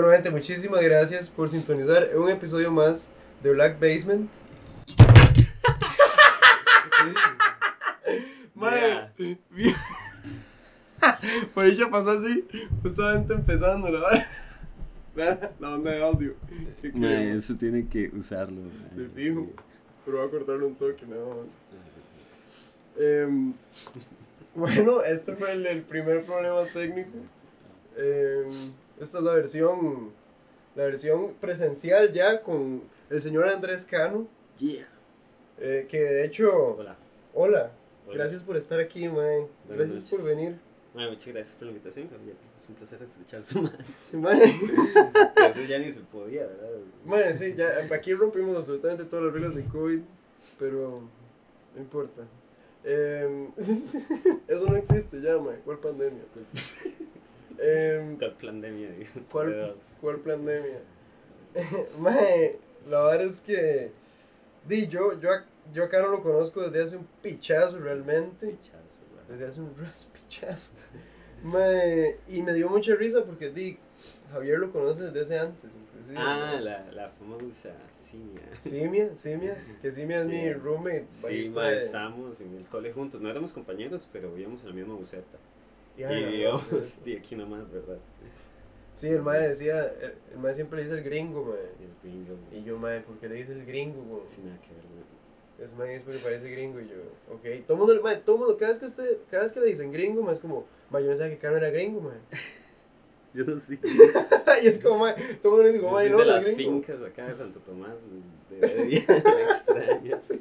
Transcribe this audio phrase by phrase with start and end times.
[0.00, 3.06] Bueno, gente, muchísimas gracias por sintonizar un episodio más
[3.42, 4.30] de Black Basement.
[8.54, 9.10] Madre,
[11.54, 12.48] por ahí ya pasó así,
[12.82, 14.26] justamente empezando la.
[15.14, 16.34] Vean la onda de audio.
[16.80, 18.62] Qué eso tiene que usarlo.
[19.14, 19.42] fijo.
[19.42, 19.50] sí.
[20.06, 21.36] Pero voy a cortarle un toque, nada más.
[22.98, 23.52] Em,
[24.54, 27.18] bueno, este fue el, el primer problema técnico.
[27.98, 30.10] Em, esta es la versión,
[30.76, 34.26] la versión presencial ya con el señor Andrés Cano,
[34.58, 34.86] Yeah.
[35.58, 36.96] eh, que de hecho, Hola.
[37.34, 37.72] hola,
[38.06, 38.14] Hola.
[38.16, 39.46] gracias por estar aquí, mae.
[39.68, 40.24] Gracias por noches.
[40.24, 40.58] venir.
[40.94, 42.36] Mae, muchas gracias por la invitación, Gabriel.
[42.60, 43.78] Es un placer estrechar su mano.
[43.96, 44.16] Sí.
[45.50, 46.68] Eso ya ni se podía, ¿verdad?
[47.06, 50.00] Mae, sí, ya, aquí rompimos absolutamente todas las reglas de COVID,
[50.58, 51.00] pero
[51.74, 52.22] no importa.
[52.84, 53.48] Em,
[54.48, 55.58] eso no existe ya, mae.
[55.64, 56.22] ¿Cuál pandemia?
[57.60, 58.88] Em, ¿Cuál pandemia?
[59.30, 59.76] ¿Cuál?
[60.00, 60.80] ¿Cuál pandemia?
[61.98, 62.58] mae,
[62.88, 63.90] la verdad es que.
[64.66, 65.30] Di, yo, yo,
[65.72, 68.46] yo acá no lo conozco desde hace un pichazo realmente.
[68.46, 69.02] Pichazo.
[69.28, 70.72] Desde hace un ras pichazo.
[71.42, 73.78] Mae, y me dio mucha risa porque, di,
[74.32, 76.18] Javier lo conoce desde hace antes, inclusive.
[76.18, 78.42] Ah, la, la famosa simia.
[78.58, 80.52] Simia, Simia, que Simia es mi Sí.
[80.54, 81.06] roommate.
[81.08, 83.20] Sí, mae, de- estábamos en el cole juntos.
[83.20, 85.38] No éramos compañeros, pero vivíamos en la misma buceta.
[85.96, 86.60] Y no,
[87.04, 87.98] de aquí nomás, ¿verdad?
[88.94, 91.58] Sí, el mae decía, el, el mae siempre le dice el gringo, mae.
[91.58, 92.36] El gringo.
[92.52, 94.26] Y yo, mae, ¿por qué le dice el gringo, güey?
[94.26, 95.64] Sin nada que ver, mae.
[95.64, 96.96] Es mae, es porque parece gringo y yo,
[97.32, 97.66] ok.
[97.66, 100.22] Todo mundo, mae, todo mundo, cada vez que usted, cada vez que le dicen gringo,
[100.22, 102.18] mae, es como, mae, yo no sabía que Cano era gringo, mae.
[103.32, 103.78] Yo no sé.
[104.62, 106.58] y es como, mae, todo el mundo dice como, soy no, de las gringo.
[106.58, 107.94] fincas acá de Santo Tomás,
[108.50, 109.04] de, de día,
[109.48, 110.20] extraña.
[110.20, 110.40] Sí.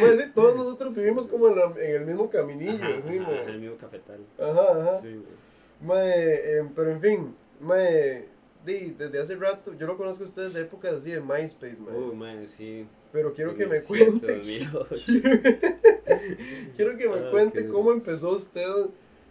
[0.00, 1.30] Mae, sí, todos nosotros Sí, vivimos sí.
[1.30, 4.20] como en, la- en el mismo caminillo, Ajá, así, ajá, ajá, el mismo cafetal.
[4.38, 4.94] Ajá, ajá.
[5.00, 5.22] Sí.
[5.82, 8.24] Mae, em, pero en fin, mae,
[8.64, 11.96] di, desde hace rato, yo lo conozco a ustedes de épocas así de MySpace, mae.
[11.96, 12.86] Uy, mae, sí.
[13.12, 14.36] pero quiero que me 2007, cuente.
[14.36, 15.78] 2008.
[16.76, 18.66] Quiero que me Ah, cuente cómo empezó usted,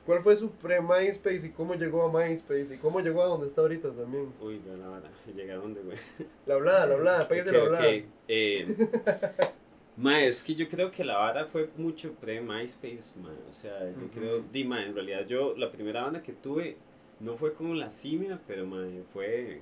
[0.07, 3.61] cuál fue su pre-MySpace y cómo llegó a MySpace y cómo llegó a donde está
[3.61, 4.33] ahorita también.
[4.41, 5.11] Uy, la vara.
[5.35, 5.97] ¿Llega a dónde, güey?
[6.45, 7.87] La hablada, la hablada, pégase la hablada.
[7.89, 8.03] ok.
[8.29, 8.89] Eh,
[9.97, 13.35] mae, es que yo creo que la vara fue mucho pre-MySpace, mae.
[13.49, 14.43] O sea, yo creo.
[14.51, 16.77] Di, en realidad yo, la primera banda que tuve
[17.19, 19.59] no fue como la simia, pero, mae, fue.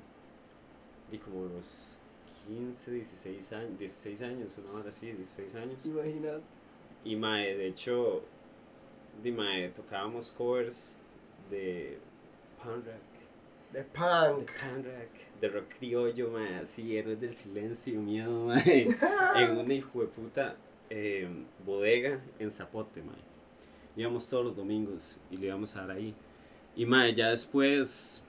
[1.11, 2.00] Di como los
[2.47, 3.79] 15, 16 años.
[3.79, 5.84] 16 años, una hora así, 16 años.
[5.84, 6.44] Imagínate.
[7.03, 8.23] Y mae, de hecho,
[9.21, 10.97] di mae, tocábamos covers
[11.49, 11.97] de
[12.61, 13.15] punk rock,
[13.71, 14.51] De de punk.
[14.59, 18.87] punk rock, de rock criollo, mae, así, héroes del silencio, miedo, mae,
[19.35, 20.55] en una hijo de puta
[20.89, 21.27] eh,
[21.65, 23.15] bodega en Zapote, mae.
[23.97, 26.13] Íbamos todos los domingos y le íbamos a dar ahí.
[26.75, 28.23] Y mae, ya después,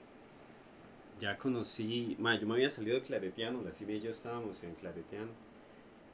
[1.19, 4.73] ya conocí, mae, yo me había salido de Claretiano, la Silvia y yo estábamos en
[4.75, 5.31] Claretiano.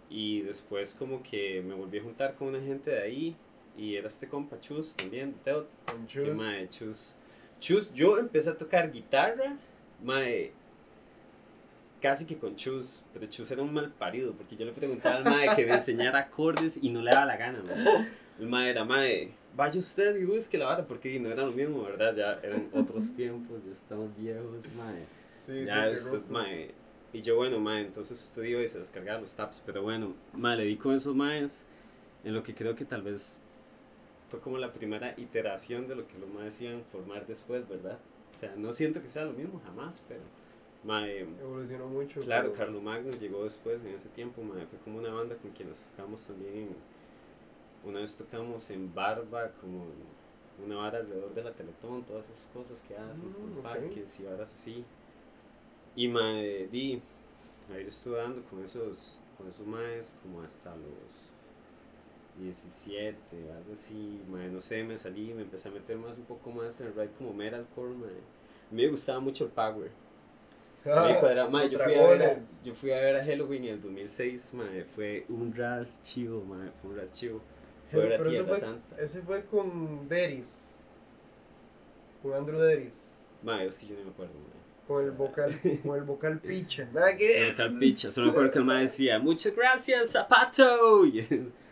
[0.10, 3.36] Y después como que me volví a juntar con una gente de ahí
[3.78, 5.68] y era este compa Chus también, Teo,
[6.08, 6.38] chus.
[6.38, 7.18] mae, Chus.
[7.60, 9.58] Chus, yo empecé a tocar guitarra,
[10.04, 10.52] mae,
[12.02, 15.24] casi que con Chus, pero Chus era un mal parido porque yo le preguntaba al
[15.24, 18.08] mae que me enseñara acordes y no le daba la gana, mae.
[18.40, 21.84] El mae era, mae, vaya usted y busque la vara porque no era lo mismo,
[21.84, 22.16] ¿verdad?
[22.16, 25.06] Ya eran otros tiempos, ya estamos viejos, mae.
[25.46, 26.72] Sí, Ya sí, usted, mae.
[27.14, 29.62] Y yo, bueno, mae, entonces usted iba y se descargaba los taps.
[29.66, 31.68] Pero bueno, mae, le di con esos maes
[32.24, 33.43] en lo que creo que tal vez
[34.34, 38.00] fue como la primera iteración de lo que los iban a formar después, ¿verdad?
[38.32, 40.22] O sea, no siento que sea lo mismo jamás, pero,
[40.84, 42.20] mae, Evolucionó mucho.
[42.22, 44.66] claro, pero- Carlo Magno llegó después en ese tiempo, mae.
[44.66, 46.76] Fue como una banda con quien nos tocamos también en.
[47.88, 49.86] Una vez tocamos en Barba, como
[50.66, 53.62] una vara alrededor de la Teletón, todas esas cosas que hacen, Mm, como ok.
[53.64, 54.84] parques y varas así.
[55.96, 57.00] Y mae, di,
[57.72, 61.30] ahí lo estuve dando con esos, con esos maes como hasta los
[62.40, 63.16] 17,
[63.56, 66.80] algo así, mae, no sé, me salí, me empecé a meter más un poco más
[66.82, 68.10] en el ride como metalcore, mae.
[68.10, 69.92] A mí me gustaba mucho el power.
[70.86, 74.54] Me yo, fui a ver a, yo fui a ver a Halloween en el 2006,
[74.54, 77.42] mae, fue un ras chivo, mae, fue un ras chivo.
[77.90, 78.96] Fue Pero Tierra fue, Santa.
[79.02, 80.66] ese fue con Deris.
[82.22, 83.22] Con Andrew Deris.
[83.44, 84.34] Mae, es que yo no me acuerdo.
[84.88, 86.90] Con el vocal, con el vocal picha.
[86.92, 87.56] Nada que El ver.
[87.56, 91.04] calpicha, solo me acuerdo que el mae decía, muchas gracias, Zapato.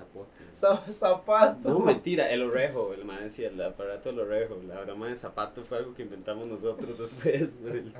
[0.00, 0.30] Zapote.
[0.54, 1.68] Za- Zapato.
[1.70, 5.62] No, mentira, el orejo, el mae decía, el aparato del orejo, la broma de zapato
[5.62, 7.92] fue algo que inventamos nosotros después, el-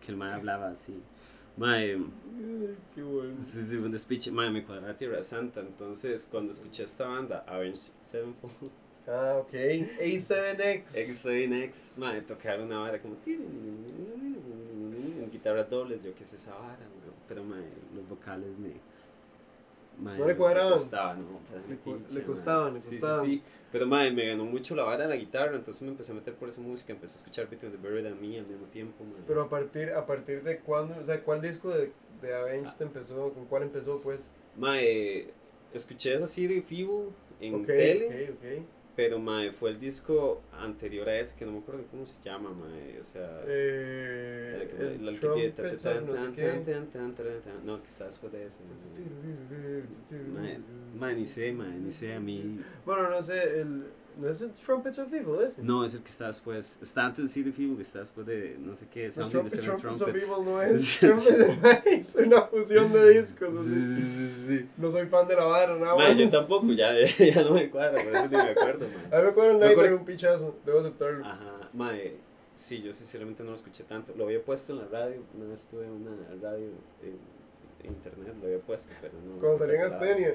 [0.00, 1.00] que el mae hablaba así.
[1.56, 1.96] Mae,
[2.94, 3.34] Qué bueno.
[3.38, 7.92] sí, sí, un despiche, mae, me cuadraba Tierra Santa, entonces cuando escuché esta banda, Avenged
[8.02, 8.70] Sevenfold,
[9.08, 9.52] Ah, ok.
[9.52, 10.96] A7X.
[10.96, 13.14] X-X, mae, tocaron una vara como...
[15.32, 16.78] guitarras dobles, yo qué sé esa vara,
[17.28, 17.62] pero mae,
[17.94, 18.70] los vocales me...
[19.98, 20.72] mae, No le cuadraban.
[20.72, 23.24] costaban, no, Le pinche, le costaban, le Sí, costaban.
[23.24, 26.12] Sí, sí, pero mae, me ganó mucho la vara de la guitarra, entonces me empecé
[26.12, 28.66] a meter por esa música, empecé a escuchar Between the Buried and Me al mismo
[28.66, 29.22] tiempo, mae.
[29.26, 33.32] Pero a partir, a partir de cuándo, o sea, ¿cuál disco de, de Avenged empezó?
[33.32, 34.30] ¿Con cuál empezó, pues?
[34.56, 35.28] Mae,
[35.72, 37.08] escuché esa City Feeble
[37.40, 38.66] en ok, tele, ok, ok.
[38.96, 42.50] Pero mae, fue el disco anterior a ese, que no me acuerdo cómo se llama,
[42.50, 43.42] mae, o sea...
[43.46, 44.98] Eh, el que-
[47.64, 48.60] no que está después de ese.
[50.98, 52.58] Mae, ni sé, mae, ni sé, a mí...
[52.86, 53.84] Bueno, no sé, el,
[54.16, 55.62] ¿no es el Trumpets of Evil ese?
[55.62, 56.78] No, es el que está después.
[56.82, 59.50] Está antes de City Feeble y está después de no sé qué, Sound of the
[59.50, 60.30] Seven Trumpets of Trumpets.
[60.32, 60.98] Evil no es.
[60.98, 63.48] Trumpet es una fusión de discos.
[63.54, 63.68] así.
[63.68, 64.68] Sí, sí, sí, sí.
[64.76, 66.16] No soy fan de la vara, nada más.
[66.16, 69.04] yo tampoco, ya, ya no me cuadra, por eso ni me acuerdo, mae.
[69.06, 71.24] A mí me acuerdo el Nightmare un pichazo, debo aceptarlo.
[71.24, 72.16] Ajá, mae,
[72.54, 74.14] sí, yo sinceramente no lo escuché tanto.
[74.16, 76.68] Lo había puesto en la radio, una vez tuve una radio
[77.02, 77.08] en,
[77.82, 79.38] en internet, lo había puesto, pero no.
[79.38, 79.82] Cuando salía en.
[79.82, 80.34] Astenia.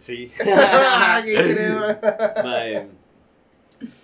[0.00, 0.32] Sí.
[0.38, 1.98] ¡Qué crema!
[2.42, 2.86] mae.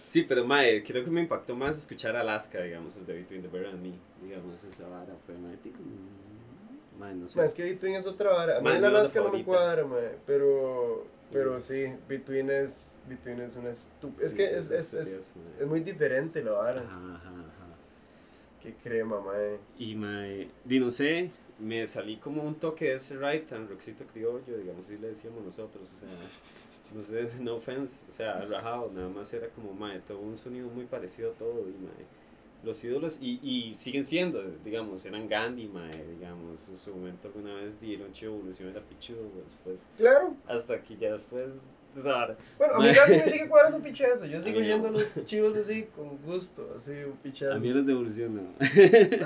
[0.03, 3.49] Sí, pero mae, creo que me impactó más escuchar Alaska, digamos, el de Between the
[3.49, 3.93] Bear and Me.
[4.23, 5.57] Digamos, esa vara fue mae.
[6.99, 7.39] Mae, no sé.
[7.39, 8.59] Ma, es que Between es otra vara.
[8.59, 9.97] A mí el Alaska no me cuadra, ma,
[10.27, 11.33] pero, Mm.
[11.33, 14.27] pero sí, Between es, Between es una estúpida.
[14.27, 15.63] Es que es, es, es, mae.
[15.63, 16.83] es muy diferente la vara.
[16.83, 17.67] Ajá, ajá, ajá.
[18.63, 19.59] Qué crema, mae.
[19.79, 24.05] Y mae, di no sé, me salí como un toque de ese ride tan roxito
[24.13, 26.09] criollo, digamos, así le decíamos nosotros, o sea,
[26.95, 30.69] no sé, no offense, o sea, rajado, nada más era como, mae, todo un sonido
[30.69, 32.07] muy parecido a todo, y mae,
[32.63, 37.55] los ídolos, y, y siguen siendo, digamos, eran Gandhi, mae, digamos, en su momento alguna
[37.55, 40.35] vez dieron chivo evolución era pichudo, después, Claro.
[40.47, 41.53] hasta que ya después,
[42.03, 42.93] sea, Bueno, a mí.
[42.93, 44.27] Gandhi me sigue cuadrando un pichazo.
[44.27, 47.55] Yo sigo yendo a los chivos así con gusto, así un pichazo.
[47.55, 48.43] a mí los de evolución no.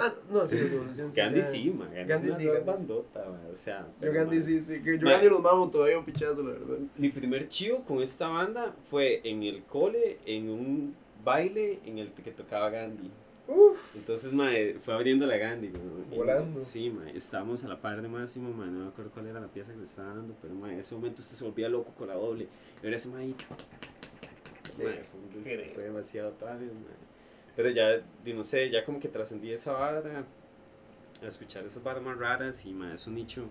[0.01, 1.11] Ah, no, sí, de evolución.
[1.15, 3.87] Gandhi sí, mae, Gandhi, sí, Gandhi bandota, mae, o sea.
[4.01, 4.83] Yo Gandhi sí, sí.
[4.83, 5.09] Que yo.
[5.09, 6.79] Gandhi los mamo todavía un pichazo, la verdad.
[6.97, 10.95] Mi primer chivo con esta banda fue en el cole, en un
[11.25, 13.11] baile en el que tocaba Gandhi.
[13.51, 13.97] Uf.
[13.97, 15.73] Entonces, mae, fue abriendo la Gandhi.
[16.13, 16.61] Y, Volando.
[16.61, 19.49] Sí, mae, estábamos a la par de Máximo, mae, no me acuerdo cuál era la
[19.49, 22.09] pieza que le estaba dando, pero, mae, en ese momento usted se volvía loco con
[22.09, 22.47] la doble.
[22.83, 23.35] Y era ese, mae,
[24.79, 25.03] mae,
[25.43, 27.11] fue, fue demasiado tarde, mae.
[27.57, 30.25] Pero ya, di, no sé, ya como que trascendí esa vara,
[31.21, 33.49] a escuchar esas varas más raras, y, mae, es un nicho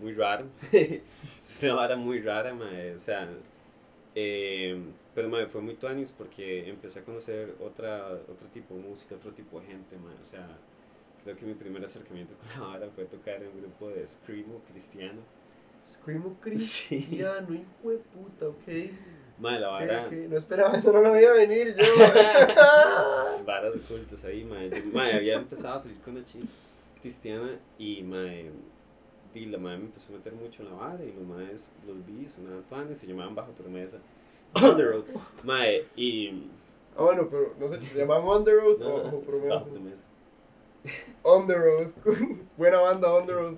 [0.00, 0.46] muy raro.
[0.72, 3.28] es una vara muy rara, mae, o sea...
[4.14, 4.78] Eh,
[5.14, 9.32] pero mae, fue muy tuanis porque empecé a conocer otra, otro tipo de música, otro
[9.32, 10.14] tipo de gente, mae.
[10.20, 10.48] O sea,
[11.24, 14.60] creo que mi primer acercamiento con la vara fue tocar en un grupo de screamo
[14.70, 15.20] cristiano.
[15.84, 18.92] Screamo cristiano, hijo de puta, ok.
[19.38, 20.12] Mae, la vara, ok.
[20.28, 21.84] No esperaba, eso no lo veía venir yo.
[23.46, 24.42] varas ocultas ahí.
[24.42, 26.46] Yo, mae, había empezado a salir con una chica
[27.00, 28.50] cristiana y mae,
[29.32, 31.96] di, la mae me empezó a meter mucho en la vara y los maes los
[32.06, 33.98] vi, sonaban tuanis, se llamaban Bajo Promesa.
[34.54, 35.04] On the road,
[35.44, 36.28] mae, y...
[36.96, 39.24] ah, bueno, pero no sé, ¿se llaman On the Road No, o, no, o es
[39.26, 39.54] Promesa?
[39.54, 40.04] Bajo Promesa.
[41.22, 41.88] On the Road.
[42.56, 43.56] Buena banda, On the Road.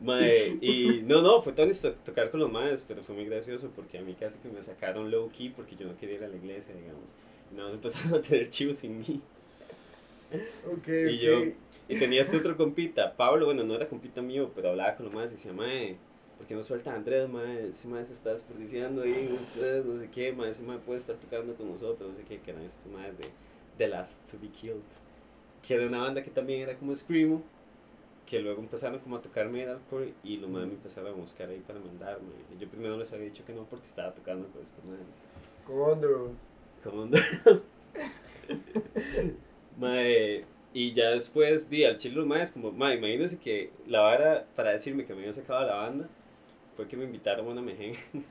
[0.00, 3.70] Mae, y no, no, fue Tony to- tocar con los maes, pero fue muy gracioso
[3.74, 6.28] porque a mí casi que me sacaron low key porque yo no quería ir a
[6.28, 7.08] la iglesia, digamos.
[7.52, 9.20] Y nada más empezaron a tener chivos sin mí.
[10.66, 11.22] Ok, Y ok.
[11.22, 11.52] yo-
[11.88, 15.14] Y tenía este otro compita, Pablo, bueno, no era compita mío, pero hablaba con los
[15.14, 15.96] maes y decía, mae,
[16.38, 17.68] ¿por qué no suelta a Andrés, mae?
[17.68, 21.16] Ese mae se está desperdiciando ahí, ustedes, no sé qué, mae, ese mae puede estar
[21.16, 23.28] tocando con nosotros, no sé qué, que eran estos maes de
[23.78, 24.80] The Last to Be Killed.
[25.66, 27.42] Que era una banda que también era como Screamo,
[28.26, 31.60] que luego empezaron como a tocar metalcore y los maes me empezaron a buscar ahí
[31.60, 32.30] para mandarme.
[32.58, 35.28] Yo primero les había dicho que no porque estaba tocando con estos maes.
[35.66, 36.30] Con On the Road.
[36.82, 37.20] Como onda.
[39.78, 40.44] Mae,
[40.74, 44.70] y ya después di al chile los maes como, mae, imagínense que la vara para
[44.70, 46.08] decirme que me habían sacado a la banda
[46.76, 47.98] fue que me invitaron a una mejenga.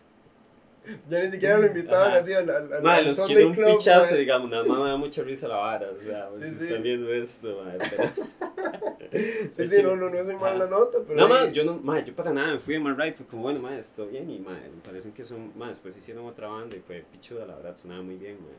[1.07, 2.17] Ya ni siquiera lo invitaban Ajá.
[2.17, 4.89] así al, al, al, al los Sunday quiero un Club, pichazo, digamos, nada más me
[4.89, 6.63] da mucha risa la vara, o sea, Sí, si sí.
[6.65, 7.77] están viendo esto, mae,
[9.11, 9.51] pero...
[9.55, 11.19] Sí, sí, no, no, no es en mal la nota, pero.
[11.19, 13.43] No, mae, yo no, mae, yo para nada me fui a My Ride, fue como,
[13.43, 16.75] bueno, mae, estoy bien, y mae, me parecen que son, mae, después hicieron otra banda
[16.75, 18.55] y fue pichuda, la verdad, sonaba muy bien, mae.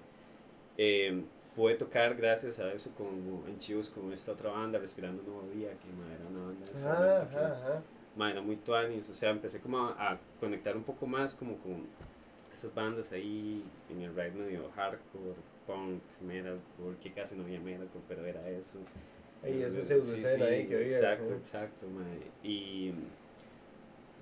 [0.79, 1.23] Eh,
[1.57, 5.71] pude tocar gracias a eso como en chivos con esta otra banda, Respirando Nuevo Día,
[5.71, 7.83] que mae, era una banda de ese Ajá, que- ajá,
[8.31, 11.87] era muy tuanis, o sea, empecé como a, a conectar un poco más como con
[12.53, 15.35] esas bandas ahí en el ride medio hardcore,
[15.67, 18.79] punk, metalcore, que casi no había metalcore, pero era eso.
[19.43, 20.83] Ahí, esa pseudo sí, sí, ahí que.
[20.85, 22.21] Exacto, exacto, mae.
[22.49, 22.93] Y,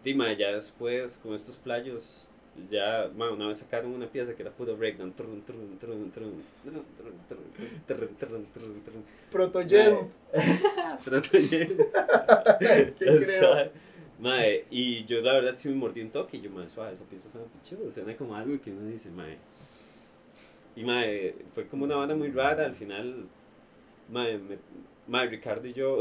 [0.04, 2.29] di, mae, ya después con estos playos
[2.70, 5.12] ya, ma, una vez sacaron una pieza que era puro breakdown.
[5.12, 7.36] Trun, trun, trun, trun, trun, trun, trun,
[7.86, 9.04] trun, trun, trun, trun.
[9.30, 10.10] Protogent.
[11.04, 11.80] Protogent.
[12.98, 13.22] ¿Qué O creo?
[13.22, 13.70] sea,
[14.20, 17.04] Mae, y yo la verdad sí me mordí un toque y yo, mae, suave, esa
[17.04, 19.38] pieza suena pichudo, suena como algo que uno dice, mae.
[20.76, 23.24] Y mae, fue como una banda muy rara, al final,
[24.10, 24.58] mae, me,
[25.08, 26.00] mae Ricardo y yo,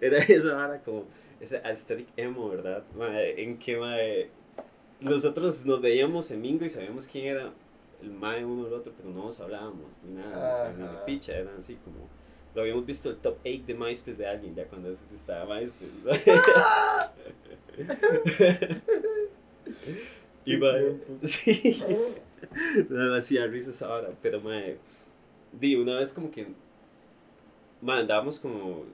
[0.00, 1.04] era esa banda como,
[1.40, 2.84] ese aesthetic emo, ¿verdad?
[2.96, 4.30] Mae, en que, mae,
[5.00, 7.52] nosotros nos veíamos en Mingo y sabíamos quién era
[8.02, 11.04] el mae uno del otro, pero no nos hablábamos, ni nada, o sea, ni de
[11.06, 12.08] picha, eran así como...
[12.54, 15.54] Lo habíamos visto el top 8 de MySpace de alguien, ya cuando eso sí estaba
[15.54, 15.92] MySpace.
[20.44, 21.80] y mae, sí,
[22.88, 24.78] me hacía risas ahora, pero mae,
[25.52, 26.48] di, una vez como que,
[27.80, 28.84] mae, andábamos como,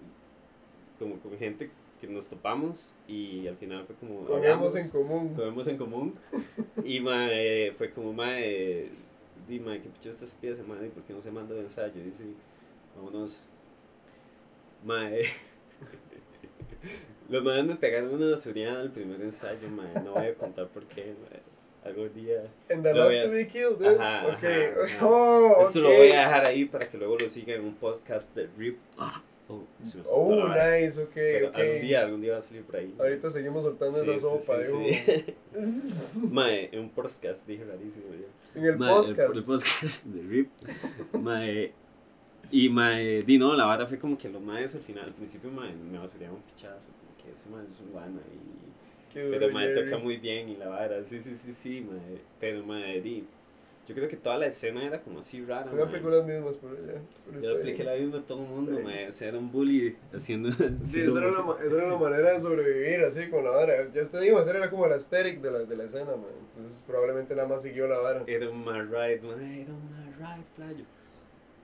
[0.98, 5.34] como con gente que nos topamos y al final fue como, Comemos en común.
[5.34, 6.14] comemos en común
[6.84, 8.88] y mae, fue como, mae,
[9.48, 11.92] di, mae, que picho esta pieza, mae, ¿por qué no se manda de ensayo?
[12.00, 12.24] Y dice,
[12.96, 13.48] vámonos,
[14.84, 15.22] mae.
[17.28, 19.92] Los madres me pegaron una basureada al primer ensayo, mae.
[20.04, 21.40] No voy a contar por qué, mae.
[21.84, 22.48] Algún día.
[22.70, 23.96] And the Lo last a- to be killed, dude.
[23.98, 24.44] Ajá, Ok.
[24.44, 25.06] ajá, ajá.
[25.06, 25.96] Oh, Esto lo ok.
[25.96, 28.78] voy a dejar ahí para que luego lo sigan en un podcast de RIP.
[29.48, 29.62] Oh,
[30.10, 31.54] Oh, nice, ok, Pero ok.
[31.54, 32.92] algún día, algún día va a salir por ahí.
[32.98, 35.34] Ahorita seguimos soltando Sí, esa sopa, sí.
[36.32, 38.26] Mae, en un podcast, dije rarísimo yo.
[38.60, 39.36] En el Mae, podcast.
[39.36, 40.50] El, podcast de RIP.
[41.12, 41.72] Mae.
[42.50, 45.50] Y mae, di no, la vara fue como que los maes al final, al principio
[45.50, 49.50] mae, me basureaban un pichazo, como que ese mae es un guana y Qué pero
[49.50, 53.24] mae toca muy bien y la vara, sí, sí, sí, sí, mae, pero mae, di,
[53.86, 55.88] yo creo que toda la escena era como así rara, Se me mae.
[55.88, 57.00] aplicó las mismas, pero ya.
[57.26, 59.96] Pero Yo apliqué la misma a todo el mundo, mae, o sea, era un bully
[60.14, 60.50] haciendo...
[60.84, 63.88] Sí, esa era, la, ma- esa era la manera de sobrevivir, así, con la vara.
[63.94, 66.24] Ya usted dijo, esa era como la aesthetic de la, de la escena, man.
[66.56, 68.24] Entonces, probablemente nada más siguió la vara.
[68.26, 70.84] Era un mal ride, mae, era un mal ride, playo.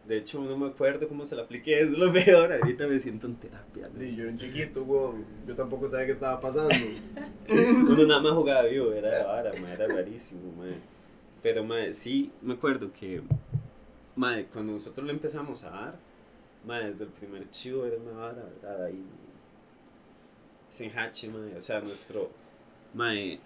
[0.07, 3.29] De hecho, no me acuerdo cómo se la apliqué, es lo peor, ahorita me siento
[3.29, 4.01] en terapia, ¿no?
[4.01, 5.25] Sí, yo era un chiquito, weón.
[5.47, 6.75] Yo tampoco sabía qué estaba pasando.
[7.49, 10.75] Uno nada más jugaba vivo, era la vara, mae, era rarísimo, mae.
[11.43, 13.23] Pero, mae, sí, me acuerdo que,
[14.17, 15.95] mae, cuando nosotros le empezamos a dar,
[16.65, 18.85] mae, desde el primer chivo era una vara, ¿verdad?
[18.85, 19.05] Ahí,
[20.69, 22.31] sin hache, mae, o sea, nuestro,
[22.95, 23.41] mae,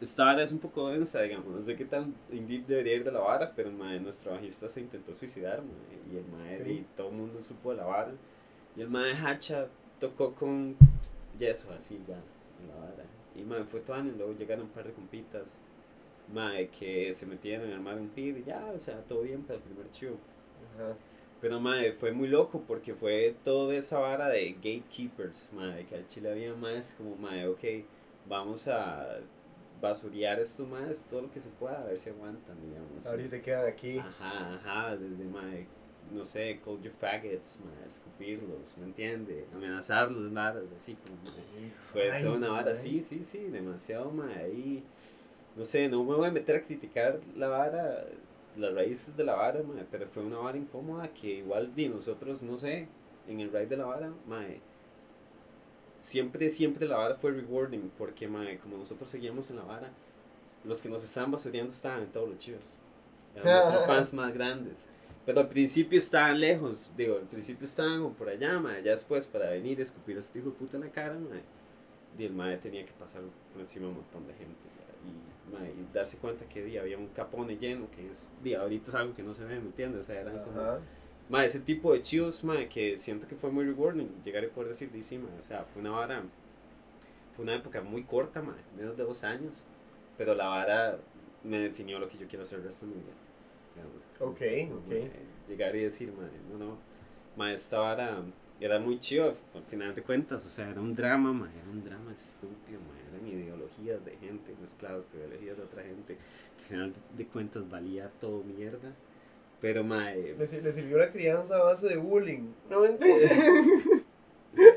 [0.00, 3.04] esta vara es un poco densa, digamos, no sé qué tan in deep debería ir
[3.04, 6.86] de la vara, pero, mae, nuestro bajista se intentó suicidar, mae, y el mae, y
[6.96, 8.12] todo el mundo supo de la vara,
[8.76, 9.66] y el mae Hacha
[9.98, 10.76] tocó con
[11.38, 13.04] yeso así ya en la vara.
[13.36, 15.58] Y mae, fue todo y luego llegaron un par de compitas,
[16.32, 19.56] mae, que se metieron a armar un pid y ya, o sea, todo bien para
[19.56, 20.16] el primer chivo.
[20.74, 20.96] Ajá.
[21.40, 26.06] Pero mae, fue muy loco porque fue toda esa vara de gatekeepers, mae, que al
[26.06, 27.62] chile había más como mae, ok,
[28.26, 29.18] vamos a
[29.80, 33.06] basurear estos maes todo lo que se pueda, a ver si aguantan, digamos.
[33.06, 33.98] Ahora se quedan aquí.
[33.98, 35.66] Ajá, ajá, desde mae,
[36.14, 39.46] no sé, call your faggots, mae, escupirlos, ¿me entiende?
[39.54, 41.70] Amenazarlos, varas, así como, mae.
[41.92, 44.82] Fue Ay, toda una vara, sí, sí, sí, demasiado, mae, ahí,
[45.56, 48.06] no sé, no me voy a meter a criticar la vara,
[48.56, 52.42] las raíces de la vara, mae, pero fue una vara incómoda que igual, di, nosotros,
[52.42, 52.88] no sé,
[53.28, 54.60] en el ride de la vara, mae,
[56.00, 59.90] siempre, siempre la vara fue rewarding, porque, mae, como nosotros seguíamos en la vara,
[60.64, 62.74] los que nos estaban basureando estaban en todos los chivos,
[63.34, 64.88] eran nuestros fans más grandes.
[65.26, 69.50] Pero al principio estaban lejos, digo, al principio estaban por allá, mae, ya después para
[69.50, 71.40] venir y escupir a este hijo de puta en la cara, mae,
[72.18, 74.54] y el mae tenía que pasar por encima de un montón de gente,
[75.06, 78.88] y, mae, y darse cuenta que di, había un capone lleno, que es, di, ahorita
[78.88, 80.02] es algo que no se ve, ¿me entiendes?
[80.02, 80.60] O sea, eran como,
[81.30, 84.68] mae, ese tipo de chivos, mae, que siento que fue muy rewarding, llegar y poder
[84.68, 86.22] decir, di, sí, mae, o sea, fue una vara,
[87.34, 89.64] fue una época muy corta, mae, menos de dos años,
[90.18, 90.98] pero la vara
[91.42, 93.12] me definió lo que yo quiero hacer el resto de mi vida.
[93.74, 94.24] Digamos, así.
[94.24, 94.86] Ok, Como, ok.
[94.88, 95.10] mae,
[95.48, 96.78] llegar y decir, mae, no, no,
[97.36, 98.22] mae, esta vara
[98.60, 101.84] era muy chido al final de cuentas, o sea, era un drama, mae, era un
[101.84, 106.16] drama estúpido, mae, eran ideologías de gente mezcladas con ideologías de otra gente,
[106.56, 108.94] que al final de cuentas valía todo mierda,
[109.60, 112.52] pero, mae, Le, le sirvió la crianza a base de bullying.
[112.70, 113.32] No me entiendes.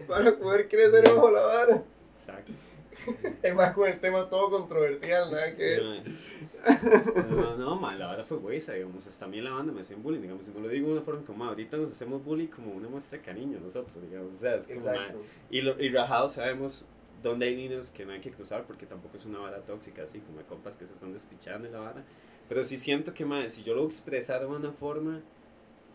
[0.07, 1.83] Para poder crecer bajo la vara.
[2.15, 2.53] exacto.
[3.43, 6.03] Es más con el tema todo controversial, nada que
[7.29, 9.81] No, no, mae, la vara fue güey, digamos, hasta a mí en la banda me
[9.81, 12.23] hacían bullying, digamos, si no lo digo de una forma como, mae, ahorita nos hacemos
[12.23, 15.21] bullying como una muestra de cariño nosotros, digamos, o sea, es como, mae, Exacto.
[15.49, 16.85] Y, lo, y rajados sabemos
[17.23, 20.19] dónde hay líneas que no hay que cruzar porque tampoco es una vara tóxica, así
[20.19, 22.03] como de compas que se están despichando en la vara.
[22.47, 25.21] Pero sí siento que, madre, si yo lo expresara de una forma,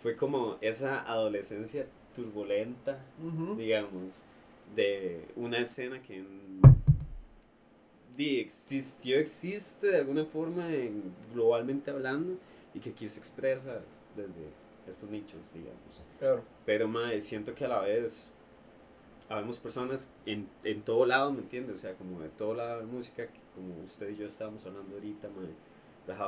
[0.03, 3.57] fue como esa adolescencia turbulenta, Ujú.
[3.57, 4.23] digamos,
[4.75, 6.25] de una escena que...
[8.23, 12.37] en- di, existió, existe de alguna forma en- globalmente hablando
[12.75, 13.81] y que aquí se expresa
[14.17, 14.51] desde
[14.89, 16.03] estos nichos, digamos.
[16.19, 16.43] Claro.
[16.67, 18.33] Pero, mae, siento que a la vez
[19.29, 21.77] habemos personas en, en todo lado, ¿me entiendes?
[21.77, 24.95] O sea, como de todo lado de música, que como usted y yo estábamos hablando
[24.95, 25.49] ahorita, mae,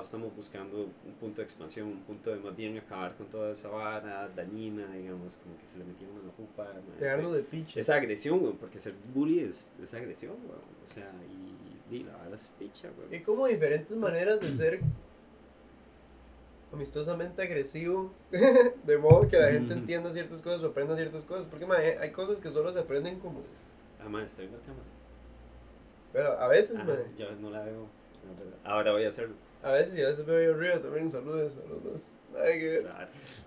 [0.00, 3.68] estamos buscando un punto de expansión, un punto de más bien acabar con toda esa
[3.68, 7.76] vara dañina, digamos, como que se le metieron a la pupa, mae, ese- de piches.
[7.76, 12.16] esa agresión, weón, porque ser bully es, es agresión, weón, o sea, y, y la
[12.16, 13.12] vara es picha, weón.
[13.12, 14.80] Hay como diferentes maneras de ser
[16.72, 21.66] amistosamente agresivo, de modo que la gente entienda ciertas cosas o aprenda ciertas cosas, porque
[22.00, 23.40] hay cosas que solo se aprenden como,
[24.00, 24.84] Ah, estoy en la cámara.
[26.12, 27.86] pero a veces, Ajá, mae, ya no la veo.
[28.64, 29.34] Ahora voy a hacerlo.
[29.64, 32.08] A veces y a veces veo yo arriba también, saludos a los dos.
[32.36, 32.84] Ay, que-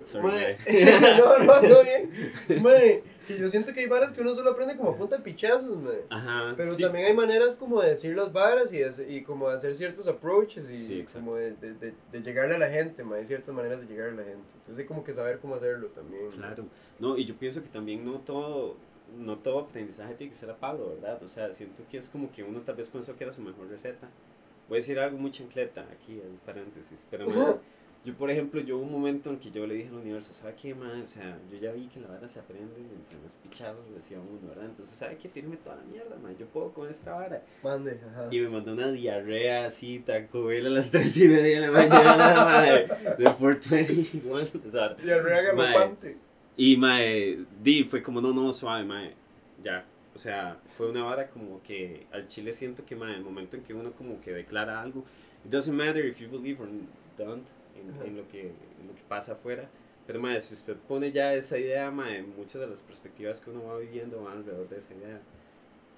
[0.05, 0.55] Sorry,
[1.19, 2.63] no, no, no bien.
[2.63, 5.23] Mae, que yo siento que hay varas que uno solo aprende como a punta de
[5.23, 6.03] pichazos, mae.
[6.09, 6.83] Ajá, Pero sí.
[6.83, 10.07] también hay maneras como de decir las varas y, de- y como de hacer ciertos
[10.07, 11.73] approaches y Sí, como de, de,
[12.11, 13.19] de, llegarle a la gente, mae.
[13.19, 14.47] Hay ciertas maneras de llegarle a la gente.
[14.55, 16.31] Entonces hay como que saber cómo hacerlo también.
[16.31, 16.65] Claro.
[16.99, 18.77] No, y yo pienso que también no todo,
[19.17, 21.21] no todo aprendizaje tiene que ser a palo, ¿verdad?
[21.21, 23.67] O sea, siento que es como que uno tal vez pensó que era su mejor
[23.67, 24.07] receta.
[24.69, 27.55] Voy a decir algo muy chancleta aquí, en paréntesis, pero mae,
[28.05, 30.55] yo por ejemplo, yo hubo un momento en que yo le dije al universo, ¿sabe
[30.61, 31.01] qué, mae?
[31.01, 34.47] O sea, yo ya vi que la vara se aprende entre más pichados, decía uno,
[34.49, 34.65] ¿verdad?
[34.65, 35.27] Entonces, ¿sabe qué?
[35.29, 37.41] Tírame toda la mierda, mae, yo puedo con esta vara.
[37.63, 38.27] Mande, ajá.
[38.31, 41.71] Y me mandó una diarrea así, Taco Bell a las 3 y media de la
[41.71, 45.73] mañana, mae, de 421, o sea, Mae.
[45.73, 46.17] galopante.
[46.55, 49.13] y mae, di, fue como, no, no, suave, mae,
[49.63, 49.85] ya.
[50.17, 53.61] O sea, fue una vara como que al chile siento que, mae, el momento en
[53.61, 55.03] que uno como que declara algo,
[55.45, 56.67] it doesn't matter if you believe or
[57.19, 57.47] don't
[57.79, 59.69] en, en lo, que, en lo que pasa afuera.
[60.07, 63.63] Pero, mae, si usted pone ya esa idea, mae, muchas de las perspectivas que uno
[63.65, 65.21] va viviendo van alrededor de esa idea.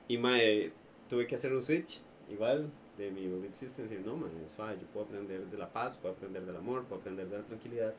[0.10, 0.74] Y, mae,
[1.10, 4.88] tuve que hacer un switch, igual, de mi belief system, decir, no, mae, suave, yo
[4.88, 7.94] puedo aprender de la paz, puedo aprender del amor, puedo aprender de la tranquilidad.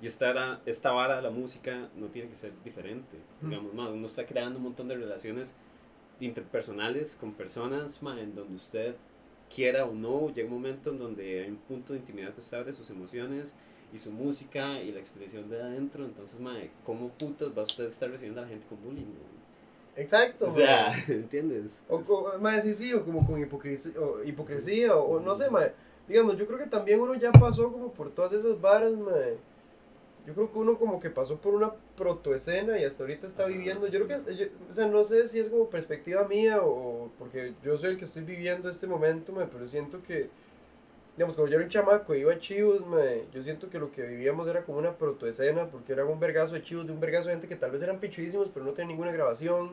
[0.00, 3.18] Y esta, era- esta vara de la música no tiene que ser diferente.
[3.42, 5.54] Digamos, ma, uno está creando un montón de relaciones
[6.20, 8.96] interpersonales con personas ma, en donde usted
[9.54, 12.58] quiera o no, llega un momento en donde hay un punto de intimidad que usted
[12.58, 13.54] abre sus emociones
[13.92, 16.04] y su música y la expresión de adentro.
[16.04, 19.04] Entonces, ma, ¿cómo putas va usted a estar recibiendo a la gente con bullying?
[19.04, 19.36] ma?
[19.96, 20.92] Exacto, O sea.
[21.08, 21.82] ¿entiendes?
[21.88, 25.50] O, o, mae, sí, sí, o como con hipocresía, o, hipocresía, o, o no sé,
[25.50, 25.72] mae.
[26.06, 29.36] Digamos, yo creo que también uno ya pasó como por todas esas varas, mae.
[30.26, 33.86] Yo creo que uno como que pasó por una protoescena y hasta ahorita está viviendo.
[33.86, 37.52] Yo creo que, yo- o sea, no sé si es como perspectiva mía o porque
[37.62, 40.28] yo soy el que estoy viviendo este momento, mae, pero siento que,
[41.16, 43.92] digamos, cuando yo era un chamaco y iba a chivos, mae, yo siento que lo
[43.92, 47.26] que vivíamos era como una protoescena porque era un vergazo de chivos, de un vergazo
[47.28, 49.72] de gente que tal vez eran pichudísimos, pero no tenían ninguna grabación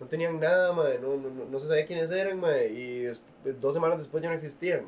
[0.00, 3.04] no tenían nada, mae, no, no, no- no se sabía quiénes eran, y
[3.60, 4.82] dos semanas después ya no existían.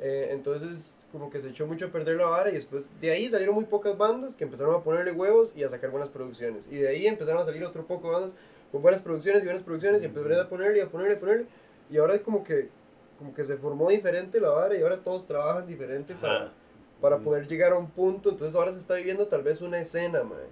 [0.00, 3.28] Eh, entonces, como que se echó mucho a perder la vara y después de ahí
[3.28, 6.68] salieron muy pocas bandas que empezaron a ponerle huevos y a sacar buenas producciones.
[6.70, 8.34] Y de ahí empezaron a salir otro poco de bandas
[8.70, 11.20] con buenas producciones y buenas producciones y empezaron a ponerle y a ponerle y a
[11.20, 11.46] ponerle.
[11.90, 12.68] Y ahora como que,
[13.18, 16.52] como que se formó diferente la vara y ahora todos trabajan diferente para, Ajá.
[17.00, 17.24] para Ujú.
[17.24, 18.30] poder llegar a un punto.
[18.30, 20.46] Entonces ahora se está viviendo tal vez una escena, mae.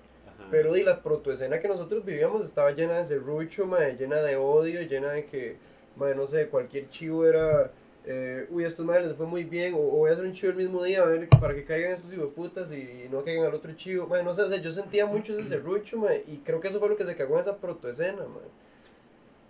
[0.51, 4.81] Pero y la protoescena que nosotros vivíamos estaba llena de serrucho, mae, llena de odio,
[4.83, 5.57] llena de que,
[5.97, 7.73] mae, no sé, cualquier chivo era,
[8.07, 10.33] eh, uy, a estos madres les fue muy bien, o, o voy a hacer un
[10.33, 13.55] chivo el mismo día, a ver, para que caigan estos hijueputas y no caigan al
[13.55, 16.61] otro chivo, mae, no sé, o sea, yo sentía mucho ese serrucho, mae, y creo
[16.61, 18.49] que eso fue lo que se cagó en esa protoescena, mae.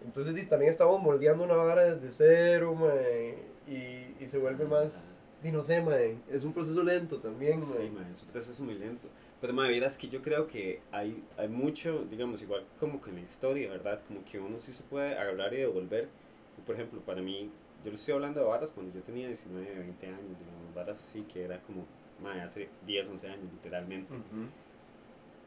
[0.04, 3.36] Entonces y también estamos moldeando una vara desde cero, mae,
[3.68, 5.14] y, y se vuelve más,
[5.44, 7.78] y no sé, mae, es un proceso lento también, mae.
[7.78, 9.08] Sí, mae, es un proceso muy lento.
[9.38, 13.16] Pero, mae, vieras que yo creo que hay, hay mucho, digamos, igual como que en
[13.16, 14.00] la historia, ¿verdad?
[14.08, 16.08] Como que uno sí se puede agarrar y devolver.
[16.56, 17.50] Y, por ejemplo, para mí,
[17.86, 21.22] yo le estoy hablando de varas cuando yo tenía 19, 20 años, digamos, varas así
[21.22, 21.86] que era como,
[22.20, 24.12] mae, hace 10, 11 años, literalmente.
[24.12, 24.48] Ujú.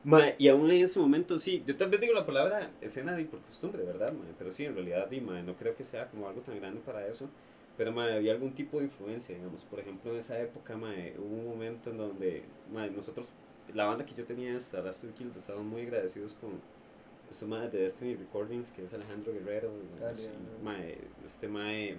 [0.06, 3.26] Mae, y aún en ese momento, sí, yo tal vez digo la palabra escena de
[3.26, 4.32] por costumbre, ¿verdad, mae?
[4.38, 7.06] Pero sí, en realidad, di, mae, no creo que sea como algo tan grande para
[7.06, 7.30] eso.
[7.76, 9.64] Pero, mae, había algún tipo de influencia, digamos.
[9.64, 13.28] Por ejemplo, en esa época, mae, hubo un momento en donde, mae, nosotros,
[13.74, 16.52] la banda que yo tenía, esta Last Killed, estábamos muy agradecidos con
[17.30, 21.98] estos mae de Destiny Recordings, que es Alejandro Guerrero, digamos, y, mae, este mae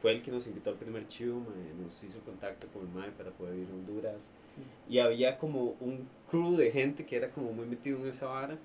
[0.00, 1.42] fue el que nos invitó al primer chivo,
[1.82, 4.32] nos hizo contacto con el mae para poder ir a Honduras.
[4.88, 8.58] Y había como un crew de gente que era como muy metido en esa vara.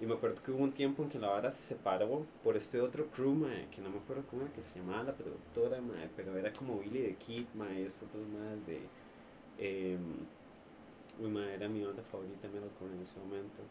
[0.00, 2.80] Y me acuerdo que hubo un tiempo en que la vara se separó por este
[2.80, 6.10] otro crew, mae, que no me acuerdo cómo era, que se llamaba la productora, mae,
[6.16, 8.80] pero era como Billy the Kid, mae, estos otros más de...
[9.58, 9.96] Eh,
[11.20, 13.62] uy, mae, era mi banda favorita metalcore en ese momento.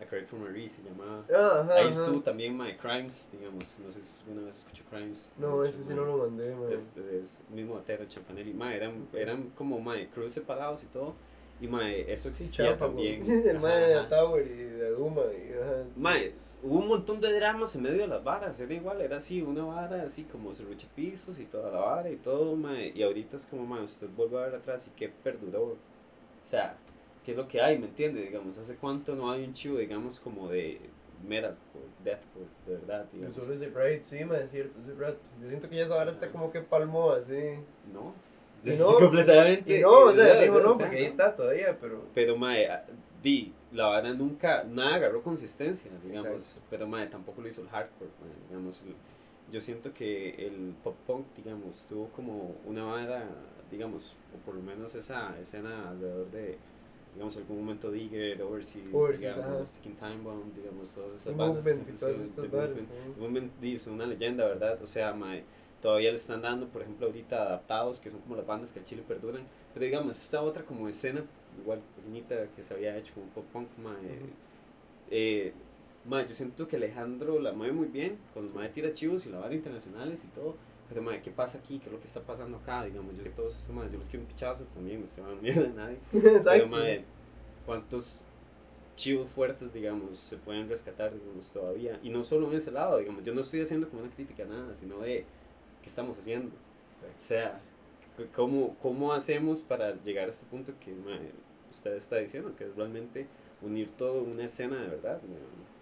[0.00, 1.24] A Cry for Marie se llamaba.
[1.32, 5.30] Ah, Ahí estuvo también My Crimes, digamos, no sé si alguna vez escuchó Crimes.
[5.38, 6.72] No, ese sí no lo mandé, man.
[6.72, 11.14] Es, es mismo Atero, Champanelli, mae, eran, eran como mae, crews separados y todo.
[11.60, 13.22] Y mae, eso existía chafa, también.
[13.48, 14.08] El mae de ajá.
[14.08, 15.22] Tower y de Duma.
[15.32, 15.84] Y, ajá.
[15.96, 19.42] Mae, hubo un montón de dramas en medio de las varas, era igual, era así,
[19.42, 23.36] una vara así como serruche pisos y toda la vara y todo, mae, y ahorita
[23.36, 25.76] es como, mae, usted vuelve a ver atrás y qué perduró, o
[26.42, 26.76] sea,
[27.24, 28.22] qué es lo que hay, ¿me entiende?
[28.22, 30.80] Digamos, ¿hace cuánto no hay un chivo, digamos, como de
[31.26, 33.34] metalcore, deathcore, de verdad, digamos?
[33.34, 35.16] solo ese Bright, sí, man, es cierto, ese Bright.
[35.42, 37.54] Yo siento que ya esa vara está como que palmó así.
[37.92, 38.12] No,
[38.64, 39.78] es no, completamente...
[39.78, 42.02] Y no, o sea, digo o no, porque ahí está todavía, pero.
[42.14, 42.84] Pero, mae, ah,
[43.22, 46.26] di, la vara nunca, nada agarró consistencia, digamos.
[46.34, 46.66] Exacto.
[46.70, 48.82] Pero, mae, tampoco lo hizo el hardcore, mae, digamos.
[48.82, 48.94] el-
[49.52, 53.28] yo siento que el pop punk, digamos, tuvo como una vara,
[53.70, 56.58] digamos, o por lo menos esa escena alrededor de,
[57.14, 59.70] digamos, algún momento Digger, Overseas, Overseas, digamos.
[59.70, 61.64] Ticking Time Bomb, digamos, todas esas bandas.
[61.64, 63.16] que Movement siempre todas son- estas.
[63.18, 63.66] Movement, ¿no?
[63.68, 64.82] Es una leyenda, ¿verdad?
[64.82, 65.44] O sea, mae,
[65.80, 68.84] todavía le están dando, por ejemplo, ahorita adaptados, que son como las bandas que al
[68.84, 69.42] Chile perduran.
[69.72, 71.24] Pero digamos, esta otra como escena,
[71.60, 74.26] igual pequeñita, que se había hecho como pop punk, mae, Ujú.
[75.10, 75.52] eh,
[76.06, 79.30] mae, yo siento que Alejandro la mueve muy bien, con los mae tira chivos y
[79.30, 80.56] la vara internacionales y todo.
[80.88, 81.78] Pero, mae, ¿qué pasa aquí?
[81.78, 82.84] ¿Qué es lo que está pasando acá?
[82.84, 85.20] Digamos, yo sé que todos estos mae, yo los quiero un pichazo también, no se
[85.20, 85.98] van a mierda de nadie.
[86.12, 86.68] Pero, Exacto.
[86.68, 87.04] mae,
[87.64, 88.20] ¿cuántos
[88.96, 91.98] chivos fuertes, digamos, se pueden rescatar, digamos, todavía?
[92.02, 94.46] Y no solo en ese lado, digamos, yo no estoy haciendo como una crítica a
[94.46, 95.24] nada, sino de
[95.82, 96.48] qué estamos haciendo.
[96.48, 97.60] O sea,
[98.34, 101.32] ¿cómo, cómo hacemos para llegar a este punto que mae,
[101.70, 102.54] usted está diciendo?
[102.56, 103.26] Que es realmente
[103.62, 105.20] unir todo una escena de verdad.
[105.22, 105.73] digamos.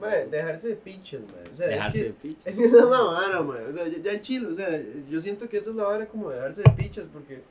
[0.00, 1.34] Mae, dejarse de pinches, man.
[1.50, 2.14] O sea, Dejarse es de que.
[2.28, 2.46] pichas.
[2.46, 3.66] Es que esa es la vara, man.
[3.68, 6.30] O sea, ya, ya chilo, o sea, yo siento que esa es la vara como
[6.30, 7.42] dejarse de pichas, porque,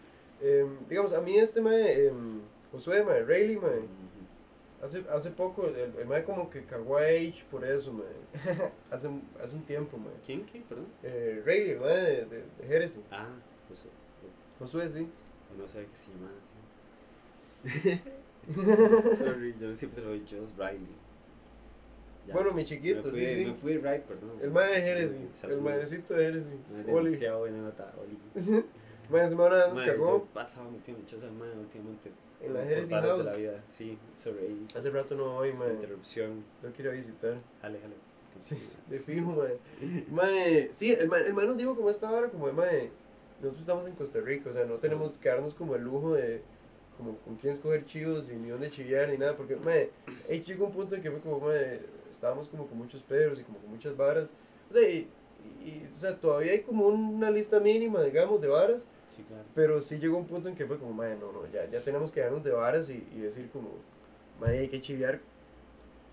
[0.41, 2.39] em, digamos, a mí este mae, em,
[2.71, 3.77] Josué, mae, Rayleigh, Ujú.
[4.81, 8.05] hace, hace poco, el, el mae como que cagó a Age por eso, mae.
[8.91, 9.09] hace,
[9.43, 10.13] hace un tiempo, mae.
[10.25, 10.43] ¿Quién?
[10.49, 10.63] ¿Quién?
[10.63, 10.85] Perdón.
[11.03, 13.01] Eh, Rayleigh, mae de, de, de Heresy.
[13.11, 13.27] Ah,
[13.69, 15.07] o- Josué, sí.
[15.57, 16.53] no sé qué se llama así.
[19.17, 20.87] Sorry, yo siempre lo doy Joss Riley.
[22.27, 22.33] Ya.
[22.33, 23.45] Bueno, mi chiquito, me fui, sí, sí.
[23.45, 24.31] Me fui right, perdón.
[24.41, 26.31] El mae de Heresy, el maecito de.
[26.33, 27.05] Mae, Oli.
[27.11, 28.63] demasiado buena nota, Oli.
[29.09, 32.11] Mae, semana nos cagó yo pasaba metido muchos al mae últimamente.
[32.41, 33.37] en la varas de la House.
[33.37, 33.63] vida.
[33.65, 33.97] Sí,
[34.75, 35.73] Hace rato no voy, mae.
[35.73, 36.43] interrupción.
[36.61, 37.37] Lo quiero visitar.
[37.61, 37.95] Jale, jale.
[38.41, 38.57] Sí,
[38.89, 39.57] de fijo, mae.
[40.11, 42.89] Mae, sí, el mae, el mae nos dijo como esta hora, como de mae,
[43.39, 46.41] nosotros estamos en Costa Rica, o sea, no tenemos que darnos como el lujo de,
[46.97, 49.89] como con quién escoger chivos y ni dónde chillar ni nada, porque, mae,
[50.29, 51.79] ahí llegó un punto en que fue como, mae,
[52.11, 54.29] estábamos como con muchos pedros y como con muchas varas,
[54.69, 55.07] o sea, y,
[55.63, 59.43] y, o sea, todavía hay como una lista mínima, digamos, de varas, Sí, claro.
[59.55, 62.11] pero sí llegó un punto en que fue como, mae, no, no, ya, ya tenemos
[62.11, 63.69] que darnos de varas y, y decir como,
[64.39, 65.19] mae, hay que chiviar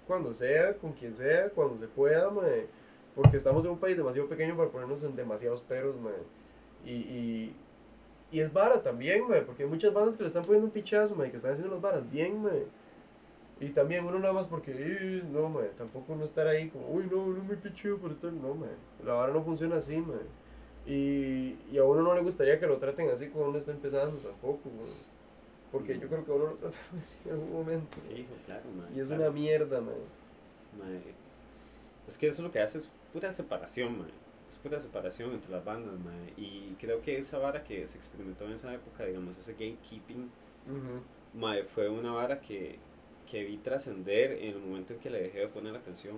[0.06, 2.66] cuando sea, con quien sea, cuando se pueda, mae,
[3.14, 6.12] porque estamos en un país demasiado pequeño para ponernos en demasiados peros, mae,
[6.84, 7.56] y, y,
[8.30, 11.14] y es vara también, mae, porque hay muchas bandas que le están poniendo un pichazo,
[11.16, 12.64] mae, que están haciendo las varas bien, mae,
[13.66, 17.06] y también uno nada más porque, "Eh, no, mae, tampoco uno estar ahí como, uy,
[17.10, 18.70] no, no me picheo por estar, no, mae,
[19.04, 20.18] la vara no funciona así, mae.
[20.86, 24.16] Y, y a uno no le gustaría que lo traten así cuando uno está empezando
[24.18, 24.92] tampoco, mae.
[25.72, 27.96] Porque yo creo que a uno lo trataron así en algún momento.
[28.14, 28.96] Hijo, claro, mae.
[28.96, 29.22] Y es claro.
[29.22, 29.80] una mierda.
[29.80, 29.94] Mae,
[32.06, 34.10] Es que eso lo que hace es pura separación, mae.
[34.48, 36.32] Es pura separación entre las bandas, mae.
[36.36, 40.30] Y creo que esa vara que se experimentó en esa época, digamos, ese gatekeeping,
[41.34, 42.78] mae, fue una vara que,
[43.34, 46.16] que vi trascender en el momento en que le dejé de poner atención.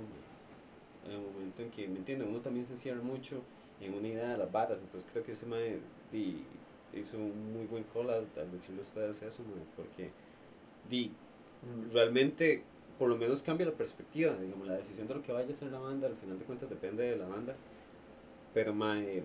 [1.07, 2.29] En el momento en que, ¿me entienden?
[2.29, 3.43] Uno también se cierra mucho
[3.81, 4.79] en una idea de las varas.
[4.81, 5.79] Entonces creo que ese mae
[6.13, 6.45] di,
[6.93, 9.65] hizo un muy buen call al, al decirle a ustedes eso, mae.
[9.77, 10.11] Porque,
[10.91, 11.13] di,
[11.63, 11.93] Mm.
[11.93, 12.63] realmente
[12.99, 15.71] por lo menos cambia la perspectiva, digamos, la decisión de lo que vaya a ser
[15.73, 17.57] la banda, al final de cuentas depende de la banda.
[18.55, 19.23] Pero mae,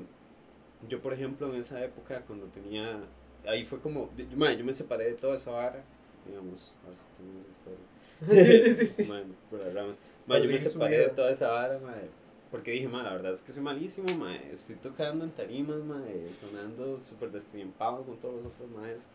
[0.89, 3.01] yo por ejemplo en esa época cuando tenía,
[3.45, 5.83] ahí fue como, mae, yo me separé de toda esa vara,
[6.25, 7.91] digamos, a ver si tenemos historia.
[8.75, 9.09] sí, sí, sí.
[9.09, 9.99] Mae, por las ramas.
[10.27, 12.09] Mae, yo me separé de toda esa vara, mae,
[12.51, 16.27] porque dije, mae, la verdad es que soy malísimo, mae, estoy tocando en tarimas, mae,
[16.29, 19.09] sonando súper destiempado con todos los otros maes.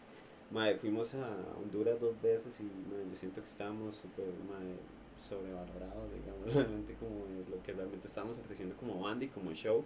[0.51, 4.77] Mae, fuimos a Honduras dos veces y mae, yo siento que estábamos súper mae,
[5.19, 9.85] sobrevalorados, digamos, realmente como lo que realmente estábamos ofreciendo como banda y como show.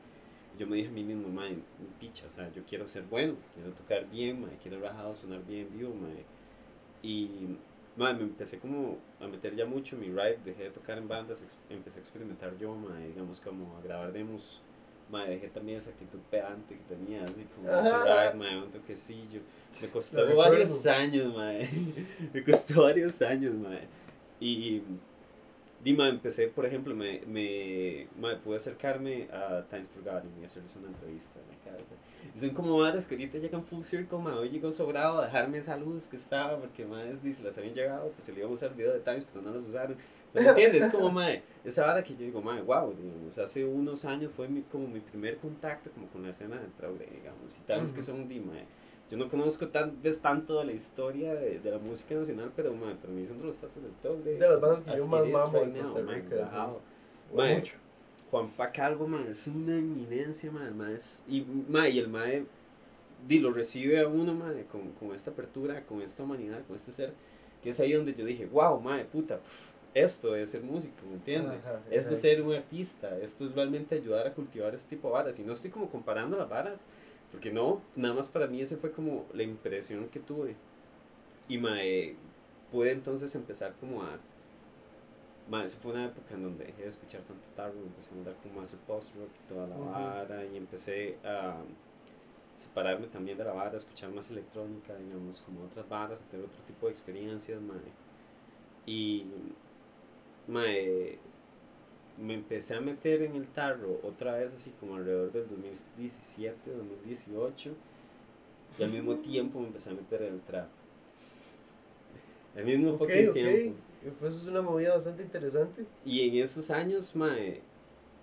[0.58, 1.62] Yo me dije a mí mismo, mi
[1.98, 5.68] picha, o sea, yo quiero ser bueno, quiero tocar bien, mae, quiero rajado, sonar bien
[5.72, 6.24] vivo, mae.
[7.02, 7.56] Y
[7.96, 11.08] mae, me empecé como a meter ya mucho en mi ride, dejé de tocar en
[11.08, 14.60] bandas, empecé a experimentar yo, mae, digamos como a grabar demos.
[15.10, 19.40] Mae, dejé también esa actitud pedante que tenía, así como ese ride, mae, un toquecillo.
[19.82, 21.68] Me costó varios años, mae.
[22.32, 23.88] Me costó varios años, mae.
[24.38, 24.82] Y,
[25.82, 30.88] Dima, empecé, por ejemplo, me, me, me pude acercarme a Times Forgotten y hacerles una
[30.88, 31.94] entrevista en la casa.
[32.34, 35.56] Y son como madres que ahorita llegan full circle, ma, hoy llegó sobrado a dejarme
[35.56, 38.52] esa luz que estaba, porque madres dice, las habían llegado, pues se le iba a
[38.52, 39.96] usar el video de Times, pero no los usaron.
[40.34, 40.84] ¿Me entiendes?
[40.84, 44.48] Es como, madre, esa vara que yo digo, madre, wow, digamos, hace unos años fue
[44.48, 48.02] mi, como mi primer contacto como con la escena del progre, digamos, y Times que
[48.02, 48.42] son, di,
[49.10, 52.96] yo no conozco tan, tanto de la historia de, de la música nacional, pero, madre,
[52.96, 54.22] para mí son de los tatos del top.
[54.22, 56.68] De, de las bandas que yo más mamo en Costa Rica.
[57.32, 57.74] Mucho.
[58.30, 62.46] Juan Pacalvo, man, es una eminencia, man, man es, y, man, y el mae,
[63.28, 67.12] lo recibe a uno, man, con, con esta apertura, con esta humanidad, con este ser,
[67.60, 69.40] que es ahí donde yo dije, wow, mae, puta,
[69.94, 71.58] esto es ser músico, ¿me entiendes?
[71.90, 75.38] Esto es ser un artista, esto es realmente ayudar a cultivar este tipo de varas.
[75.40, 76.86] Y no estoy como comparando las varas,
[77.30, 80.56] porque no, nada más para mí ese fue como la impresión que tuve.
[81.48, 82.16] Y mae,
[82.70, 84.18] pude entonces empezar como a...
[85.48, 88.34] Mae, esa fue una época en donde dejé de escuchar tanto tarot, empecé a andar
[88.42, 91.56] como más el post-rock y toda la vara, y empecé a
[92.56, 96.46] separarme también de la vara, a escuchar más electrónica, digamos, como otras varas, a tener
[96.46, 97.78] otro tipo de experiencias, mae.
[98.86, 99.26] Y
[100.46, 101.18] mae,
[102.20, 107.74] me empecé a meter en el tarro otra vez así como alrededor del 2017, 2018
[108.78, 110.68] y al mismo tiempo me empecé a meter en el trap.
[112.56, 113.78] Al mismo okay, tiempo.
[114.18, 115.84] Pues es una movida bastante interesante.
[116.04, 117.60] Y en esos años, mae,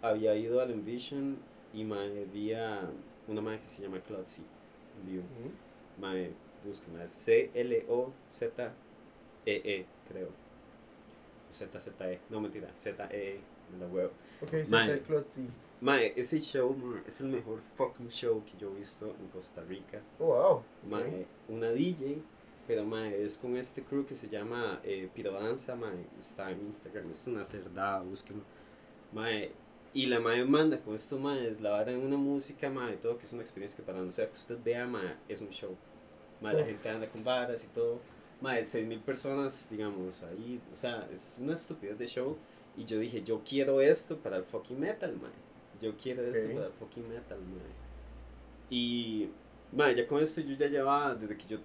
[0.01, 1.38] había ido al Envision
[1.73, 2.89] y mae, había
[3.27, 4.41] una mae que se llama Clotzy
[4.99, 5.23] en vivo.
[5.99, 6.31] Mae,
[6.65, 8.71] búsquenla, es C-L-O-Z-E-E,
[9.45, 10.29] -E, creo.
[11.53, 14.12] ZZE, no mentira, ZE en la web.
[14.41, 15.47] Ok, Z Clotzy.
[15.80, 16.75] Mae, ese show
[17.06, 20.01] es el mejor fucking show que yo he visto en Costa Rica.
[20.19, 20.63] Oh, wow.
[20.89, 22.17] Mae, una DJ,
[22.65, 27.12] pero mae, es con este crew que se llama eh, Pirodanza, mae, está en Instagram,
[27.12, 28.43] es una cerdada, búsquenlo.
[29.13, 29.51] Mae,
[29.93, 33.25] y la mae manda con estos maes, la vara en una música, mae, todo que
[33.25, 35.75] es una experiencia que para no sea que usted vea, mae, es un show.
[36.41, 37.99] Mae, la gente anda con varas y todo.
[38.41, 42.38] Mae, 6.000 personas, digamos, ahí, o sea, es una estupidez de show.
[42.77, 45.31] Y yo dije, yo quiero esto para el fucking metal, mae.
[45.81, 47.73] Yo quiero esto para el fucking metal, mae.
[48.69, 49.29] Y,
[49.71, 51.57] mae, ya con esto yo ya llevaba, desde que yo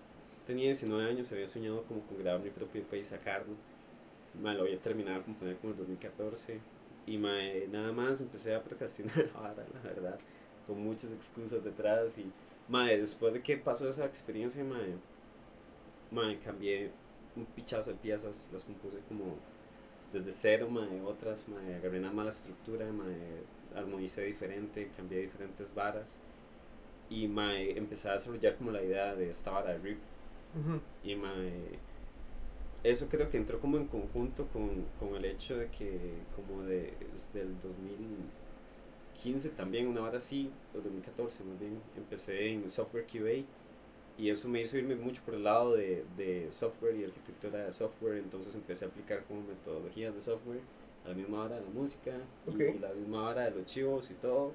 [0.46, 3.54] tenía 19 años, había soñado como con grabar mi propio país, sacarlo.
[4.40, 6.58] Mae, lo voy a terminar a componer como en 2014.
[7.06, 10.18] Y, mae, nada más empecé a procrastinar ahora, la verdad.
[10.66, 12.16] Con muchas excusas detrás.
[12.18, 12.24] Y,
[12.68, 14.96] mae, después de que pasó esa experiencia, mae
[16.12, 16.90] mae, cambié
[17.34, 19.36] un pichazo de piezas, las compuse como
[20.12, 23.42] desde cero, mae, otras, mae, agarré una mala estructura, mae,
[23.74, 26.18] armonicé diferente, cambié diferentes varas
[27.08, 29.98] y mae, empecé a desarrollar como la idea de esta vara de rip.
[31.02, 31.78] Y mae,
[32.84, 35.98] eso creo que entró como en conjunto con, con el hecho de que
[36.36, 42.68] como de, desde el 2015 también una vara así, o 2014 más bien, empecé en
[42.68, 43.44] software QA
[44.18, 47.72] y eso me hizo irme mucho por el lado de, de software y arquitectura de
[47.72, 50.60] software, entonces empecé a aplicar como metodologías de software
[51.04, 52.12] a la misma hora de la música
[52.46, 54.52] y a la misma hora de los chivos y todo.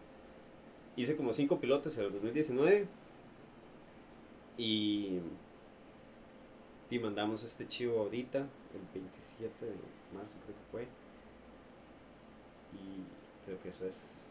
[0.95, 2.87] Hice como cinco pilotos en el 2019
[4.57, 5.19] y,
[6.89, 9.71] y mandamos este chivo ahorita, el 27 de
[10.15, 10.87] marzo creo que fue.
[12.73, 14.26] Y creo que eso es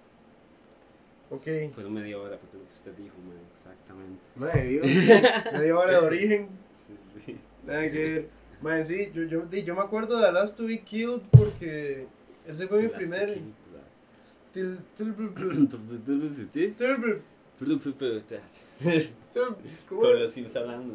[1.30, 1.74] Ok.
[1.74, 4.22] Fue media hora porque lo que usted dijo, man, exactamente.
[4.36, 6.48] Media, media hora de origen.
[6.72, 7.36] Sí, sí.
[7.66, 8.28] Nada que ver.
[8.62, 12.06] Man, sí, yo, yo, yo me acuerdo de The Last to Be Killed porque
[12.46, 13.38] ese fue mi primer.
[14.52, 14.78] Til,
[19.88, 20.94] Como los Sims hablando.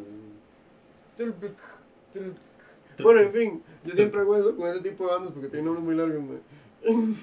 [3.02, 5.84] Bueno, en fin, yo siempre hago eso con ese tipo de bandas porque tienen nombres
[5.84, 7.16] muy largos, man.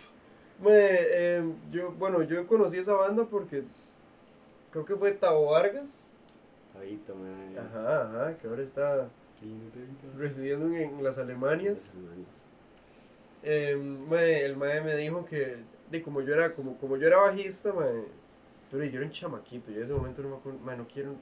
[0.62, 3.64] Me, eh, yo, bueno, yo conocí esa banda porque
[4.72, 6.04] creo que fue Tavo Vargas.
[6.74, 7.58] Tabito, man.
[7.58, 9.10] Ajá, ajá, que ahora está
[10.18, 11.98] residiendo en, las Alemanias.
[13.44, 15.58] Eh, el mae me dijo que,
[15.90, 18.04] de como yo era, como, como yo era bajista, mae,
[18.70, 21.16] pero yo era un chamaquito, yo en ese momento no me acuerdo, no quiero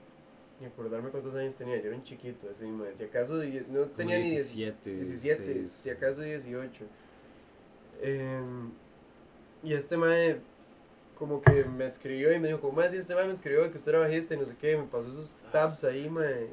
[0.60, 3.36] ni acordarme cuántos años tenía, yo era un chiquito, así, mae, si acaso
[3.69, 6.86] no tenía ni 17, 17, si acaso 18.
[8.02, 8.41] Eh,
[9.63, 10.39] y este mae
[11.17, 13.91] como que me escribió y me dijo, como si este mae me escribió que usted
[13.91, 16.48] era bajista y no sé qué, me pasó esos tabs ahí, mae.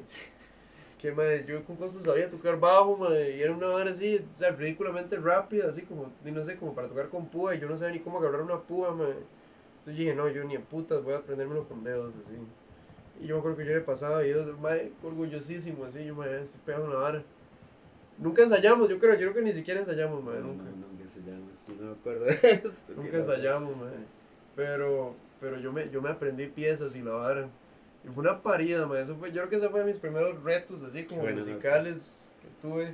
[0.99, 4.33] Que mae, yo con cosas sabía tocar bajo, mae, y era una hora así, o
[4.33, 7.69] sea, ridículamente rápida, así como, y no sé, como para tocar con púa, y yo
[7.69, 9.09] no sabía ni cómo agarrar una púa, mae.
[9.09, 12.33] Entonces dije, no, yo ni en putas voy a aprendérmelo con dedos, así.
[13.21, 16.61] Y yo me acuerdo que yo le pasaba yo, mae, orgullosísimo, así, yo, mae, estoy
[16.65, 17.23] pegando una vara.
[18.17, 20.63] Nunca ensayamos, yo creo, yo creo que ni siquiera ensayamos, mae, nunca
[21.17, 21.65] ensayamos.
[21.67, 22.93] Yo no me acuerdo de esto.
[22.95, 24.05] Nunca ensayamos, mae.
[24.55, 27.49] Pero, pero yo me, yo me aprendí piezas y la vara.
[28.03, 29.01] Y fue una parida, mae.
[29.01, 32.31] Eso fue, yo creo que ese fue de mis primeros retos, así como Buena musicales
[32.41, 32.93] que tuve.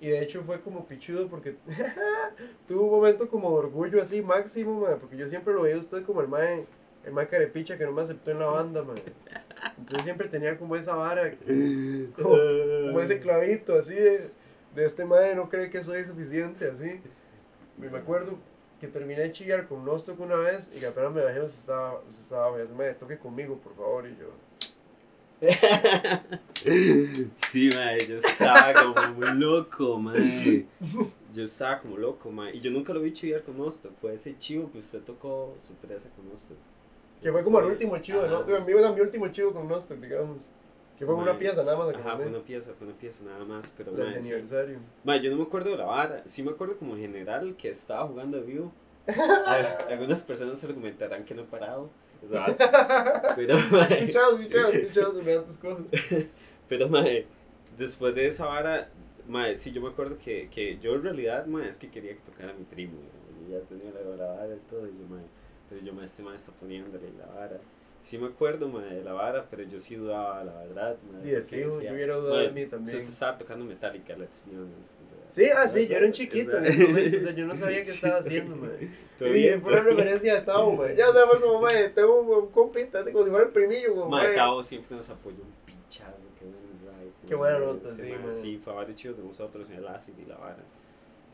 [0.00, 1.56] Y de hecho fue como pichudo porque
[2.66, 4.96] tuve un momento como de orgullo así máximo, mae.
[4.96, 6.64] Porque yo siempre lo veía a usted como el mae,
[7.04, 9.02] el mae carepicha que no me aceptó en la banda, mae.
[9.78, 11.34] Entonces siempre tenía como esa vara,
[12.16, 12.36] como,
[12.86, 14.30] como ese clavito así de,
[14.74, 17.00] de este mae no cree que soy suficiente, así.
[17.78, 18.38] Me acuerdo
[18.80, 21.98] que terminé de chillar con Nostock una vez y que apenas me bajé, usted estaba,
[22.00, 24.30] usted estaba, me dice, "Mae, toque conmigo, por favor, y yo,
[27.36, 30.66] Sí, mae, yo estaba como muy loco, mae.
[31.34, 32.54] Yo estaba como loco, mae.
[32.56, 33.92] Y yo nunca lo vi chivar con Nostock.
[34.00, 36.56] Fue ese chivo que usted tocó sorpresa con Nostock.
[37.22, 38.56] que fue como el último chivo, ¿no?
[38.56, 40.48] En vivo era mi último chivo con Nostock, digamos.
[41.00, 43.72] Que fue una pieza nada más Ajá, fue una pieza, fue una pieza nada más.
[43.74, 44.02] Pero, sí.
[44.02, 44.78] aniversario.
[45.02, 46.22] Mae, yo no me acuerdo de la vara.
[46.26, 48.70] Sí me acuerdo como en general que estaba jugando de vivo.
[49.46, 51.88] Al- Algunas personas argumentarán que no he parado.
[52.22, 52.54] O sea,
[53.34, 55.86] pero, mae, Escuchados, escuchados, escuchados, semejantes cosas.
[56.68, 57.26] Pero, mae,
[57.78, 58.90] después de esa vara,
[59.26, 62.20] mae, sí, yo me acuerdo que, que yo en realidad, mae, es que quería que
[62.20, 62.98] tocara a mi primo,
[63.48, 65.06] yo ya tenía la, la vara y todo, y yo,
[65.70, 67.58] pero yo, mae, este mae está poniéndole la vara.
[68.00, 70.96] Sí me acuerdo, mae, de la vara, pero yo sí dudaba, la verdad.
[71.22, 72.96] Y de fijo, decía, yo hubiera dudado de mae, mí también.
[72.96, 74.94] Usted estaba tocando Metallica, let's be honest.
[75.28, 77.76] Sí, ah, sí, yo era un chiquito en ese momento, o sea, yo no sabía
[77.82, 78.56] qué estaba haciendo,
[79.18, 80.96] todo Y bien, fue una referencia de Tavo, mae.
[80.96, 83.94] Ya, o sea, fue como, mae, tengo un, compita, así como si fuera el primillo,
[84.06, 84.34] Mae, mae.
[84.34, 87.12] Tavo siempre nos apoyó un pinchazo, qué buen ride.
[87.28, 88.32] Qué buena nota, sí, mae.
[88.32, 90.64] Sí, fue varios chicos de nosotros en el acid y la vara.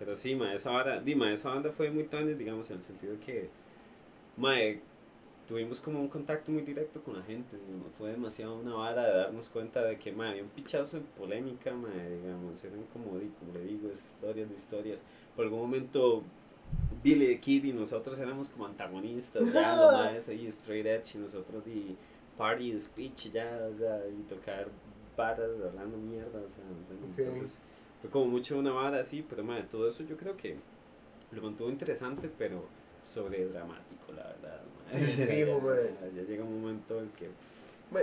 [0.01, 2.83] Pero sí, mae, esa vara, di, mae, esa banda fue muy tanis, digamos, en el
[2.83, 3.49] sentido que,
[4.37, 4.83] mae,
[5.47, 9.17] tuvimos como un contacto muy directo con la gente, digamos, fue demasiado una vara de
[9.17, 13.53] darnos cuenta de que, mae, había un pichazo en polémica, mae, digamos, eran como, como
[13.55, 15.05] le digo, es historias de historias.
[15.35, 16.23] Por algún momento,
[17.03, 21.19] Billy the Kid y nosotros éramos como antagonistas, ya, los maes ahí, straight edge, y
[21.19, 21.97] nosotros, di,
[22.37, 24.69] party, speech, ya, o sea, y tocar
[25.17, 26.65] varas hablando mierda, o sea,
[27.19, 27.63] entonces
[28.01, 30.57] fue como mucho una vara así, pero madre, todo eso yo creo que
[31.31, 32.65] lo mantuvo interesante, pero
[33.07, 34.61] sobre dramático, la verdad.
[34.87, 35.61] Sí, Ya- fijo,
[36.15, 37.29] ya, llega un momento en que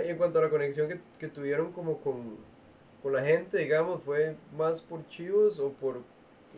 [0.04, 2.36] Y en cuanto a la conexión que, que tuvieron como con,
[3.02, 6.00] con la gente, digamos, ¿fue más por chivos o por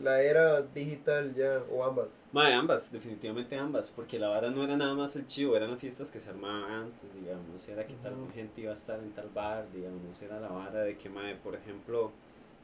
[0.02, 2.08] la era digital ya, o ambas?
[2.32, 6.10] Ambas, definitivamente ambas, porque la vara no era nada más el chivo, eran las fiestas
[6.10, 9.66] que se armaban antes, digamos, era que tal gente iba a estar en tal bar,
[9.72, 12.12] digamos, era la vara de que, mae, por ejemplo,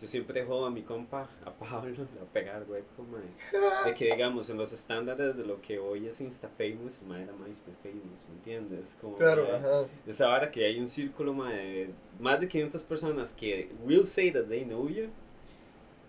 [0.02, 3.22] yo siempre jodo a mi compa, a Pablo, a pegar webcam, mae,
[3.86, 7.22] de que, digamos, en los estándares de lo que hoy es Insta Famous, el mae
[7.22, 8.98] era MySpace Famous, ¿me entiendes?
[9.00, 9.86] Como, Claro, mae, ajá.
[10.06, 14.30] esa vara que hay un círculo mae, de más de 500 personas que will say
[14.32, 15.08] that they know you,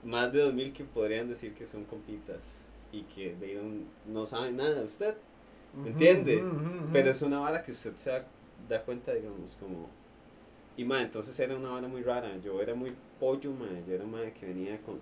[0.03, 4.57] más de 2000 que podrían decir que son compitas y que they don't- no saben
[4.57, 5.15] nada de usted,
[5.85, 6.37] ¿Entiende?
[6.43, 8.25] ujú, pero es una vara que usted se da,
[8.69, 9.89] da cuenta, digamos, como...
[10.75, 14.05] Y mae, entonces era una vara muy rara, yo era muy pollo, mae, yo era
[14.05, 14.99] mae que venía con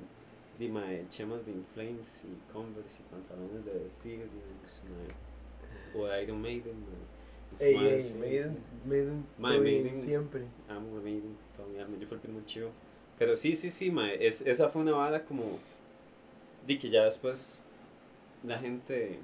[0.59, 6.41] di, mae, chemas de Inflames y Converse y pantalones de vestir, mae, o de Iron
[6.41, 6.99] Maiden, mae.
[7.53, 8.89] y Ey, ey, sí, Maiden, sí.
[8.89, 9.25] Maiden,
[9.63, 9.95] bien, Maiden.
[9.95, 10.45] siempre.
[10.69, 12.69] Amo a Maiden toda mi alma, yo fui el primer chivo.
[13.17, 15.59] Pero sí, sí, sí, mae, es, esa fue una vara como...
[16.67, 17.59] Di que ya después
[18.43, 19.19] la gente,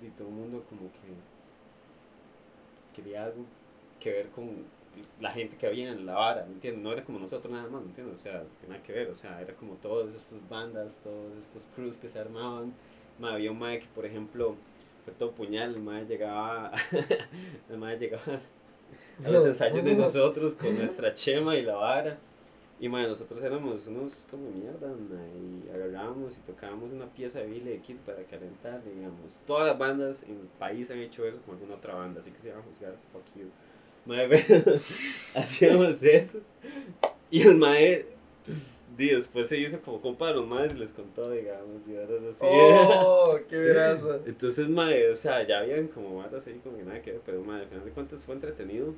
[0.00, 1.14] di todo el mundo como que
[2.94, 3.44] quería algo
[4.00, 4.64] que ver con
[5.20, 6.82] la gente que había en la vara, ¿me entiendes?
[6.82, 8.20] No era como nosotros nada más, ¿me entiendes?
[8.20, 11.98] O sea, nada que ver, o sea, era como todas estas bandas, todos estos crews
[11.98, 12.72] que se armaban.
[13.18, 14.56] Mae, había un mae que, por ejemplo,
[15.04, 16.72] fue todo puñal, el mae llegaba,
[17.70, 18.40] el mae llegaba
[19.24, 22.18] a los ensayos de nosotros con nuestra chema y la vara.
[22.80, 24.92] Y mae, nosotros éramos unos como mierda,
[25.38, 29.40] y agarrábamos y tocábamos una pieza de Billy the Kid para calentar, digamos.
[29.46, 32.38] Todas las bandas en el país han hecho eso con alguna otra banda, así que
[32.38, 33.46] se van a juzgar, fuck you.
[34.06, 34.28] Mae,
[35.34, 36.40] hacíamos eso.
[37.30, 38.06] Y el mae,
[38.46, 41.96] s- di, después se hizo como compa de los maes y les contó, digamos, y
[41.96, 42.46] ahora es así.
[42.46, 44.18] Oh, qué veraza.
[44.26, 47.42] Entonces, mae, o sea, ya habían como varas ahí como que nada que ver, pero
[47.42, 48.94] mae, al final de cuentas fue entretenido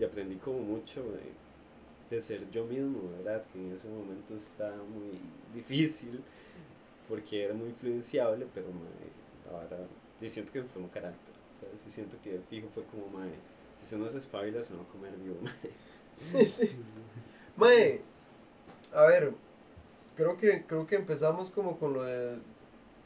[0.00, 3.44] y aprendí como mucho de, de ser yo mismo, ¿verdad?
[3.52, 5.18] Que en ese momento estaba muy
[5.54, 6.20] difícil
[7.08, 9.78] porque era muy influenciable, pero mae, la vara,
[10.20, 11.84] y siento que me formó carácter, ¿sabes?
[11.86, 13.30] Y siento que fijo fue como, mae,
[13.78, 15.54] si usted no se espabila se va a comer vivo, mae.
[16.16, 16.78] Sí, sí.
[17.56, 18.02] Mae,
[18.94, 19.32] a ver,
[20.16, 22.38] creo que, creo que empezamos como con lo de,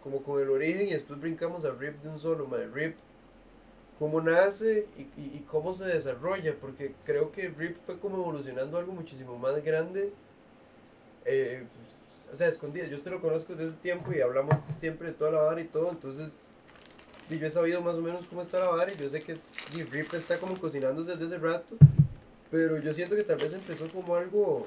[0.03, 2.67] como con el origen y después brincamos a Rip de un solo, mae.
[2.67, 2.97] Rip,
[3.99, 8.79] cómo nace y, y, y cómo se desarrolla, porque creo que Rip fue como evolucionando
[8.79, 10.13] algo muchísimo más grande.
[11.25, 11.65] Eh,
[12.33, 12.91] o sea, escondidas.
[12.91, 15.67] Yo usted lo conozco desde ese tiempo y hablamos siempre de toda la vara y
[15.67, 16.41] todo, entonces
[17.33, 19.35] y yo he sabido más o menos cómo está la vara y yo sé que
[19.75, 21.77] y Rip está como cocinándose desde ese rato,
[22.51, 24.67] pero yo siento que tal vez empezó como algo,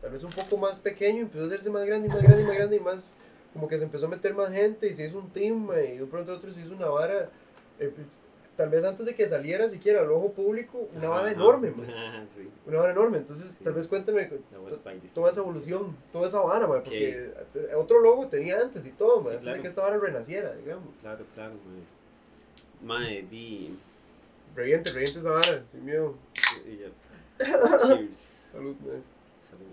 [0.00, 2.46] tal vez un poco más pequeño, empezó a hacerse más grande y más grande y
[2.46, 3.16] más grande y más,
[3.52, 6.06] como que se empezó a meter más gente y se hizo un team y de
[6.06, 7.28] pronto otro se hizo una vara.
[7.78, 7.92] eh,
[8.56, 11.32] tal vez antes de que saliera siquiera al ojo público, una vara Ajá.
[11.32, 11.86] enorme, man.
[11.94, 12.48] Ah, sí.
[12.66, 13.18] Una vara enorme.
[13.18, 13.64] Entonces, Sí.
[13.64, 13.88] tal vez
[14.84, 15.14] by design.
[15.14, 17.32] toda esa evolución, toda esa vara, man, porque
[17.76, 20.88] otro logo tenía antes y todo, man, Sí, antes de que esta vara renaciera, digamos.
[21.00, 21.82] Claro, claro, mae.
[22.84, 23.76] Mae, di.
[24.54, 26.14] Reviente, reviente esa vara, sin miedo.
[26.34, 26.92] Cheers.
[28.52, 29.02] Salud, man.
[29.40, 29.72] Salud.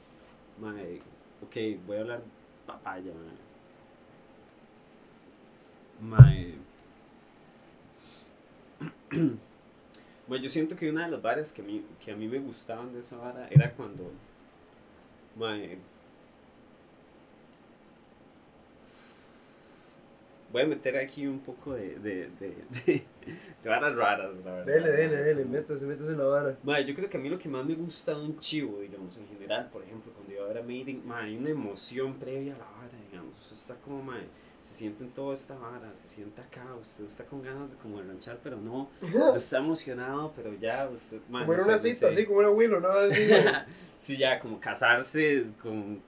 [0.60, 1.02] Mae,
[1.44, 2.22] ok, voy a hablar
[2.66, 3.12] papaya.
[6.02, 6.56] Mae.
[10.28, 12.40] Mae, yo siento que una de las varas que a mí, que a mí me
[12.40, 14.12] gustaban de esa vara era cuando.
[15.36, 15.80] Mae.
[20.52, 22.56] Voy a meter aquí un poco de, de, de,
[22.86, 23.04] de,
[23.64, 24.66] de varas raras, la verdad.
[24.66, 26.58] Dele, dele, dele, métase, métase en la vara.
[26.82, 29.28] Yo creo que a mí lo que más me gusta de un chivo, digamos, en
[29.28, 32.98] general, por ejemplo, cuando yo era Maiden, mae, hay una emoción previa a la vara,
[33.12, 34.24] digamos, usted está como, mae,
[34.70, 37.98] se siente en toda esta vara, se siente acá, usted está con ganas de como
[37.98, 42.10] de ranchar, pero no, no está emocionado, pero ya, usted, mae, Como no una cita,
[42.10, 42.88] así como era Willow, ¿no?
[42.88, 43.10] Man.
[43.98, 46.00] sí, ya, como casarse con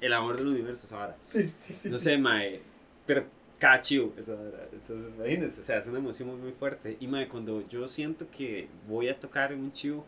[0.00, 1.16] el amor del universo, esa vara.
[1.26, 1.90] sí, sí, sí.
[1.90, 2.04] no sí.
[2.04, 2.62] sé, mae,
[3.04, 3.26] pero
[3.58, 4.66] cada chivo, esa vara.
[4.72, 8.26] entonces, imagínense, o sea, es una emoción muy, muy fuerte, y mae, cuando yo siento
[8.34, 10.06] que voy a tocar en un chivo,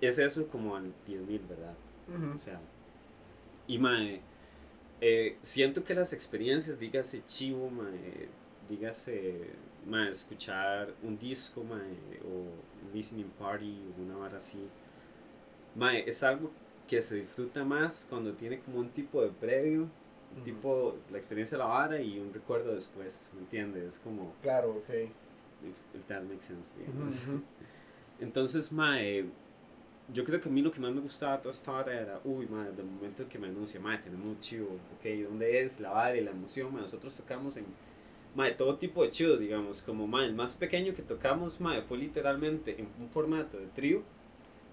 [0.00, 1.74] es eso como al 10.000, ¿verdad?
[2.34, 2.60] O sea,
[3.68, 4.20] y mae,
[5.02, 8.28] eh, siento que las experiencias, dígase chivo, mae,
[8.70, 9.50] dígase,
[9.86, 12.30] mae, escuchar un disco, mae, o
[12.86, 14.60] un listening party, o una vara así,
[15.74, 16.52] mae, es algo
[16.86, 19.88] que se disfruta más cuando tiene como un tipo de previo,
[20.44, 23.82] tipo, la experiencia de la vara y un recuerdo después, ¿me entiendes?
[23.94, 24.88] Es como, Claro, ok.
[24.90, 27.16] if, if that makes sense, digamos.
[28.20, 29.26] Entonces, mae,
[30.12, 32.46] yo creo que a mí lo que más me gustaba toda esta hora era, uy,
[32.46, 35.80] mae, desde el momento en que me anuncia, mae, tenemos un chivo, ok, ¿dónde es?
[35.80, 37.64] La y la emoción, mae, nosotros tocamos en,
[38.34, 41.98] mae, todo tipo de chivos, digamos, como, mae, el más pequeño que tocamos, mae, fue
[41.98, 44.02] literalmente en un formato de trío,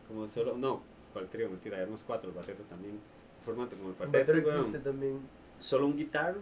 [0.07, 0.81] como solo, no,
[1.13, 1.49] ¿cuál trío?
[1.49, 5.19] Mentira, éramos cuatro, el batero también, un formato como el cuarteto, weón, existe también.
[5.59, 6.41] solo un guitarro,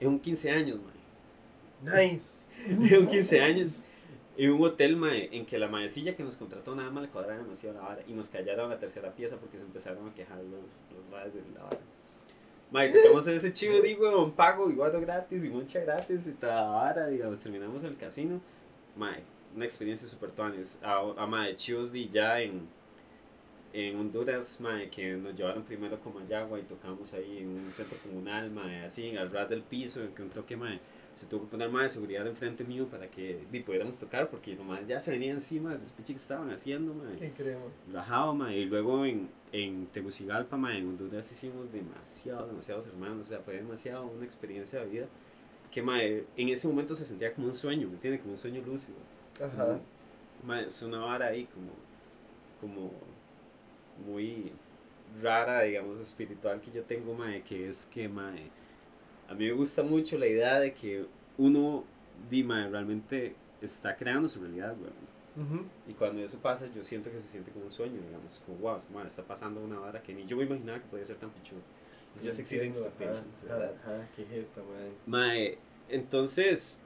[0.00, 2.08] en un 15 años, mae.
[2.08, 2.48] Nice.
[2.66, 3.80] de un 15 años
[4.38, 7.42] en un hotel mae, en que la maecilla que nos contrató nada más le cuadraba
[7.42, 10.80] demasiado la vara y nos callaron la tercera pieza porque se empezaron a quejar los,
[10.94, 11.80] los bares de la vara.
[12.70, 16.68] Mae, tocamos ese chivo, digo, un pago, igual gratis y mucha gratis y toda la
[16.68, 18.40] vara, digamos, terminamos el casino.
[18.94, 19.24] Mae,
[19.56, 20.78] una experiencia super tuanes.
[20.84, 22.68] A, a mae, chivos di ya en,
[23.72, 27.96] en Honduras, mae, que nos llevaron primero como Yagua y tocamos ahí en un centro
[27.98, 30.80] comunal, mae, así el ras del piso, que un toque, mae,
[31.14, 34.54] se tuvo que poner más de seguridad enfrente mío para que di, pudiéramos tocar, porque
[34.54, 37.16] nomás ya se venía encima del despiche que estaban haciendo, mae.
[37.18, 37.70] ¿Qué creo?
[37.92, 43.30] Rajado, mae, y luego en, en Tegucigalpa, mae, en Honduras hicimos demasiado, demasiados hermanos, o
[43.30, 45.06] sea, fue demasiado una experiencia de vida
[45.70, 48.20] que, mae, en ese momento se sentía como un sueño, ¿me entiendes?
[48.22, 48.96] Como un sueño lúcido.
[49.42, 49.78] Ajá.
[50.44, 51.72] Mae, es una vara ahí como,
[52.60, 52.90] como
[54.06, 54.52] muy
[55.22, 58.50] rara, digamos, espiritual que yo tengo, mae, que es que, mae,
[59.28, 61.84] a mí me gusta mucho la idea de que uno,
[62.30, 65.08] di, mae, realmente está creando su realidad, weón.
[65.38, 65.64] Ujú.
[65.86, 68.78] Y cuando eso pasa, yo siento que se siente como un sueño, digamos, como, wow,
[68.92, 71.60] mae, está pasando una vara que ni yo me imaginaba que podía ser tan pichudo.
[72.14, 73.76] It's just exceeding expectations, ajá, ¿verdad?
[73.82, 74.92] Ajá, qué jeta, man.
[75.06, 76.80] Mae, entonces,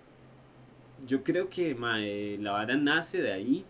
[1.06, 3.64] yo creo que mae, la vara nace de ahí,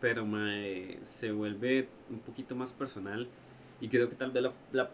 [0.00, 3.28] pero mae, se vuelve un poquito más personal
[3.80, 4.90] y creo que tal vez la, la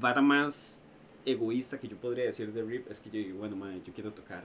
[0.00, 0.80] vara más
[1.24, 4.12] egoísta que yo podría decir de Rip es que yo digo, bueno, mae, yo quiero
[4.12, 4.44] tocar.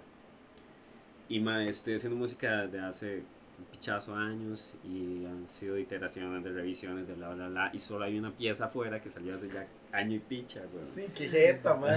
[1.27, 3.23] Y mae, estoy haciendo música de hace
[3.57, 8.05] un pichazo años y han sido iteraciones de revisiones de bla bla bla y solo
[8.05, 10.85] hay una pieza afuera que salió hace ya año y picha, weón.
[10.85, 11.91] Sí, qué jeta, man.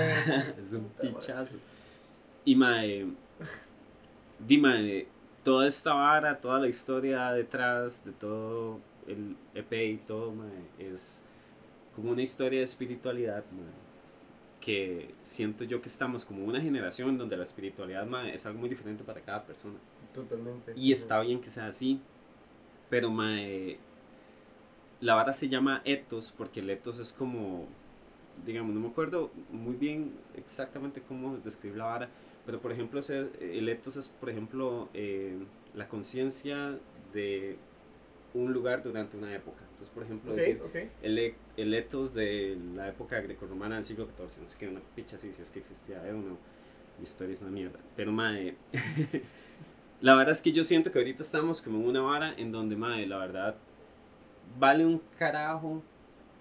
[0.62, 1.10] es un madre.
[1.12, 1.56] pichazo.
[2.44, 3.06] Y mae,
[4.38, 5.06] di mae,
[5.44, 11.24] toda esta vara, toda la historia detrás de todo el EP y todo, mae, es
[11.94, 13.82] como una historia de espiritualidad, mae,
[14.60, 18.68] que siento yo que estamos como una generación donde la espiritualidad, mae, es algo muy
[18.68, 19.78] diferente para cada persona.
[20.14, 20.72] Totalmente.
[20.76, 22.00] Y está bien que sea así.
[22.88, 23.78] Pero, mae,
[25.00, 27.66] la vara se llama ethos porque el ethos es como,
[28.46, 32.08] digamos, no me acuerdo muy bien exactamente cómo describir la vara,
[32.46, 33.00] pero por ejemplo,
[33.40, 35.38] el ethos es, por ejemplo, eh,
[35.74, 36.78] la conciencia
[37.12, 37.58] de
[38.34, 39.60] un lugar durante una época.
[39.70, 40.58] Entonces, por ejemplo, decir,
[41.02, 44.80] el, e- el etos de la época grecorromana del siglo XIV, no sé qué, una
[44.94, 46.38] picha así, si es que existía, don't know.
[46.98, 47.78] Mi historia es una mierda.
[47.96, 48.54] Pero, mae,
[50.00, 52.76] la verdad es que yo siento que ahorita estamos como en una vara en donde,
[52.76, 53.56] mae, la verdad,
[54.58, 55.82] vale un carajo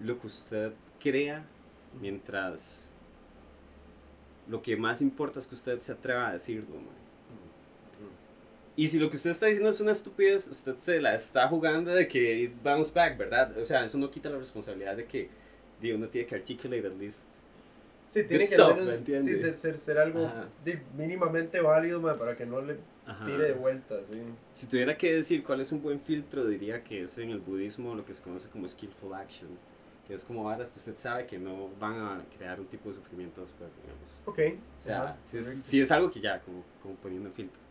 [0.00, 1.44] lo que usted crea
[2.00, 2.90] mientras
[4.48, 7.01] lo que más importa es que usted se atreva a decirlo, mae.
[8.74, 11.90] Y si lo que usted está diciendo es una estupidez, usted se la está jugando
[11.90, 13.56] de que bounce back, ¿verdad?
[13.58, 15.28] O sea, eso no quita la responsabilidad de que
[15.80, 17.26] digo, uno tiene que articulate at least.
[18.08, 20.30] Sí, tiene que al menos, sí, ser, ser, ser algo
[20.64, 23.24] de- mínimamente válido mae, para que no le Ajá.
[23.24, 24.20] tire de vuelta, sí.
[24.52, 27.94] Si tuviera que decir cuál es un buen filtro, diría que es en el budismo
[27.94, 29.48] lo que se conoce como skillful action,
[30.06, 32.96] que es como varas que usted sabe que no van a crear un tipo de
[32.96, 34.22] sufrimiento después, digamos.
[34.26, 34.60] Ok.
[34.78, 37.61] O sea, si es, sí es algo que ya, como, como poniendo en filtro.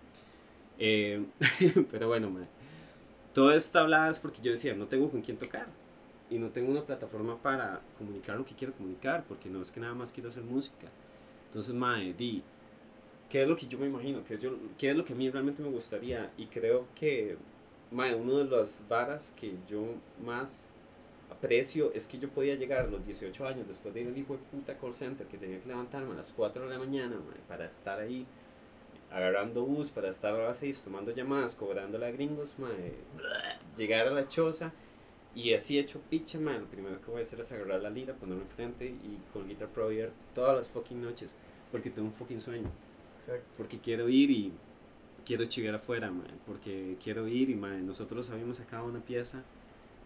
[0.83, 1.23] Eh,
[1.91, 2.47] pero bueno, mae,
[3.35, 5.67] todo esto hablaba es porque yo decía, no tengo con quién tocar.
[6.29, 9.79] Y no tengo una plataforma para comunicar lo que quiero comunicar, porque no es que
[9.79, 10.87] nada más quiero hacer música.
[11.47, 12.41] Entonces, mae, di,
[13.29, 14.23] ¿qué es lo que yo me imagino?
[14.25, 16.31] ¿Qué yo, qué es lo que a mí realmente me gustaría?
[16.37, 17.37] Y creo que,
[17.91, 19.83] mae, una de las varas que yo
[20.25, 20.69] más
[21.29, 24.33] aprecio es que yo podía llegar a los 18 años después de ir al hijo
[24.33, 27.39] de puta call center que tenía que levantarme a las 4 de la mañana mae,
[27.47, 28.25] para estar ahí
[29.11, 32.93] agarrando bus, para estar a las 6 tomando llamadas, cobrando a gringos, mae,
[33.77, 34.71] llegar a la choza
[35.35, 38.13] y así hecho picha, mae, lo primero que voy a hacer es agarrar la lira,
[38.13, 39.89] ponerlo enfrente y con Guitar Pro
[40.33, 41.35] todas las fucking noches
[41.71, 42.69] porque tengo un fucking sueño
[43.19, 43.45] Exacto.
[43.57, 44.51] porque quiero ir y
[45.25, 49.43] quiero chivar afuera, mae, porque quiero ir y mae, nosotros habíamos sacado una pieza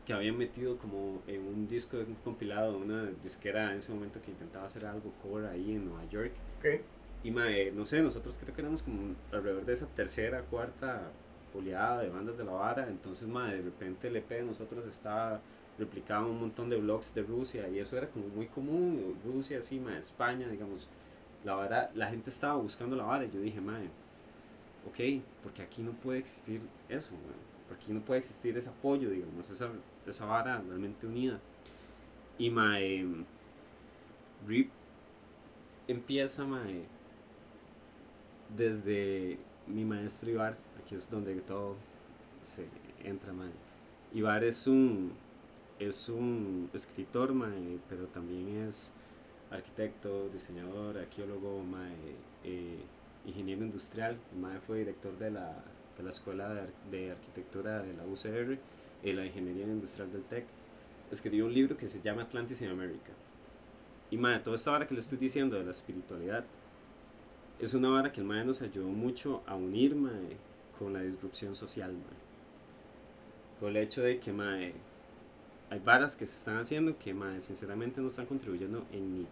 [0.05, 4.21] que habían metido como en un disco un compilado de una disquera en ese momento
[4.23, 6.81] que intentaba hacer algo core ahí en Nueva York Ok.
[7.25, 11.09] Y mae, no sé, nosotros creo que éramos como alrededor de esa tercera, cuarta
[11.55, 15.41] oleada de bandas de la vara, entonces mae, de repente el EP de nosotros estaba
[15.79, 17.67] replicado en un montón de blogs de Rusia.
[17.67, 20.87] Y eso era como muy común, Rusia, así, mae, España, digamos,
[21.43, 23.25] la vara, la gente estaba buscando la vara.
[23.25, 23.87] Y yo dije, mae,
[24.87, 27.09] ok, porque aquí no puede existir eso,
[27.67, 29.69] porque aquí no puede existir ese apoyo, digamos, esa,
[30.05, 31.39] esa vara realmente unida.
[32.37, 33.03] Y mae,
[34.47, 34.69] Rip
[35.87, 36.85] empieza, mae,
[38.55, 39.37] desde
[39.67, 41.75] mi maestro Ibar, aquí es donde todo
[42.43, 42.65] se
[43.07, 43.49] entra, mae.
[44.13, 45.13] Ibar es un,
[45.79, 48.93] es un escritor, mae, pero también es
[49.51, 51.95] arquitecto, diseñador, arqueólogo, mae,
[52.43, 52.77] eh,
[53.25, 54.17] ingeniero industrial.
[54.39, 55.63] Mae fue director de la,
[55.97, 58.57] de la Escuela de, Ar- de Arquitectura de la UCR
[59.03, 60.45] y la Ingeniería Industrial del TEC.
[61.11, 63.11] Escribió un libro que se llama Atlantis in America.
[64.11, 66.45] Y mae, toda esta vara que le estoy diciendo de la espiritualidad
[67.59, 70.37] es una vara que el mae nos ayudó mucho a unir mae,
[70.77, 71.93] con la disrupción social.
[71.93, 73.59] Mae.
[73.59, 74.73] Con el hecho de que mae,
[75.69, 79.27] hay varas que se están haciendo que mae, sinceramente no están contribuyendo en ni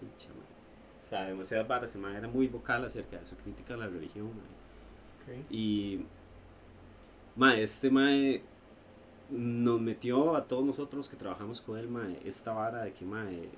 [0.00, 0.58] picha, mae.
[1.00, 1.94] O sea, demasiadas varas.
[1.94, 4.26] El mae era muy vocal acerca de su crítica a la religión.
[4.26, 5.38] mae.
[5.38, 5.44] Ok.
[5.50, 6.00] Y
[7.36, 8.42] mae, este mae
[9.30, 13.48] nos metió a todos nosotros que trabajamos con él, mae, esta vara de que mae,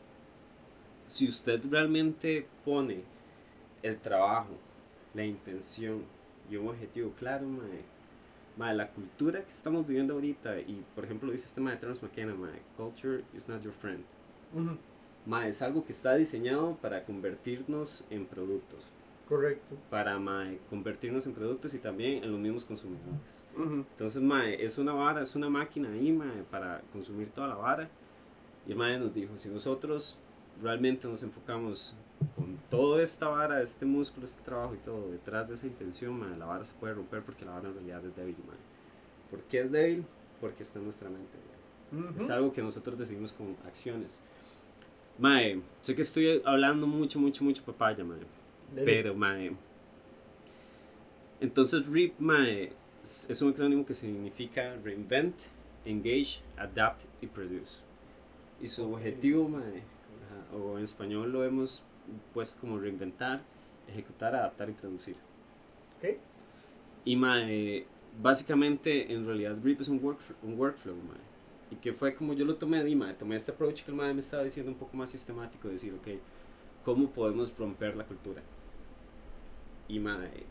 [1.07, 3.03] si usted realmente pone
[3.83, 4.55] el trabajo,
[5.15, 6.03] la intención
[6.51, 7.83] y un objetivo claro, mae,
[8.57, 12.35] mae, la cultura que estamos viviendo ahorita, y por ejemplo dice este mae Terence McKenna,
[12.35, 14.05] mae, culture is not your friend.
[14.55, 14.77] Ujú,
[15.27, 18.87] Mae, es algo que está diseñado para convertirnos en productos,
[19.29, 19.77] Correcto.
[19.91, 23.47] para mae, convertirnos en productos y también en los mismos consumidores.
[23.55, 27.55] Ujú, Entonces, mae, es una vara, es una máquina ahí, mae, para consumir toda la
[27.55, 27.89] vara.
[28.67, 30.19] Y el mae nos dijo, si nosotros
[30.63, 31.95] realmente nos enfocamos
[32.37, 36.37] con toda esta vara, este músculo, este trabajo y todo, detrás de esa intención, mae,
[36.37, 38.57] la vara se puede romper porque la vara en realidad es débil, mae.
[39.31, 40.05] ¿Por qué es débil?
[40.41, 41.39] Porque está en nuestra mente,
[41.93, 42.23] ujú.
[42.23, 44.21] Es algo que nosotros decidimos con acciones.
[45.19, 48.21] Mae, sé que estoy hablando mucho, mucho, mucho papaya, mae.
[48.75, 49.55] Pero, mae.
[51.41, 55.37] Entonces, REAP, mae, es un acrónimo que significa Reinvent,
[55.85, 57.79] Engage, Adapt y Produce.
[58.61, 59.83] Y su objetivo, mae,
[60.53, 61.83] o en español lo hemos
[62.35, 63.43] puesto como reinventar,
[63.89, 65.17] ejecutar, adaptar y producir.
[65.99, 66.19] Ok.
[67.05, 67.87] Y, mae,
[68.21, 71.19] básicamente, en realidad, REAP es un, workf- un workflow, mae.
[71.71, 74.13] Y que fue como yo lo tomé, y, mae, tomé este approach que el mae
[74.15, 76.09] me estaba diciendo un poco más sistemático, de decir, ok,
[76.85, 78.43] ¿cómo podemos romper la cultura?
[79.89, 80.45] Y, mae,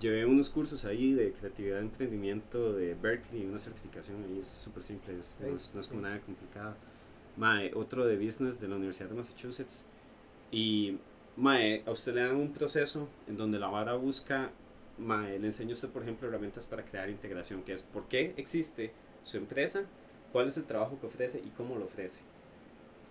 [0.00, 5.18] llevé unos cursos ahí de creatividad y emprendimiento de Berkeley, una certificación ahí súper simple,
[5.18, 6.74] es- no, es, no es como nada complicado.
[7.36, 9.86] Mae, otro de business de la Universidad de Massachusetts.
[10.50, 10.98] Y,
[11.36, 14.50] mae, a usted le dan un proceso en donde la vara busca,
[14.98, 18.34] mae, le enseño a usted, por ejemplo, herramientas para crear integración, que es por qué
[18.36, 18.92] existe
[19.24, 19.84] su empresa,
[20.32, 22.20] cuál es el trabajo que ofrece y cómo lo ofrece.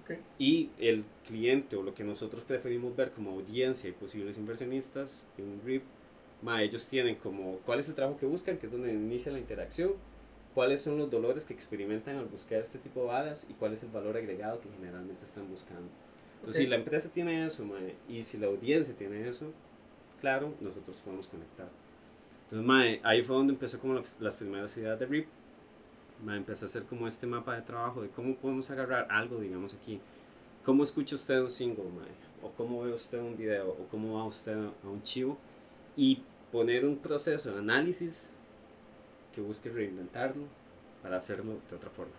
[0.04, 0.18] Ok.
[0.40, 5.62] Y el cliente o lo que nosotros preferimos ver como audiencia y posibles inversionistas en
[5.66, 5.84] RIP,
[6.42, 9.40] ma, ellos tienen como cuál es el trabajo que buscan, que es donde inicia la
[9.40, 9.94] interacción,
[10.54, 13.84] cuáles son los dolores que experimentan al buscar este tipo de varas y cuál es
[13.84, 15.90] el valor agregado que generalmente están buscando.
[16.40, 19.52] Entonces, si la empresa tiene eso, mae, y si la audiencia tiene eso,
[20.22, 21.68] claro, nosotros podemos conectar.
[22.46, 25.28] Entonces, mae, ahí fue donde empezó como las primeras ideas de RIP.
[26.24, 29.74] Mae, empecé a hacer como este mapa de trabajo de cómo podemos agarrar algo, digamos
[29.74, 30.00] aquí.
[30.64, 32.10] ¿Cómo escucha usted un single, mae?
[32.42, 35.38] O cómo ve usted un video, o cómo va usted a un chivo.
[35.96, 38.32] Y poner un proceso de análisis
[39.34, 40.44] que busque reinventarlo
[41.04, 42.16] para hacerlo de otra forma.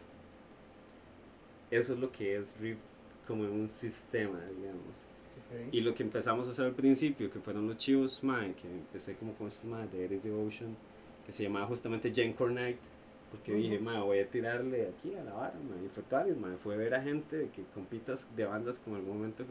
[1.71, 2.79] Eso es lo que es RIP
[3.29, 5.07] como en un sistema, digamos.
[5.37, 5.73] Ok.
[5.73, 9.15] Y lo que empezamos a hacer al principio, que fueron los chivos, mae, que empecé
[9.15, 10.75] como con estos mae de Eris Devotion,
[11.27, 12.79] que se llamaba justamente Gencore Night,
[13.31, 13.85] porque dije, Ujú.
[13.85, 16.95] mae, voy a tirarle aquí a la vara, mae, y fue tal, mae, fue ver
[16.95, 19.45] a gente que compitas de bandas como en algún momento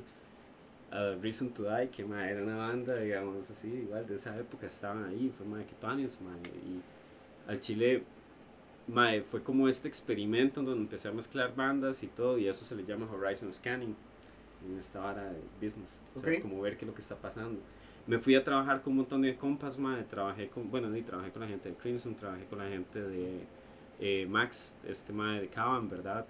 [0.90, 4.66] a Reason to Die, que mae, era una banda, digamos así, igual de esa época
[4.66, 6.82] estaban ahí, fue mae, que Tuanis, mae, y
[7.48, 8.04] al Chile,
[8.88, 12.66] mae, fue como este experimento en donde empecé a mezclar bandas y todo, y eso
[12.66, 13.96] se le llama Horizon Scanning
[14.66, 16.00] en esta vara de business.
[16.16, 17.60] O sea, es como ver qué es lo que está pasando.
[18.08, 20.04] Me fui a trabajar con un montón de compas, mae.
[20.04, 23.42] Trabajé con, bueno, ni trabajé con la gente de Crimson, trabajé con la gente de
[24.00, 26.26] eh, Max, este mae de Caban, ¿verdad?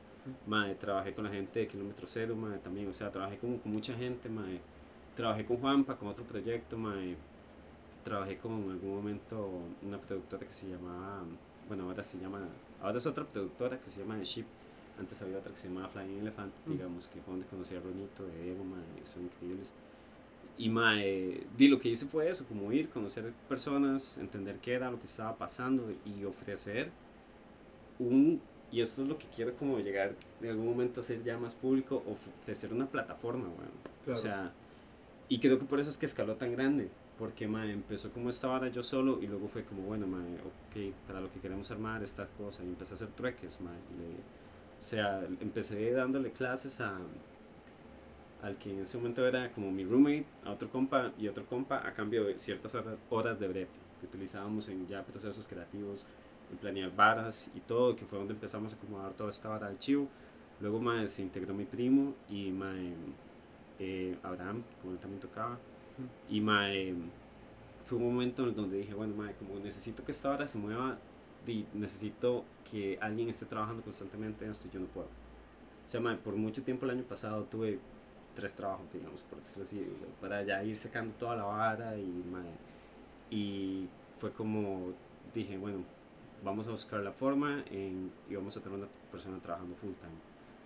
[0.47, 2.87] Mae, trabajé con la gente de Kilómetro Cero, mae, también.
[2.89, 4.59] O sea, trabajé con, con mucha gente, mae.
[5.15, 7.15] Trabajé con Juanpa, con otro proyecto, mae.
[8.03, 11.23] Trabajé con en algún momento una productora que se llamaba,
[11.67, 12.47] bueno, ahora se llama,
[12.81, 14.45] ahora es otra productora que se llama The Ship.
[14.99, 16.71] Antes había otra que se llamaba Flying Elephant, Mm.
[16.71, 19.73] digamos, que fue donde conocí a Ronito, de Diego, mae, son increíbles.
[20.57, 24.89] Y mae, di, lo que hice fue eso, como ir, conocer personas, entender qué era
[24.89, 26.89] lo que estaba pasando y ofrecer
[27.99, 28.41] un,
[28.71, 31.53] y esto es lo que quiero como llegar de algún momento a ser ya más
[31.53, 33.71] público, ofrecer una plataforma, weón.
[34.03, 34.19] Claro.
[34.19, 34.51] O sea,
[35.29, 38.47] y creo que por eso es que escaló tan grande, porque mae, empezó como esta
[38.47, 42.03] vara yo solo y luego fue como, bueno, mae, ok, para lo que queremos armar
[42.03, 43.73] esta cosa, y empecé a hacer trueques, mae,
[44.79, 46.97] o sea, empecé dándole clases a
[48.41, 51.87] al que en ese momento era como mi roommate, a otro compa y otro compa
[51.87, 56.05] a cambio de ciertas hora- horas de brete que utilizábamos en ya procesos creativos,
[56.51, 59.73] en planear varas y todo, que fue donde empezamos a acomodar toda esta vara de
[59.73, 60.07] archivo.
[60.61, 62.93] Luego mae, se integró mi primo y mae,
[63.79, 65.57] eh, Abraham, como él también tocaba.
[66.29, 66.93] Y mae,
[67.85, 70.97] fue un momento en donde dije, bueno, mae, como necesito que esta hora se mueva
[71.47, 75.07] y necesito que alguien esté trabajando constantemente en esto, yo no puedo.
[75.07, 77.79] O sea, mae, por mucho tiempo el año pasado tuve
[78.35, 79.87] tres trabajos, digamos, por decirlo así,
[80.21, 82.51] para ya ir secando toda la vara y, mae,
[83.29, 83.87] y
[84.19, 84.93] fue como
[85.33, 85.79] dije, bueno,
[86.43, 90.11] vamos a buscar la forma en- y vamos a tener una persona trabajando full time.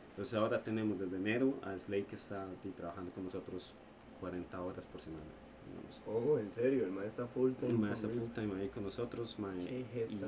[0.10, 3.74] Entonces ahora tenemos desde enero a Slade que está trabajando con nosotros
[4.22, 5.26] 40 horas por semana.
[5.68, 6.02] Digamos.
[6.08, 7.72] Oh, en serio, el maestro está full time.
[7.72, 10.20] El mae está con full time ahí con nosotros, mae, y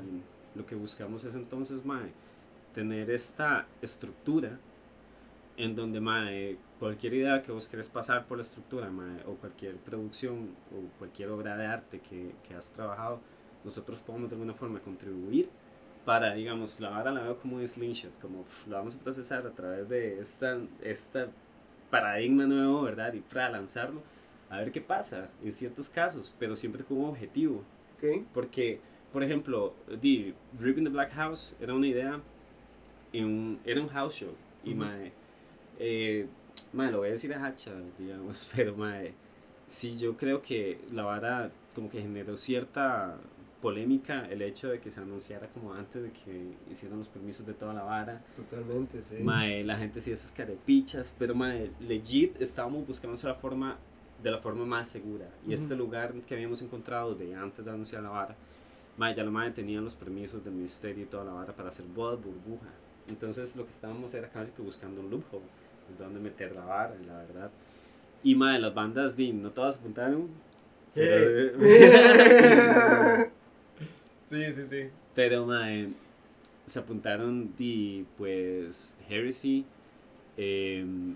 [0.54, 2.12] lo que buscamos es entonces, mae,
[2.74, 4.58] tener esta estructura
[5.56, 9.76] en donde, mae, cualquier idea que vos querés pasar por la estructura, mae, o cualquier
[9.76, 13.20] producción o cualquier obra de arte que, que has trabajado,
[13.64, 15.48] nosotros podemos de alguna forma contribuir
[16.04, 19.46] para, digamos, la vara la veo como un slingshot, como uf, lo vamos a procesar
[19.46, 21.28] a través de esta, esta
[22.00, 23.12] paradigma nuevo, ¿verdad?
[23.14, 24.02] Y para lanzarlo,
[24.50, 27.62] a ver qué pasa en ciertos casos, pero siempre con un objetivo.
[28.34, 28.80] Porque,
[29.12, 32.20] por ejemplo, the Ripping the Black House era una idea,
[33.12, 34.34] en un, era un house show.
[34.62, 34.78] Y, Ujú.
[34.80, 35.12] mae,
[35.78, 36.26] eh,
[36.72, 39.14] mae, lo voy a decir a hacha, digamos, pero, mae,
[39.66, 43.16] sí, yo creo que la vara como que generó cierta
[43.64, 47.54] polémica el hecho de que se anunciara como antes de que hicieran los permisos de
[47.54, 48.22] toda la vara.
[48.36, 49.22] Totalmente, sí.
[49.22, 53.78] Mae, la gente sí esas carepichas, pero mae, legit estábamos buscando la forma
[54.22, 55.24] de la forma más segura.
[55.44, 55.54] Y Ujú.
[55.54, 58.36] este lugar que habíamos encontrado de antes de anunciar la vara,
[58.98, 61.86] mae, ya la madre tenían los permisos del ministerio y toda la vara para hacer
[61.86, 62.68] bodas burbuja.
[63.08, 65.46] Entonces lo que estábamos era casi que buscando un loophole,
[65.98, 67.50] donde meter la vara, la verdad.
[68.22, 70.28] Y mae, las bandas, di, no todas apuntaron.
[70.94, 71.58] Pero,
[74.28, 74.88] sí, sí, sí.
[75.14, 75.88] Pero, mae,
[76.66, 79.64] se apuntaron di, pues, Heresy.
[80.36, 81.14] em,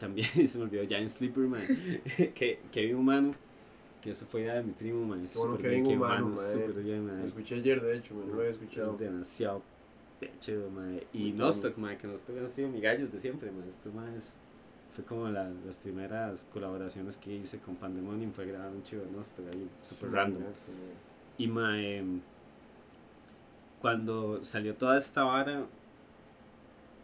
[0.00, 1.66] también se me olvidó Giant Sleeper, mae.
[2.34, 3.30] que Kevin Humano.
[4.02, 5.20] Que eso fue idea de mi primo, mae.
[5.26, 6.52] Qué bueno, Kevin bien, Humano, Humano, mae.
[6.52, 7.26] súper bien, Lo mae.
[7.26, 8.92] escuché ayer, de hecho, no lo había escuchado.
[8.94, 9.62] Es demasiado
[10.18, 11.06] pecho, mae.
[11.12, 11.78] Y buenos.
[11.78, 13.68] mae, que Nostock han sido mis gallos de siempre, mae.
[13.68, 14.36] Esto, mae, es-
[14.96, 18.32] fue como la- las primeras colaboraciones que hice con Pandemonium.
[18.32, 19.08] Fue grabar un chivo de
[19.50, 20.42] ahí, Sí, súper random.
[21.38, 22.04] Y mae,
[23.80, 25.64] cuando salió toda esta vara,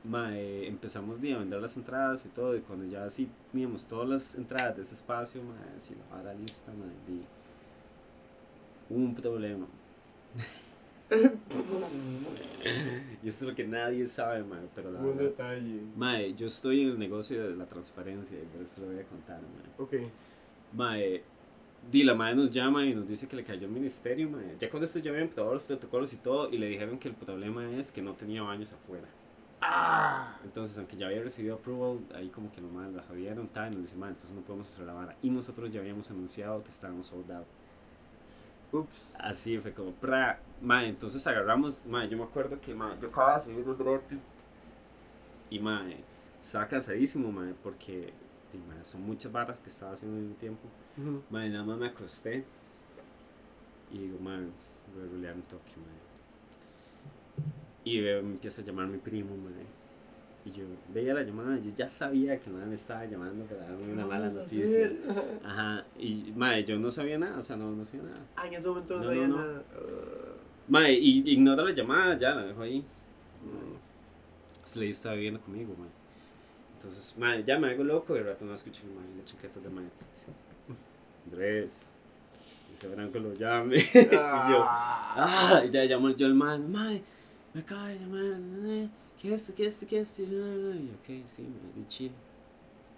[0.05, 4.09] mae, empezamos di, a vender las entradas y todo, y cuando ya así teníamos todas
[4.09, 7.23] las entradas de ese espacio, mae, así la vara lista, mae, di,
[8.91, 9.67] un problema.
[13.23, 15.81] y eso es lo que nadie sabe, mae, pero la Un verdad, detalle.
[15.97, 19.05] mae, yo estoy en el negocio de la transparencia y por eso lo voy a
[19.05, 19.73] contar, mae.
[19.79, 19.95] Ok.
[20.75, 21.23] Mae,
[21.91, 24.57] di, la madre nos llama y nos dice que le cayó el ministerio, mae.
[24.61, 27.15] Ya cuando esto ya habían probado los protocolos y todo, y le dijeron que el
[27.15, 29.07] problema es que no tenía baños afuera.
[29.61, 30.39] Ah.
[30.45, 33.85] Entonces, aunque ya había recibido approval, ahí como que nomás la jodieron, tal, y nos
[33.85, 35.17] dice, mae, entonces no podemos hacer la vara.
[35.23, 37.47] Y nosotros ya habíamos anunciado que estábamos sold out.
[38.71, 39.17] Ups.
[39.21, 43.39] Así fue como, pra, mae, entonces agarramos, mae, yo me acuerdo que, mae, yo acababa
[43.39, 44.19] de salir del brete,
[45.51, 45.97] y mae,
[46.41, 48.13] estaba cansadísimo, mae, porque,
[48.69, 50.69] mae, son muchas barras que estaba haciendo al mismo tiempo.
[51.31, 52.45] Madre, nada más me acosté
[53.93, 54.47] y digo, madre,
[54.95, 55.99] voy a rulear un toque, madre.
[57.85, 59.65] Y veo, me empieza a llamar mi primo, madre.
[60.45, 63.85] Y yo veía la llamada, yo ya sabía que madre me estaba llamando para darme
[63.87, 64.91] ¿Qué una mala noticia.
[65.45, 68.21] Ajá, y madre, yo no sabía nada, o sea, no, no sabía nada.
[68.37, 69.45] Ah, en ese momento no, No, sabía no, no.
[69.45, 69.63] nada.
[69.75, 70.33] Ah.
[70.69, 72.85] Madre, y ignora la llamada, ya la dejo ahí.
[74.65, 75.93] Slade estaba viviendo conmigo, madre.
[76.77, 79.69] Entonces, madre, ya me hago loco y de rato no escucho madre, la chaqueta de
[79.71, 79.89] madre.
[81.29, 81.91] Andrés.
[82.75, 83.77] Ese branco lo llame.
[83.95, 85.59] y yo, Ah.
[85.61, 87.03] ah, y ya llamó yo al madre, madre,
[87.53, 88.89] me acaba de llamar, nene,
[89.21, 90.25] ¿qué es esto, qué es esto, qué es esto?
[90.25, 91.47] Y yo, ok, sí,
[91.89, 92.13] chill,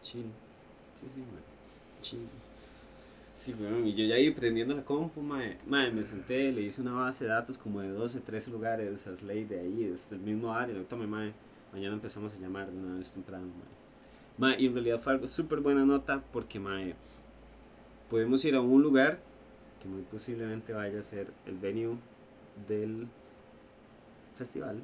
[0.02, 0.24] chill,
[1.00, 1.22] sí, sí,
[2.02, 2.28] chill.
[3.34, 6.92] Sí, weón, y yo ya iba prendiendo la compu, madre, me senté, le hice una
[6.92, 10.52] base de datos como de 12, 13 lugares a Slade de ahí, desde el mismo
[10.52, 11.32] área, lo madre,
[11.72, 13.46] mañana empezamos a llamar de una vez temprano.
[14.36, 16.94] Madre, y en realidad fue algo súper buena nota porque, madre,
[18.10, 19.20] podemos ir a un lugar
[19.82, 21.96] que muy posiblemente vaya a ser el venue
[22.68, 23.08] del
[24.36, 24.80] festival.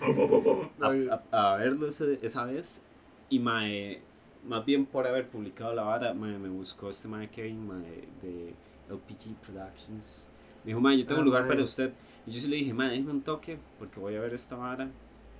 [0.80, 2.84] A, a- a verlo ese- esa vez.
[3.28, 4.00] Y mae,
[4.46, 8.52] más bien por haber publicado la vara mae, me buscó este mae Kevin mae, de
[8.90, 10.28] LPG Productions.
[10.64, 11.92] Me dijo mae yo tengo Ah, un lugar para usted
[12.26, 14.88] y yo sí le dije mae déjeme un toque porque voy a ver esta vara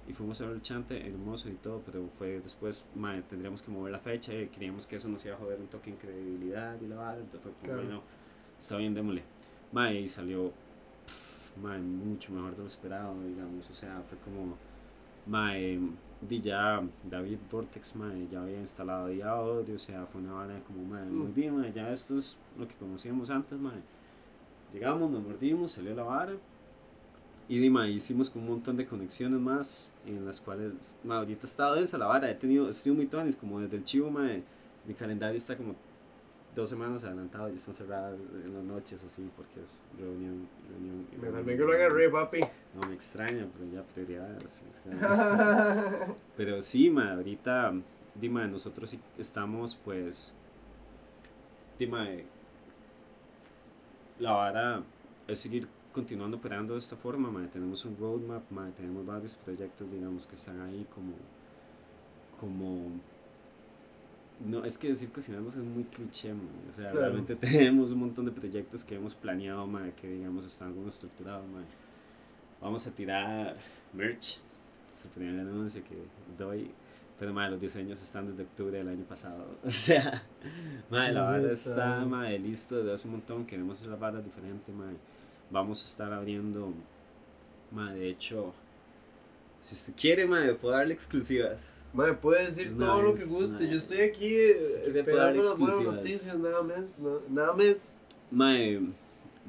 [0.08, 3.70] y fuimos a ver el chante hermoso y todo pero fue después mae, tendríamos que
[3.70, 6.80] mover la fecha y creíamos que eso nos iba a joder un toque en credibilidad
[6.80, 7.82] y la vara entonces fue como Claro.
[7.82, 8.02] bueno
[8.58, 9.22] está bien démosle
[9.72, 10.50] mae y salió
[11.06, 14.56] pff, mae, mucho mejor de lo esperado digamos o sea fue como
[15.24, 15.78] Mae,
[16.20, 20.58] di ya David Vortex, mae, ya había instalado ya audio, o sea, fue una vara
[20.66, 21.32] como, muy Mm.
[21.34, 23.80] bien, mae, ya esto es lo que conocíamos antes, mae.
[24.72, 26.32] Llegamos, nos mordimos, salió la vara.
[27.48, 31.44] Y di, mae, hicimos como un montón de conexiones más, en las cuales, mae, ahorita
[31.44, 34.42] está densa la vara, he tenido, he sido muy tonis, como desde el chivo, mae,
[34.86, 35.74] mi calendario está como
[36.54, 41.06] dos semanas adelantado, ya están cerradas en las noches, así, porque es reunión, reunión.
[41.20, 42.40] Me salvé que lo agarré, papi.
[42.74, 44.62] No me extraña, pero ya prioridades.
[44.62, 46.06] me extraña.
[46.36, 47.72] pero sí, ma, ahorita,
[48.14, 50.34] Dima, nosotros sí estamos, pues,
[51.78, 52.06] Dima,
[54.18, 54.82] la vara
[55.26, 59.90] es seguir continuando operando de esta forma, ma, tenemos un roadmap, ma, tenemos varios proyectos,
[59.90, 61.12] digamos, que están ahí como,
[62.40, 62.90] como,
[64.44, 67.00] no, es que decir cocinándose es muy cliché, o sea, Claro.
[67.00, 69.68] realmente tenemos un montón de proyectos que hemos planeado,
[70.00, 71.44] que digamos están como estructurados.
[72.60, 73.56] Vamos a tirar
[73.92, 74.38] merch,
[75.14, 75.96] ponía el anuncio que
[76.42, 76.70] doy,
[77.18, 80.22] pero ma, los diseños están desde octubre del año pasado, o sea,
[80.90, 81.52] la Puta.
[81.52, 82.04] está,
[82.38, 84.86] listo desde hace un montón, queremos hacer la vara diferente, ma,
[85.52, 86.72] vamos a estar abriendo,
[87.70, 88.52] ma, de hecho,
[89.60, 91.84] si usted quiere, ma, puedo darle exclusivas.
[91.92, 93.68] Madre, puede decir todo lo que guste.
[93.68, 96.98] Yo estoy aquí Si esperando las buenas noticias, nada más.
[96.98, 97.94] no- nada más.
[98.30, 98.80] Mae,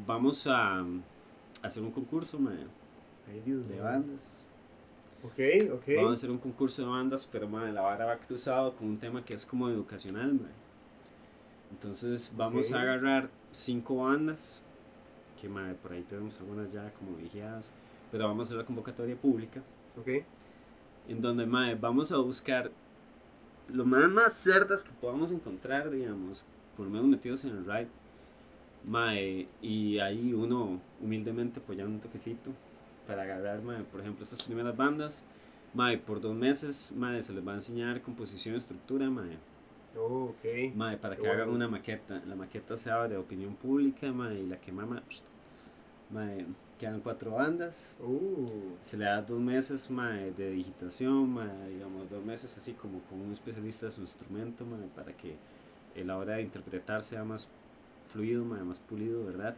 [0.06, 0.86] vamos a
[1.62, 2.58] hacer un concurso, mae,
[3.32, 4.34] Ay, Dios de bandas.
[5.24, 5.40] Ok,
[5.72, 5.84] ok.
[5.96, 8.98] Vamos a hacer un concurso de bandas, pero mae, la vara va cruzado con un
[8.98, 10.52] tema que es como educacional, mae.
[11.72, 14.62] Entonces vamos a agarrar cinco bandas,
[15.44, 17.70] que mae, por ahí tenemos algunas ya como vigiadas,
[18.14, 19.62] pero vamos a hacer la convocatoria pública,
[20.00, 20.08] Ok.
[21.10, 22.72] en donde mae, vamos a buscar
[23.68, 27.90] lo más, más cerdas que podamos encontrar, digamos, por lo menos metidos en el ride.
[28.86, 32.52] Mae, y ahí uno humildemente apoyando un toquecito
[33.06, 35.26] para agarrar, mae, por ejemplo, estas primeras bandas.
[35.74, 39.38] Mae, por dos meses, mae, se les va a enseñar composición y estructura, mae.
[39.98, 40.74] Oh, ok.
[40.76, 41.66] Mae, para que Qué hagan bueno.
[41.66, 42.22] una maqueta.
[42.28, 45.02] La maqueta se abre de opinión pública, mae, y la que mama,
[46.14, 46.46] mae,
[46.80, 47.98] quedan cuatro bandas.
[48.02, 53.00] Uh, Se le da dos meses mae, de digitación, mae, digamos, dos meses así como
[53.10, 55.36] con un especialista de su instrumento, mae, para que
[55.96, 57.50] eh, la hora de interpretar sea más
[58.12, 59.56] fluido, mae, más pulido, ¿verdad?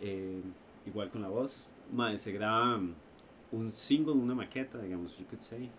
[0.00, 0.40] Eh,
[0.86, 1.66] igual con la voz.
[1.92, 2.80] Mae, se graba
[3.52, 5.70] un single, una maqueta, digamos, you could say.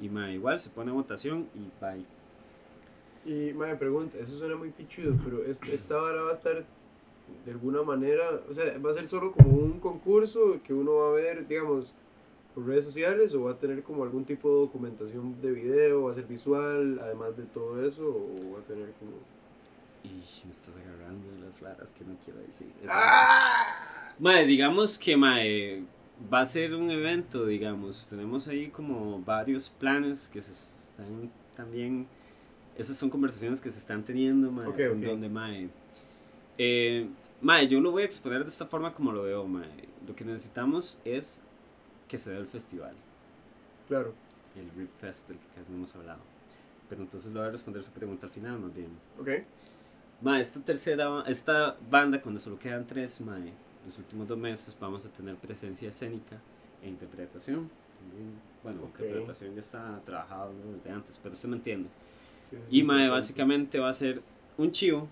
[0.00, 2.04] Y mae, igual se pone a votación y bye.
[3.24, 6.64] Y me pregunta, eso suena muy pichudo, pero es- esta vara va a estar
[7.44, 11.08] de alguna manera, o sea, va a ser solo como un concurso que uno va
[11.08, 11.94] a ver, digamos,
[12.54, 16.10] por redes sociales o va a tener como algún tipo de documentación de video, va
[16.10, 19.12] a ser visual, además de todo eso, o va a tener como...
[20.04, 22.68] Y me estás agarrando de las varas que no quiero decir.
[22.88, 24.14] ¡Ah!
[24.18, 25.84] Mae, digamos que mae,
[26.32, 28.08] va a ser un evento, digamos.
[28.08, 32.06] Tenemos ahí como varios planes que se están también.
[32.76, 34.68] Esas son conversaciones que se están teniendo, mae.
[34.68, 35.04] Ok, en ok.
[35.10, 35.68] Donde, mae.
[36.58, 37.08] Eh,
[37.40, 39.88] mae, yo lo voy a exponer de esta forma como lo veo, mae.
[40.06, 41.42] Lo que necesitamos es
[42.08, 42.94] que se dé el festival,
[43.88, 44.14] Claro,
[44.56, 46.20] el RIP Fest del que casi no hemos hablado.
[46.88, 48.88] Pero entonces lo voy a responder su pregunta al final, más bien.
[49.20, 49.28] ok.
[50.20, 53.38] Ma, esta tercera, esta banda, cuando solo quedan tres, ma,
[53.86, 56.40] los últimos dos meses vamos a tener presencia escénica
[56.82, 57.70] e interpretación.
[58.00, 58.32] También,
[58.62, 59.00] bueno, Ok.
[59.00, 61.88] interpretación ya está trabajado desde antes, pero usted me entiende.
[62.50, 63.10] Sí, Y ma, importante.
[63.10, 64.22] básicamente va a ser
[64.56, 65.08] un chivo,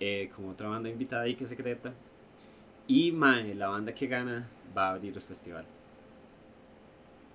[0.00, 1.92] eh, como otra banda invitada y que secreta.
[2.86, 5.64] Y ma, la banda que gana va a abrir el festival.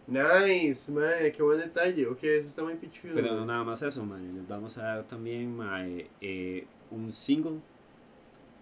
[0.05, 3.13] Nice, mae, qué buen detalle, ok, eso está muy pichudo.
[3.15, 3.37] Pero mae.
[3.37, 7.59] no nada más eso, ma, les vamos a dar también ma, eh, un single,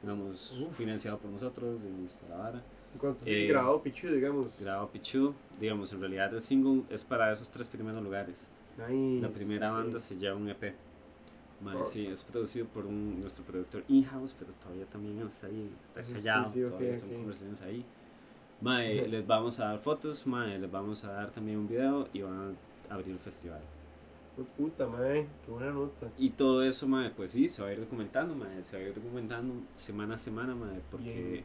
[0.01, 0.77] digamos, Uf.
[0.77, 2.61] financiado por nosotros, de nuestra vara.
[2.99, 4.61] A eh, grabado pichudo, digamos.
[4.61, 8.51] grabado Pichu, digamos, en realidad el single es para esos tres primeros lugares.
[8.77, 9.21] Nice.
[9.21, 9.77] La primera ok.
[9.77, 10.73] banda se lleva un EP.
[11.69, 11.85] Fuck.
[11.85, 16.13] sí, es producido por un, nuestro productor in-house, pero todavía también está ahí, está Sí,
[16.15, 17.15] sí, callado, sí, ok, todavía son ok.
[17.15, 17.85] conversaciones ahí.
[18.61, 22.21] Mae, les vamos a dar fotos, mae, les vamos a dar también un video y
[22.21, 22.57] van
[22.89, 23.61] a abrir el festival.
[24.35, 26.11] Fue puta, mae, qué buena nota.
[26.17, 28.87] Y todo eso, mae, pues sí, se va a ir documentando, mae, se va a
[28.87, 31.43] ir documentando semana a semana, mae, porque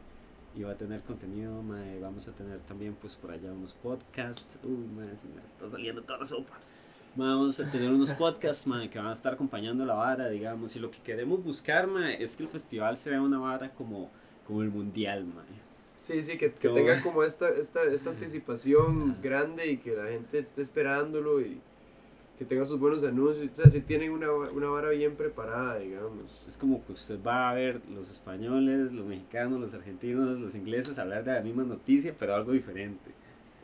[0.55, 4.87] iba a tener contenido, mae, vamos a tener también, pues, por allá unos podcasts, uy,
[4.95, 6.57] mae, se me está saliendo toda la sopa.
[7.17, 10.91] Vamos a tener unos podcasts, que van a estar acompañando la vara, digamos, y lo
[10.91, 11.89] que queremos buscar,
[12.19, 14.11] es que el festival se vea una vara como,
[14.45, 15.25] como el mundial.
[15.97, 19.19] Sí, sí, que, que tenga como esta, esta, esta anticipación Ajá.
[19.23, 21.59] grande y que la gente esté esperándolo y
[22.37, 23.49] que tenga sus buenos anuncios.
[23.51, 26.43] O sea, si tienen una, una vara bien preparada, digamos.
[26.47, 30.99] Es como que usted va a ver los españoles, los mexicanos, los argentinos, los ingleses
[30.99, 33.09] hablar de la misma noticia, pero algo diferente.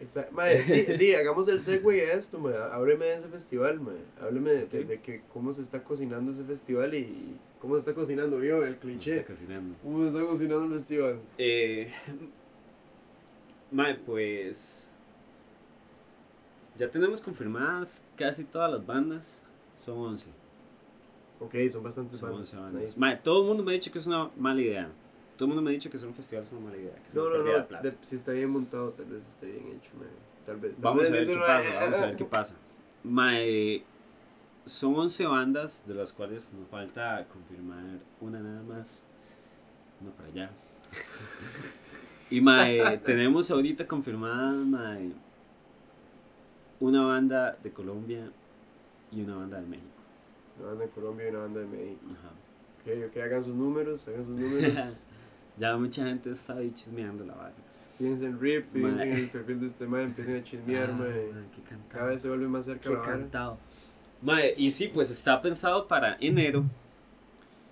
[0.01, 0.33] Exacto.
[0.33, 2.55] Mae, sí, di, hagamos el segue a esto, mae.
[2.55, 3.95] Hábleme de ese festival, mae.
[4.21, 7.93] Hábleme de, de- de que cómo se está cocinando ese festival y cómo se está
[7.93, 8.65] cocinando, ¿vio?
[8.65, 9.17] El cliché.
[9.19, 9.75] está cocinando.
[9.81, 11.19] ¿Cómo se está cocinando el festival?
[11.37, 11.91] Eh,
[13.71, 14.89] mae, pues.
[16.77, 19.45] Ya tenemos confirmadas casi todas las bandas.
[19.85, 20.31] Son 11.
[21.39, 22.51] Ok, son bastantes Son bandas.
[22.53, 22.81] 11 bandas.
[22.83, 22.99] Nice.
[22.99, 24.89] Mae, todo el mundo me ha dicho que es una mala idea.
[25.43, 26.93] Todo el mundo me ha dicho que hacer un festival es una mala idea.
[26.95, 27.81] Que No, no, no.
[27.81, 29.91] de- si está bien montado, tal vez esté bien hecho.
[30.45, 30.71] Tal vez.
[30.75, 32.27] tal Vamos vez a ver qué pasa, "Ah, vamos a ver qué ah".
[32.31, 32.55] pasa.
[33.03, 33.83] Mae,
[34.63, 37.83] son 11 bandas, de las cuales nos falta confirmar
[38.21, 39.05] una nada más.
[39.99, 40.49] Una para allá.
[42.29, 45.11] y mae, tenemos ahorita confirmada, mae,
[46.79, 48.31] una banda de Colombia
[49.11, 49.87] y una banda de México.
[50.59, 51.99] Una banda de Colombia y una banda de México.
[52.17, 52.29] Ajá.
[52.85, 55.05] Ok, ok, hagan sus números, hagan sus números.
[55.57, 57.53] Ya mucha gente está ahí chismeando la vara.
[57.97, 61.29] Fíjense en RIP, fíjense en el perfil de este mae, empiecen a chismear, Ah, mae.
[61.89, 63.57] Cada vez se vuelve más cerca Qué la cantado.
[64.21, 66.63] Mae, y sí, pues está pensado para enero,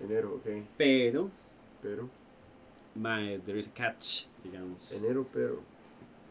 [0.00, 0.46] Enero, ok.
[0.76, 1.30] pero
[1.82, 2.08] Pero,
[2.94, 4.92] Mae, there is a catch, digamos.
[4.92, 5.60] enero, pero.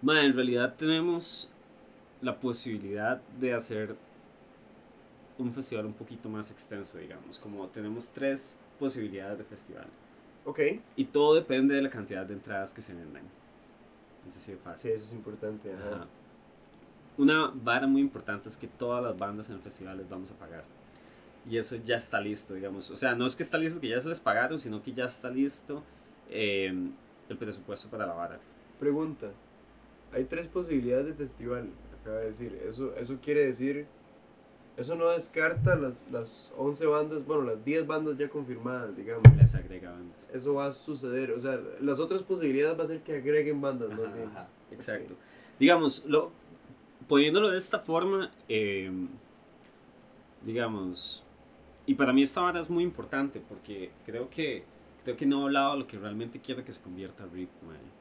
[0.02, 1.52] Mae, en realidad tenemos
[2.22, 3.96] la posibilidad de hacer
[5.38, 7.38] un festival un poquito más extenso, digamos.
[7.40, 9.88] Como tenemos tres posibilidades de festival.
[10.46, 10.60] Ok.
[10.96, 13.24] Y todo depende de la cantidad de entradas que se vendan.
[14.28, 14.92] Es así de Sí, fácil.
[14.92, 15.96] eso es importante, ajá.
[15.96, 16.08] Ajá.
[17.18, 20.36] Una vara muy importante es que todas las bandas en el festival les vamos a
[20.36, 20.64] pagar.
[21.50, 22.90] Y eso ya está listo, digamos.
[22.92, 25.06] O sea, no es que está listo que ya se les pagaron, sino que ya
[25.06, 25.84] está listo
[26.30, 26.72] eh,
[27.30, 28.40] el presupuesto para la vara.
[28.80, 29.32] Pregunta.
[30.14, 31.70] Hay tres posibilidades de festival,
[32.00, 32.62] acaba de decir.
[32.68, 33.88] Eso, eso quiere decir.
[34.78, 39.24] Eso no descarta las, las 11 bandas, bueno, las 10 bandas ya confirmadas, digamos.
[39.38, 40.30] Les agrega bandas.
[40.34, 41.32] Eso va a suceder.
[41.32, 44.04] O sea, las otras posibilidades va a ser que agreguen bandas, ¿no?
[44.04, 45.14] Ajá, exacto.
[45.60, 46.32] Digamos, lo,
[47.08, 48.90] poniéndolo de esta forma, eh,
[50.46, 51.24] digamos,
[51.86, 54.64] y para mí esta vara es muy importante porque creo que,
[55.04, 58.01] creo que no he hablado de lo que realmente quiero que se convierta RIP, mae.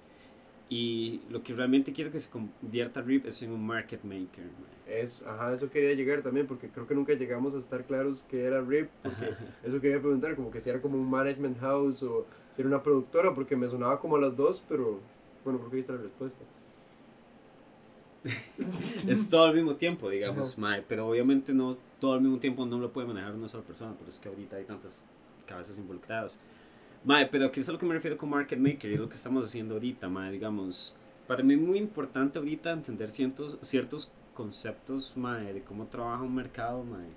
[0.73, 5.01] Y lo que realmente quiero que se convierta RIP es en un market maker, mae.
[5.01, 8.45] Es, ajá, eso quería llegar también, porque creo que nunca llegamos a estar claros que
[8.45, 12.25] era RIP, porque eso quería preguntar, como que si era como un management house o
[12.53, 15.01] si era una productora, porque me sonaba como a las dos, pero
[15.45, 16.45] bueno, creo que ahí está la respuesta.
[19.09, 22.79] es todo al mismo tiempo, digamos, mae, pero obviamente no todo al mismo tiempo no
[22.79, 25.05] lo puede manejar una sola persona, por eso es que ahorita hay tantas
[25.47, 26.41] cabezas involucradas.
[27.03, 28.92] Mae, pero ¿qué es a lo que me refiero con market maker?
[28.92, 30.96] Es lo que estamos haciendo ahorita, mae, digamos,
[31.26, 36.34] para mí es muy importante ahorita entender ciertos, ciertos conceptos, mae, de cómo trabaja un
[36.34, 37.09] mercado, mae,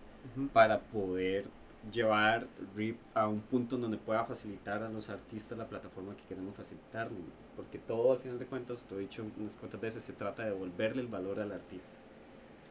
[0.53, 1.45] para poder
[1.91, 6.55] llevar RIP a un punto donde pueda facilitar a los artistas la plataforma que queremos
[6.55, 7.09] facilitar,
[7.57, 10.51] porque todo al final de cuentas, lo he dicho unas cuantas veces, se trata de
[10.51, 11.97] devolverle el valor al artista.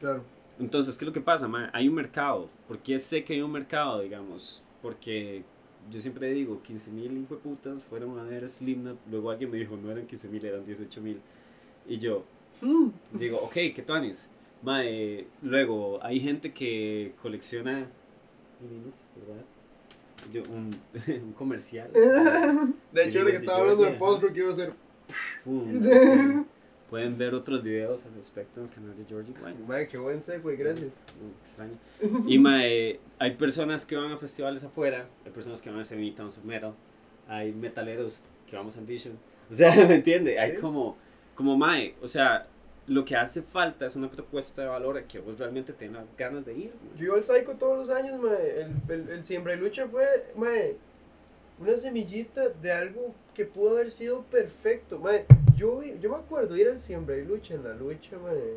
[0.01, 0.25] Claro.
[0.59, 1.47] Entonces, ¿qué es lo que pasa?
[1.47, 1.69] mae?
[1.73, 2.49] Hay un mercado.
[2.67, 4.63] ¿Por qué sé que hay un mercado, digamos?
[4.81, 5.45] Porque
[5.91, 8.99] yo siempre digo, 15 mil hijo de putas fueron a ver Slipknot.
[9.11, 11.21] Luego alguien me dijo, no eran 15 mil, eran 18 mil.
[11.89, 12.25] Y yo
[13.13, 14.31] digo, ok, ¿qué tonis?
[14.63, 17.89] Mae, luego, hay gente que colecciona
[18.61, 19.45] vinilos, ¿verdad?
[20.33, 20.71] Yo, un,
[21.25, 21.91] un comercial.
[22.93, 24.73] De hecho, de que estaba hablando del post que iba a ser.
[26.93, 29.57] Pueden ver otros videos al respecto en el canal de Georgie Wine.
[29.67, 30.93] Mae, qué buen segue, gracias.
[31.41, 31.79] Extraño.
[32.29, 36.11] Y mae, hay personas que van a festivales afuera, hay personas que van a Semi
[36.13, 36.75] Towns of Metal,
[37.27, 39.19] hay metaleros que vamos a Ambition.
[39.51, 40.39] O sea, ¿me entiende?
[40.39, 40.57] Hay Sí.
[40.59, 40.97] como,
[41.35, 42.47] como mae, o sea,
[42.87, 46.53] lo que hace falta es una propuesta de valor que vos realmente tengas ganas de
[46.55, 46.73] ir.
[46.83, 46.99] mae.
[46.99, 48.63] Yo iba al Psycho todos los años, mae.
[48.63, 50.05] El, el, el Siembra y Lucha fue,
[50.37, 50.77] mae,
[51.63, 55.25] una semillita de algo que pudo haber sido perfecto, mae.
[55.57, 58.57] Yo, yo me acuerdo ir al Siembra y Lucha en la lucha, mae.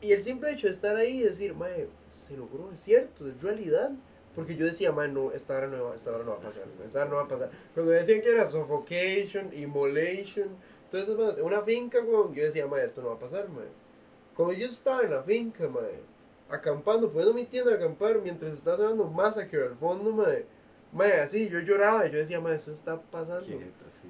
[0.00, 3.42] Y el simple hecho de estar ahí y decir, mae, se logró, es cierto, es
[3.42, 3.90] realidad.
[4.34, 6.64] Porque yo decía, mae, no, esta hora no, va- esta hora no va a pasar,
[6.84, 7.50] esta hora no va a pasar.
[7.74, 10.48] Cuando decían que era Suffocation, Immolation,
[10.92, 13.66] esas bandas, una finca, weón, yo decía, mae, esto no va a pasar, mae.
[14.36, 16.00] Cuando yo estaba en la finca, mae,
[16.48, 20.46] acampando, poniendo mi tienda a acampar mientras estaba sonando Massacre al fondo, mae.
[20.92, 23.42] Mae, así, yo lloraba y yo decía, mae, eso está pasando.
[23.42, 23.52] Sí.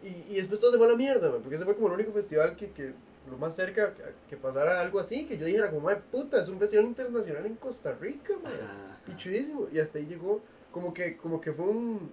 [0.03, 1.95] Y, y después todo se fue a la mierda, mae, porque ese fue como el
[1.95, 2.93] único festival que, que
[3.31, 6.49] lo más cerca que, que pasara algo así, que yo dijera como, mae, puta, es
[6.49, 8.55] un festival internacional en Costa Rica, mae.
[8.55, 8.99] Ajá.
[9.07, 9.67] Pichudísimo.
[9.73, 12.11] Y hasta ahí llegó, como que, como que fue un,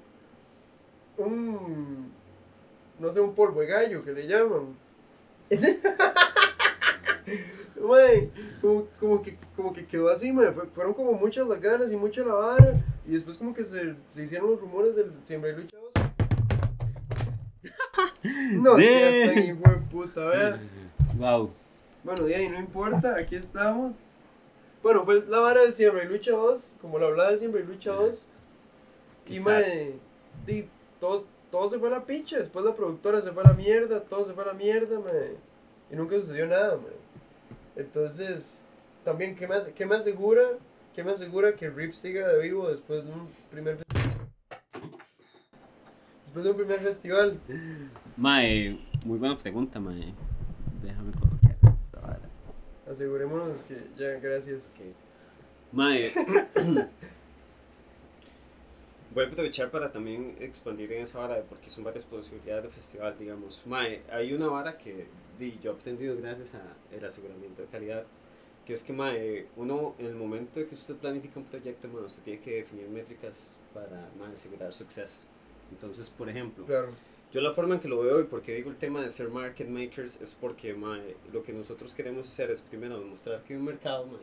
[1.17, 2.11] un,
[2.99, 4.75] no sé, un polvo de gallo que le llaman.
[7.81, 8.29] Mae,
[8.61, 10.51] como, como, que, como que quedó así, mae.
[10.51, 12.73] Fue- fueron como muchas las ganas y mucha la vara.
[13.07, 15.91] Y después como que se, se hicieron los rumores del Siembra y Lucha 2.
[18.53, 20.59] No seas tan hijo de puta, vea.
[21.17, 21.51] Wow.
[22.03, 24.15] Bueno, de ahí no importa, aquí estamos.
[24.81, 27.65] Bueno, pues la vara del Siembra y Lucha 2, como la hablaba del Siembra y
[27.65, 28.29] Lucha 2.
[29.27, 29.93] Y mae,
[30.45, 30.67] di,
[30.99, 34.01] todo, todo se fue a la picha, después la productora se fue a la mierda,
[34.01, 35.35] todo se fue a la mierda, mae.
[35.91, 36.95] Y nunca sucedió nada, mae.
[37.75, 38.65] Entonces,
[39.03, 40.43] también, ¿qué me, qué me asegura?
[40.95, 44.29] ¿Qué me asegura que Rip siga de vivo después de un primer festival?
[46.23, 47.37] Después de un primer festival.
[48.15, 50.13] Mae, muy buena pregunta, mae.
[50.81, 52.21] Déjame colocar esta vara.
[52.89, 54.73] Asegurémonos que ya, gracias.
[55.73, 56.13] Mae.
[59.13, 63.17] Voy a aprovechar para también expandir en esa vara porque son varias posibilidades de festival,
[63.19, 63.61] digamos.
[63.65, 68.05] Mae, hay una vara que di, yo he aprendido gracias al aseguramiento de calidad,
[68.65, 72.03] que es que, mae, uno en el momento de que usted planifica un proyecto, mae,
[72.03, 75.25] usted tiene que definir métricas para mae, asegurar suceso.
[75.71, 76.89] Entonces, por ejemplo, Claro.
[77.31, 79.67] yo la forma en que lo veo y porque digo el tema de ser market
[79.67, 83.65] makers es porque mae, lo que nosotros queremos hacer es primero demostrar que hay un
[83.65, 84.19] mercado mae,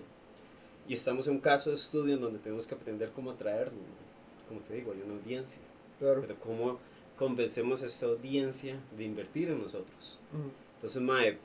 [0.88, 3.72] y estamos en un caso de estudio en donde tenemos que aprender cómo atraerlo.
[3.72, 4.48] mae.
[4.48, 5.62] Como te digo, hay una audiencia,
[5.98, 6.20] Claro.
[6.20, 6.78] pero cómo
[7.16, 10.18] convencemos a esta audiencia de invertir en nosotros.
[10.32, 10.50] Ujú.
[10.76, 11.38] Entonces, mae,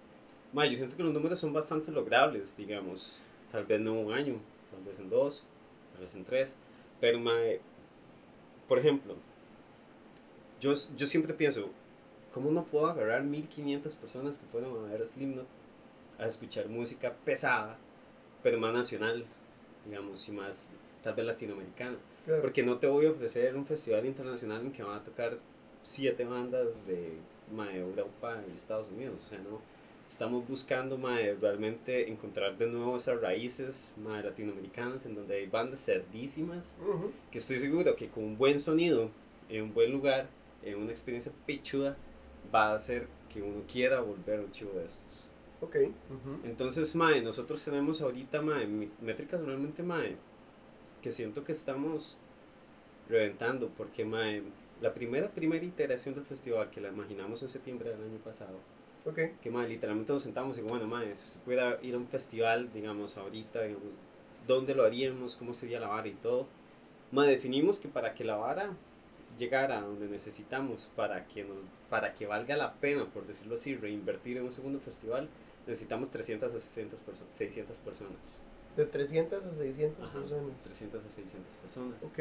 [0.54, 3.20] mae, yo siento que los números son bastante logrables, digamos.
[3.52, 4.36] Tal vez no un año,
[4.72, 5.46] tal vez en dos,
[5.94, 6.58] tal vez en tres.
[7.00, 7.62] Pero, mae,
[8.68, 9.16] por ejemplo,
[10.60, 11.70] yo, yo siempre pienso,
[12.34, 15.48] ¿cómo no puedo agarrar 1500 personas que fueron a ver a Slipknot
[16.20, 17.78] a escuchar música pesada,
[18.44, 19.26] pero más nacional,
[19.86, 20.72] digamos, y más
[21.04, 21.98] tal vez latinoamericana?
[22.26, 22.42] Claro.
[22.42, 25.38] Porque no te voy a ofrecer un festival internacional en que van a tocar
[25.82, 27.14] siete bandas de
[27.74, 29.16] Europa y Estados Unidos.
[29.26, 29.62] O sea, no.
[30.10, 35.84] Estamos buscando mae, realmente encontrar de nuevo esas raíces mae, latinoamericanas en donde hay bandas
[35.86, 36.76] cerdísimas.
[36.82, 37.12] Ujú.
[37.32, 39.10] Que estoy seguro que con un buen sonido,
[39.50, 40.28] en un buen lugar,
[40.64, 41.98] en una experiencia pichuda,
[42.54, 45.26] va a hacer que uno quiera volver a un chivo de estos.
[45.60, 45.76] Ok.
[45.76, 46.40] Ujú.
[46.46, 48.68] Entonces, mae, nosotros tenemos ahorita, mae,
[49.02, 50.16] métricas realmente, mae,
[51.02, 52.18] que siento que estamos
[53.10, 54.44] reventando, porque, mae,
[54.82, 58.60] la primera, primera iteración del festival, que la imaginamos en septiembre del año pasado,
[59.06, 59.20] Ok.
[59.42, 62.08] que, mae, literalmente nos sentamos y digo, bueno, mae, si usted pudiera ir a un
[62.08, 63.94] festival, digamos, ahorita, digamos,
[64.46, 65.36] ¿dónde lo haríamos?
[65.36, 66.48] ¿Cómo sería la vara y todo?
[67.12, 68.72] Mae, definimos que para que la vara
[69.38, 71.58] llegara a donde necesitamos, para que, nos,
[71.90, 75.30] para que valga la pena, por decirlo así, reinvertir en un segundo festival,
[75.68, 78.40] necesitamos 300 a 600, perso 600 personas.
[78.76, 80.64] De 300 a 600 Ajá, personas.
[80.64, 82.04] 300 a 600 personas.
[82.04, 82.20] Ok.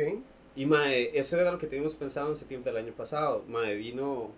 [0.54, 3.44] Y mae, eso era lo que teníamos pensado en septiembre del año pasado.
[3.48, 4.30] Mae, vino,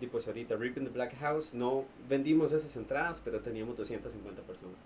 [0.00, 4.42] y pues ahorita Rip in the Black House, no vendimos esas entradas, pero teníamos 250
[4.42, 4.76] personas.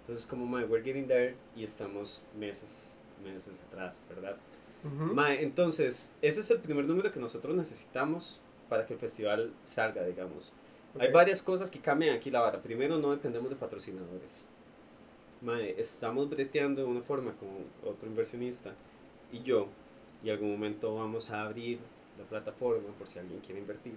[0.00, 2.94] Entonces como, mae, we're getting there y estamos meses,
[3.24, 4.36] meses atrás, ¿verdad?
[4.84, 5.12] Ujú.
[5.14, 10.04] Mae, entonces, ese es el primer número que nosotros necesitamos para que el festival salga,
[10.04, 10.52] digamos.
[10.98, 11.14] Hay Ok.
[11.14, 12.62] varias cosas que cambian aquí la vara.
[12.62, 14.46] Primero, no dependemos de patrocinadores.
[15.42, 17.48] Mae, estamos breteando de una forma con
[17.90, 18.72] otro inversionista
[19.32, 19.66] y yo,
[20.22, 21.78] y algún momento vamos a abrir
[22.18, 23.94] la plataforma por si alguien quiere invertir.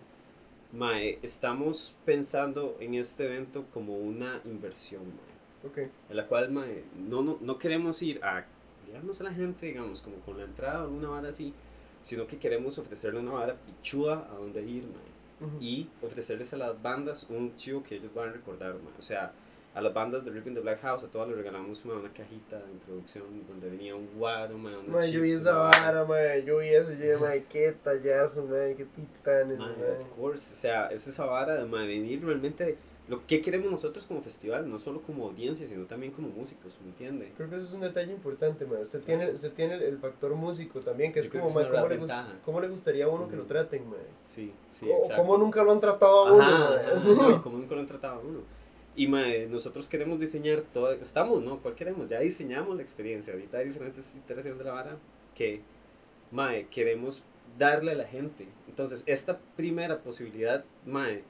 [0.72, 5.78] Mae, estamos pensando en este evento como una inversión, mae, Ok.
[6.10, 8.46] en la cual mae, no, no, no queremos ir a
[8.88, 11.54] guiarnos a la gente, digamos, como con la entrada o una vara así,
[12.04, 15.58] sino que queremos ofrecerle una vara pichuda a donde ir, mae Ujú.
[15.62, 18.92] y ofrecerles a las bandas un chivo que ellos van a recordar, ma.
[18.98, 19.32] o sea,
[19.76, 22.58] a las bandas de Ripping the Black House, a todas les regalamos ma, una cajita
[22.58, 26.06] de introducción donde venía un guaro, ma, unos Mae, yo vi chips, esa una vara,
[26.06, 26.44] mae.
[26.44, 26.90] Yo vi eso.
[26.92, 28.76] Yo dije, mae, qué tallazo, mae.
[28.76, 33.26] Qué titanes, Ma, of course, o sea, es esa vara de ma, venir realmente lo
[33.26, 37.32] que queremos nosotros como festival, no solo como audiencia, sino también como músicos, ¿me entiende?
[37.36, 38.82] Creo que eso es un detalle importante, mae.
[38.82, 41.88] Usted tiene, usted tiene el factor músico también, que Yo es como, que una ¿cómo,
[41.88, 42.34] le ventaja.
[42.44, 44.00] ¿cómo le gustaría a uno que lo traten, mae?
[44.22, 45.24] Sí, sí, o exacto.
[45.24, 46.86] cómo nunca lo han tratado a uno, Ajá, mae.
[46.86, 47.16] ajá, Sí.
[47.20, 48.40] no, como nunca lo han tratado a uno.
[49.00, 51.60] Y mae, nosotros queremos diseñar todo, estamos, ¿no?
[51.60, 52.10] ¿Cuál queremos?
[52.10, 53.32] Ya diseñamos la experiencia.
[53.32, 54.98] Ahorita hay diferentes iteraciones de la vara
[55.34, 55.62] que,
[56.32, 57.24] mae, queremos
[57.58, 58.46] darle a la gente.
[58.68, 61.24] Entonces, esta primera posibilidad, mae,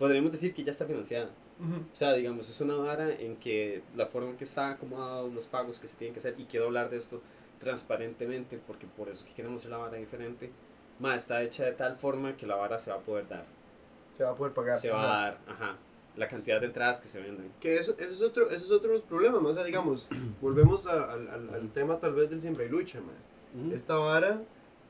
[0.00, 1.30] podríamos decir que ya está financiada.
[1.60, 5.46] O sea, digamos, es una vara en que la forma en que están acomodados los
[5.46, 7.22] pagos que se tienen que hacer, y quiero hablar de esto
[7.60, 10.50] transparentemente, porque por eso es que queremos hacer la vara diferente,
[10.98, 13.44] mae, está hecha de tal forma que la vara se va a poder dar.
[14.12, 14.76] Se va a poder pagar.
[14.76, 15.76] Se va a dar, ajá,
[16.16, 17.50] la cantidad de entradas que se venden.
[17.60, 19.48] Que eso, eso es otro, eso es otro de los problemas, ¿no?
[19.48, 23.00] o sea, digamos, volvemos a- al, al, al tema tal vez del siempre y lucha,
[23.00, 23.62] mae.
[23.64, 23.74] Ujú.
[23.74, 24.42] Esta vara,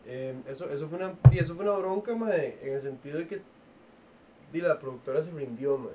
[0.06, 3.26] eh, eso, eso, fue una, y eso fue una bronca, mae, en el sentido de
[3.26, 3.42] que
[4.52, 5.92] di, la productora se rindió, mae.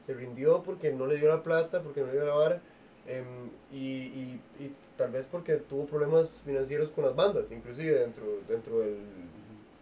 [0.00, 2.62] Se rindió porque no le dio la plata, porque no le dio la vara,
[3.06, 8.24] em, y, y, y tal vez porque tuvo problemas financieros con las bandas, inclusive dentro,
[8.48, 8.98] dentro del,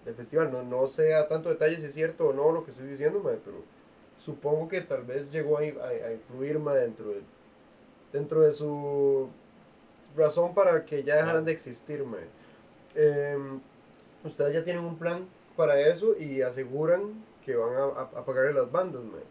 [0.04, 0.50] del festival.
[0.52, 3.20] No, no sé a tanto detalle si es cierto o no lo que estoy diciendo,
[3.20, 3.56] mae, pero
[4.18, 7.20] supongo que tal vez llegó a, a, a influir mae, dentro, de,
[8.12, 9.28] dentro de su
[10.16, 12.04] razón para que ya dejaran de existir.
[12.04, 12.26] mae.
[12.94, 13.60] Em,
[14.24, 18.54] ustedes ya tienen un plan para eso y aseguran que van a, a, a pagarle
[18.54, 19.02] las bandas.
[19.04, 19.22] mae.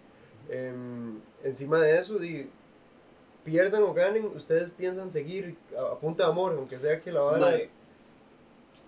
[0.50, 2.50] Em, encima de eso, di,
[3.44, 7.22] pierdan o ganen, ustedes piensan seguir a, a punta de amor, aunque sea que la
[7.22, 7.40] vara...
[7.40, 7.70] Mae,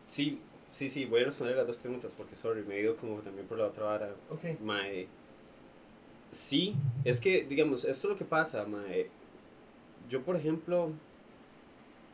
[0.07, 0.41] sí,
[0.71, 3.47] sí, sí, voy a responder las dos preguntas porque, sorry, me he ido como también
[3.47, 4.09] por la otra vara.
[4.29, 4.59] Ok.
[4.61, 5.07] Mae,
[6.31, 9.09] sí, es que, digamos, esto es lo que pasa, mae.
[10.09, 10.91] Yo, por ejemplo,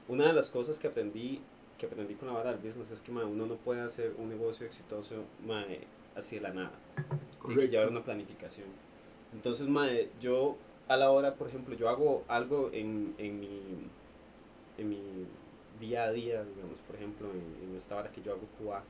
[0.08, 1.42] una de las cosas que aprendí,
[1.78, 4.30] que aprendí con la vara del business es que, mae, uno no puede hacer un
[4.30, 5.82] negocio exitoso, mae,
[6.16, 6.74] así de la nada.
[7.46, 8.68] Tiene que llevar una planificación.
[9.34, 10.58] Entonces, mae, yo
[10.88, 13.62] a la hora, por ejemplo, yo hago algo en, en, mi,
[14.78, 15.02] en mi
[15.80, 18.84] día a día, digamos, por ejemplo, en, en esta hora que yo hago QA,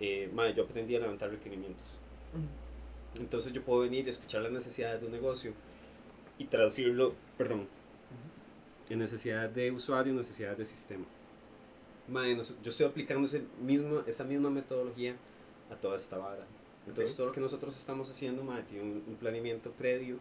[0.00, 1.98] eh, mae, yo aprendí a levantar requerimientos.
[3.18, 5.52] Entonces yo puedo venir y escuchar las necesidades de un negocio
[6.38, 7.66] y traducirlo, perdón,
[8.88, 11.04] en necesidades de usuario, necesidades de sistema.
[12.62, 15.16] Yo estoy aplicando ese mismo, esa misma metodología
[15.70, 16.46] a toda esta vara.
[16.86, 20.16] Entonces todo lo que nosotros estamos haciendo, mae, tiene un, un planeamiento previo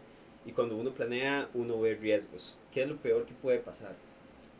[0.46, 2.58] y cuando uno planea, uno ve riesgos.
[2.74, 3.96] ¿Qué es lo peor que puede pasar?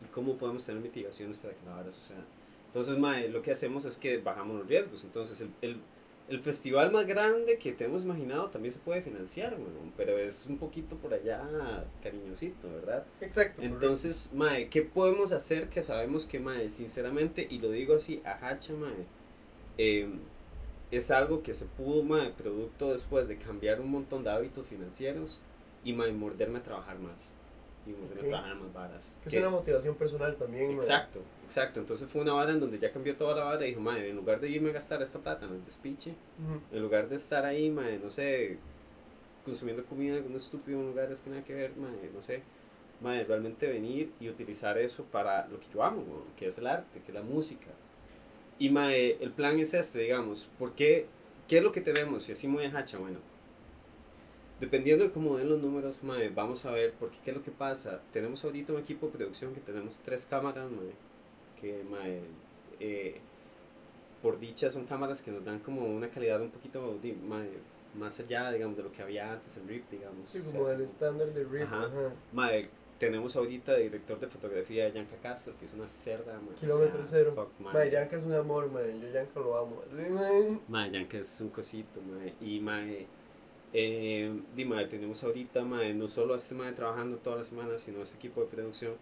[0.04, 2.24] ¿Y cómo podemos tener mitigaciones para que la vara suceda?
[2.68, 5.04] Entonces, mae, lo que hacemos es que bajamos los riesgos.
[5.04, 5.80] Entonces, el, el,
[6.28, 10.46] el festival más grande que te hemos imaginado también se puede financiar, weón, pero es
[10.46, 13.06] un poquito por allá cariñosito, ¿verdad?
[13.20, 13.62] Exacto.
[13.62, 18.46] Entonces, mae, ¿qué podemos hacer que sabemos que, mae, sinceramente, y lo digo así, a
[18.46, 19.06] hacha, mae,
[19.78, 20.18] em,
[20.90, 25.40] es algo que se pudo, mae, producto después de cambiar un montón de hábitos financieros
[25.82, 27.37] y, mae, morderme a trabajar más.
[27.88, 28.26] Y morderme Ok.
[28.26, 29.18] a trabajar más varas.
[29.22, 30.72] Que es Que- una motivación personal también.
[30.72, 31.80] Exacto, exacto.
[31.80, 34.16] Entonces fue una vara en donde ya cambió toda la vara y dijo, mae, en
[34.16, 36.60] lugar de irme a gastar esta plata en el despiche, Ujú.
[36.76, 38.58] en lugar de estar ahí, mae, no sé,
[39.44, 42.42] consumiendo comida en un estúpido lugar es que nada que ver, mae, no sé,
[43.00, 46.66] mae, realmente venir y utilizar eso para lo que yo amo, weón, que es el
[46.66, 47.68] arte, que es la música.
[48.58, 51.06] Y mae, el plan es este, digamos, ¿por qué?
[51.46, 52.28] ¿Qué es lo que tenemos?
[52.28, 53.20] Y así muy de hacha, bueno.
[54.60, 57.52] Dependiendo de cómo den los números, mae, vamos a ver, porque qué es lo que
[57.52, 58.00] pasa.
[58.12, 60.92] Tenemos ahorita un equipo de producción que tenemos tres cámaras, mae,
[61.60, 62.20] que mae,
[62.80, 63.20] eh,
[64.20, 66.98] por dicha son cámaras que nos dan como una calidad un poquito
[67.28, 67.50] mae,
[67.94, 70.28] más allá, digamos, de lo que había antes en RIP, digamos.
[70.28, 71.62] Sí, o como sea, el estándar de RIP.
[71.62, 71.84] Ajá.
[71.84, 72.12] Ajá.
[72.32, 72.68] Mae,
[72.98, 76.54] tenemos ahorita director de fotografía de Yanka Castro, que es una cerda, mae.
[76.54, 77.32] o Kilómetro sea, cero.
[77.34, 77.74] fuck, mae.
[77.74, 78.98] Mae, Yanka es un amor, mae.
[79.00, 79.82] Yo Yanka lo amo.
[79.92, 80.58] Mae.
[80.68, 82.34] Mae, Yanka es un cosito, mae.
[82.40, 83.06] Y mae,
[83.72, 87.82] eh, di, mae, tenemos ahorita, mae, no solo a este mae trabajando todas las semanas,
[87.82, 88.94] sino a este equipo de producción.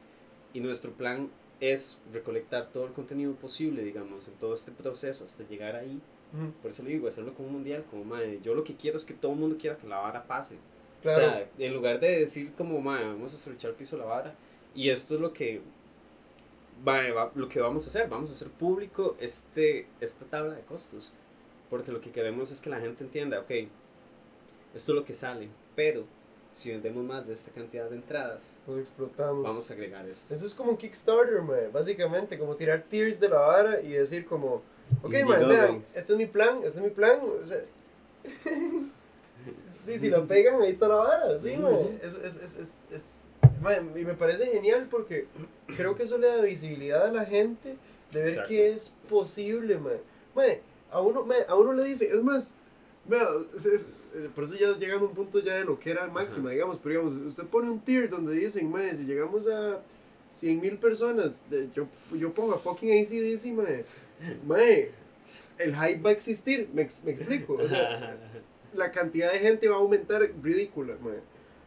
[0.55, 1.31] Y nuestro plan
[1.61, 6.01] es recolectar todo el contenido posible, digamos, en todo este proceso hasta llegar ahí.
[6.35, 8.97] Ujú, Por eso le digo, hacerlo como un mundial, como mae, yo lo que quiero
[8.99, 10.57] es que todo el mundo quiera que la vara pase.
[11.03, 11.17] Claro.
[11.19, 14.35] O sea, en lugar de decir como, mae, vamos a estrechar el piso la vara,
[14.75, 15.61] y esto es lo que,
[16.85, 20.63] mae, va- lo que vamos a hacer, vamos a hacer público este, esta tabla de
[20.63, 21.13] costos,
[21.71, 23.51] porque lo que queremos es que la gente entienda, ok,
[24.77, 26.05] esto es lo que sale, pero
[26.53, 29.43] si vendemos más de esta cantidad de entradas, Nos explotamos.
[29.43, 30.35] vamos a agregar esto.
[30.35, 31.69] Eso es como un Kickstarter, mae.
[31.69, 34.63] Básicamente, como tirar tiers de la vara y decir como,
[35.03, 35.47] ok, Indiegogo.
[35.49, 37.21] vean, este es mi plan, este es mi plan.
[37.41, 37.59] O sea,
[39.87, 41.63] y si lo pegan, ahí está la vara, sí, Ujú.
[41.63, 42.01] mae.
[42.03, 43.13] Es, es, es, es,
[43.61, 45.27] mae, y me parece genial porque
[45.77, 47.77] creo que eso le da visibilidad a la gente
[48.13, 48.49] de ver Exacto.
[48.49, 50.01] que es posible, mae.
[50.35, 52.57] Mae, a uno, mae, a uno le dice, es más,
[53.09, 55.91] vea, es- es- eh, por eso ya llegando a un punto ya de lo que
[55.91, 59.81] era máxima, digamos, pero digamos, usted pone un tier donde dicen, mae, si llegamos a
[60.31, 63.85] 100 mil personas, de- yo, yo pongo a fucking ACDC, mae,
[64.47, 64.91] mae,
[65.59, 68.17] el hype va a existir, me, me explico, o sea,
[68.75, 71.21] la cantidad de gente va a aumentar ridícula, mae.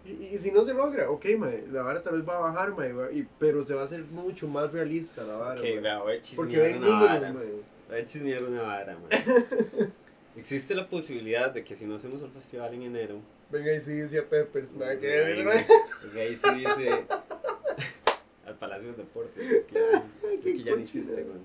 [0.05, 2.73] Y, y si no se logra, ok, mae, la vara tal vez va a bajar,
[2.75, 5.97] mae, y- pero se va a hacer mucho más realista la vara, Ok, mae.
[5.97, 7.51] voy a Porque ven números, mae.
[7.89, 9.09] Voy a chismear una vara, man.
[10.39, 13.21] Existe la posibilidad de que si no hacemos el festival en enero,
[13.51, 15.65] Venga y sí, decía Peppers, nada que Sí, ver,
[16.01, 16.89] porque ahí se dice
[18.45, 21.39] al Palacio de Deportes, que ya, creo que ya no existe, man.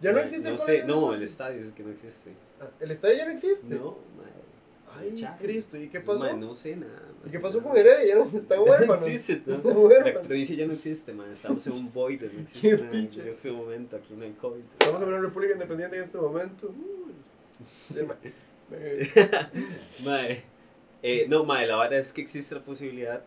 [0.00, 2.30] Ya no existe No el sé, no, el estadio es el que no existe.
[2.60, 3.74] Ah, ¿El estadio ya no existe?
[3.74, 4.26] No, man.
[4.86, 5.38] se Ay, echaron.
[5.38, 6.36] Cristo, ¿y qué pasó?
[6.36, 7.02] no sé nada.
[7.20, 7.32] ¿Y man.
[7.32, 8.06] qué pasó con Heredia?
[8.06, 9.00] Ya no está huérfano.
[9.00, 9.54] No existe, ¿no?
[9.56, 10.20] Está La huérfano.
[10.26, 11.30] provincia ya no existe, man.
[11.30, 12.90] Estamos en un void, no existe nada.
[12.90, 13.22] pinche.
[13.22, 14.62] En este momento aquí no hay COVID.
[14.78, 16.68] Estamos en una república independiente en este momento.
[16.68, 17.14] Uh, Venga,
[20.04, 20.44] Mae.
[21.02, 23.22] Eh, no, mae, la verdad es que existe la posibilidad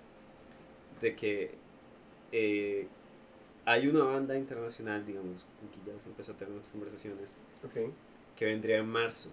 [0.99, 1.51] de que
[2.31, 2.87] eh,
[3.65, 7.35] hay una banda internacional, digamos, con que ya se empezó a tener unas conversaciones,
[8.35, 9.29] que vendría en marzo.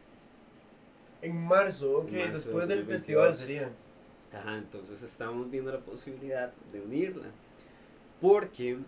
[1.22, 2.88] En marzo, ok, Marzo después del 2022.
[2.88, 3.70] festival sería.
[4.38, 7.28] Ajá, entonces estamos viendo la posibilidad de unirla.
[8.20, 8.78] Porque,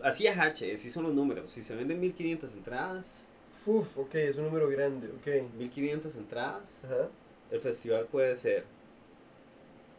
[0.00, 1.50] así a H, así son los números.
[1.50, 3.28] Si se venden 1500 entradas,
[3.66, 5.50] Uf, ok, es un número grande, ok.
[5.58, 7.08] 1500 entradas, Ajá.
[7.50, 8.64] el festival puede ser,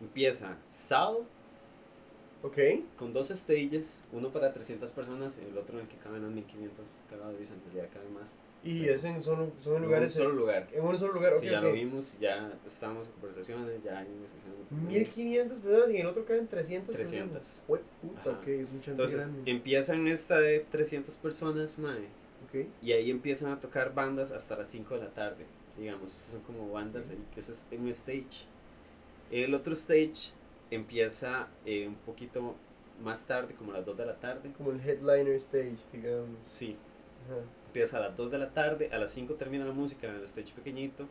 [0.02, 1.26] empieza sábado,
[2.44, 2.58] Ok.
[2.98, 6.32] con dos stages, uno para 300 personas y el otro en el que caben las
[6.32, 8.36] 1500 cagados y en realidad caben más.
[8.64, 10.12] Y es en solo, son En un lugares.
[10.14, 10.68] solo lugar.
[10.72, 11.40] En un solo lugar, ok.
[11.40, 11.66] Si ya ok.
[11.66, 14.72] lo vimos, ya estamos en conversaciones, ya hay negociaciones.
[14.90, 17.32] 1500 personas y en el otro caen 300 300.
[17.38, 17.64] personas.
[18.02, 18.40] Puta, Ajá.
[18.40, 19.52] ok, es un Entonces grande.
[19.52, 22.06] empiezan esta de 300 personas, mae,
[22.45, 22.65] Ok.
[22.81, 25.45] y ahí empiezan a tocar bandas hasta las 5 de la tarde.
[25.77, 28.45] Digamos, son como bandas ahí, que ese es un stage.
[29.31, 30.31] El otro stage
[30.72, 32.55] empieza eh, un poquito
[33.03, 34.51] más tarde, como a las 2 de la tarde.
[34.57, 36.30] Como el headliner stage, digamos.
[36.45, 36.77] Sí,
[37.26, 37.41] Ajá.
[37.67, 40.23] empieza a las 2 de la tarde, a las 5 termina la música en el
[40.23, 41.07] stage pequeñito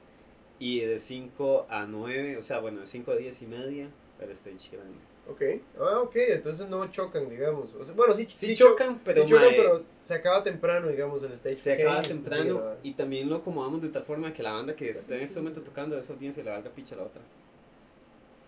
[0.59, 3.91] y de 5 a 9, o sea, bueno, de 5 a 10 y media
[4.21, 4.99] el stage grande.
[5.27, 5.43] Ok.
[5.81, 7.73] Ah, ok, entonces no chocan, digamos.
[7.75, 10.43] O sea, bueno, sí, Sí, sí cho- chocan, pero, sí chocan, mae, pero se acaba
[10.45, 11.57] temprano, digamos, el stage.
[11.57, 14.91] se acaba después temprano y también lo acomodamos de tal forma que la banda que
[14.91, 17.23] esté en este momento tocando a esa audiencia le valga picha a la otra.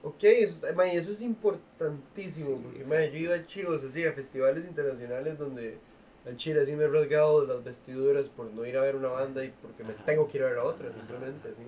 [0.03, 4.05] Ok, eso, mae, eso es importantísimo, porque mae, yo ido a Chile, o sea, sí,
[4.05, 5.79] a festivales internacionales donde
[6.27, 9.43] al Chile así me he rasgado las vestiduras por no ir a ver una banda
[9.45, 10.05] y porque me Ajá.
[10.05, 10.99] tengo que ir a ver a otra, Ajá.
[10.99, 11.63] simplemente, así,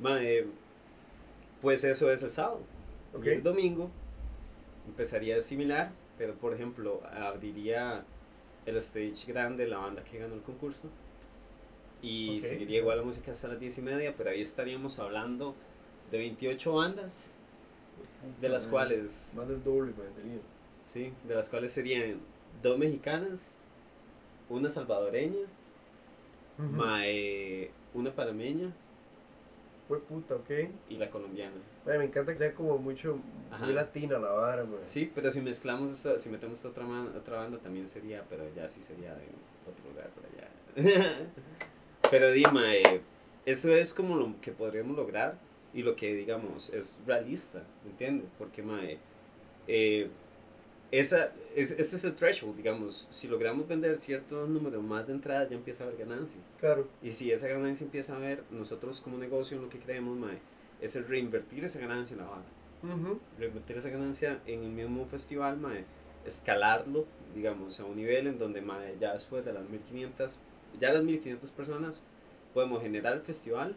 [0.00, 0.18] mae.
[0.18, 0.46] Mae,
[1.60, 2.60] pues eso es el sábado.
[3.14, 3.26] Ok.
[3.26, 3.90] Y el domingo
[4.86, 8.04] empezaría similar, pero por ejemplo, abriría
[8.66, 10.88] el stage grande la banda que ganó el concurso.
[12.02, 12.42] Y Ok.
[12.42, 15.54] seguiría igual la música hasta las 10 y media, pero ahí estaríamos hablando
[16.10, 17.36] de 28 bandas,
[18.40, 20.40] de las cuales, Más del doble, sería.
[20.84, 22.18] sí, de las cuales serían
[22.60, 23.56] dos mexicanas,
[24.50, 25.46] una salvadoreña,
[26.58, 26.76] Ujú.
[26.76, 28.72] mae, una panameña
[29.92, 30.50] Fue puta, ok.
[30.88, 31.52] y la colombiana.
[31.84, 33.18] Mae, me encanta que sea como mucho,
[33.50, 33.66] Ajá.
[33.66, 34.64] muy latina la vara.
[34.84, 38.42] Sí, pero si mezclamos esta, si metemos esta otra, man- otra banda también sería, pero
[38.56, 39.26] ya sí sería de
[39.70, 40.48] otro lugar por allá.
[42.10, 43.02] pero Dima, eh,
[43.44, 45.36] eso es como lo que podríamos lograr
[45.74, 48.30] y lo que digamos es realista, ¿me entiendes?
[48.38, 48.96] Porque mae,
[49.66, 50.08] eh,
[50.92, 53.08] esa, es, ese es el threshold, digamos.
[53.10, 56.38] Si logramos vender cierto número más de entradas, ya empieza a haber ganancia.
[56.60, 56.86] Claro.
[57.02, 60.38] Y si esa ganancia empieza a haber, nosotros como negocio lo que creemos, mae,
[60.82, 62.94] es el reinvertir esa ganancia en la.
[62.94, 63.18] Ujú.
[63.38, 65.86] Reinvertir esa ganancia en el mismo festival, mae,
[66.26, 70.38] escalarlo, digamos, a un nivel en donde mae, ya después de las 1500,
[70.78, 72.04] ya las 1500 personas,
[72.52, 73.76] podemos generar el festival,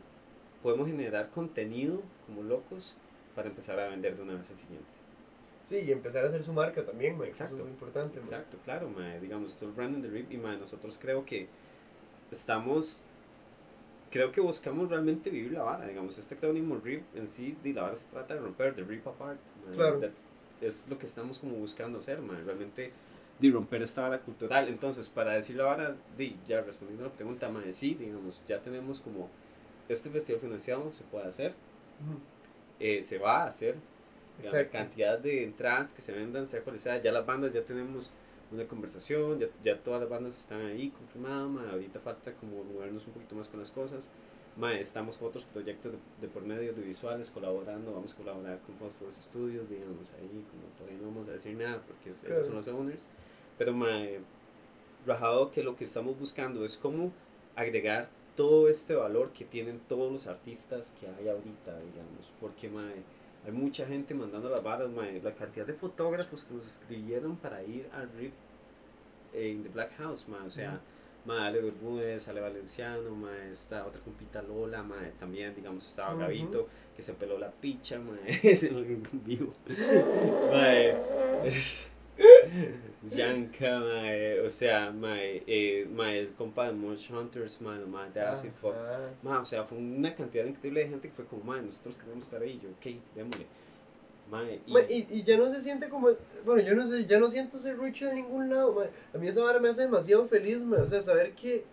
[0.62, 2.98] podemos generar contenido como locos
[3.36, 5.05] para empezar a vender de una vez al siguiente.
[5.66, 7.56] Sí, y empezar a hacer su marca también, que Exacto.
[7.56, 8.20] Eso es muy importante.
[8.20, 11.48] Exacto, claro, mae, digamos, todo el branding de RIP y mae, nosotros creo que
[12.32, 13.02] estamos,
[14.12, 17.82] creo que buscamos realmente vivir la vara, digamos, este acrónimo RIP en sí, de la
[17.82, 19.40] vara se trata de romper, de rip apart,
[19.74, 20.00] Claro.
[20.00, 20.24] that's-
[20.62, 22.92] es lo que estamos como buscando hacer, mae, realmente
[23.40, 27.14] de romper esta vara cultural, entonces, para decir la vara, di, ya respondiendo a la
[27.14, 29.30] pregunta, mae, sí, digamos, ya tenemos como,
[29.90, 31.52] este festival financiado se puede hacer,
[32.02, 32.20] Ujú.
[32.80, 33.76] eh, se va a hacer,
[34.44, 38.12] la cantidad de entradas que se vendan, sea cual sea, ya las bandas ya tenemos
[38.52, 43.06] una conversación, ya, ya todas las bandas están ahí confirmadas, ma, ahorita falta como movernos
[43.08, 44.12] un poquito más con las cosas,
[44.58, 48.60] ma, estamos con otros proyectos de, de por medio de visuales colaborando, vamos a colaborar
[48.60, 52.56] con Phosphorus Studios, digamos, ahí, como todavía no vamos a decir nada porque ellos son
[52.56, 53.02] los owners,
[53.58, 54.20] pero ma, eh,
[55.06, 57.12] rajado que lo que estamos buscando es cómo
[57.56, 63.04] agregar todo este valor que tienen todos los artistas que hay ahorita, digamos, porque mae,
[63.46, 67.62] hay mucha gente mandando las varas, mae, la cantidad de fotógrafos que nos escribieron para
[67.64, 68.34] ir al RIP
[69.34, 70.80] en The Black House, mae, o sea,
[71.26, 76.20] mae, Ale Bermúdez, Ale Valenciano, mae, esta otra compita Lola, mae, también, digamos, estaba Ujú.
[76.22, 79.54] Gavito, que se peló la picha, mae, en vivo,
[80.52, 80.96] mae,
[81.46, 81.92] es-
[83.10, 88.10] Yanka, mae, o sea, mae, eh, mae, el compa de Munch Hunters, mae, el mae
[88.12, 89.10] de Acid Fuck, Ajá.
[89.22, 92.26] Ma, o sea, fue una cantidad increíble de gente que fue como, ma, nosotros queremos
[92.26, 92.60] estar ahí.
[92.62, 93.46] Yo, ok, démosle.
[94.30, 96.10] Ma, y, Ma, y, y ya no se siente como,
[96.46, 98.84] bueno, yo no sé, ya no siento ese ruido de ningún lado, ma.
[99.14, 100.78] A mí esa vara me hace demasiado feliz, ma.
[100.78, 101.64] O sea, saber que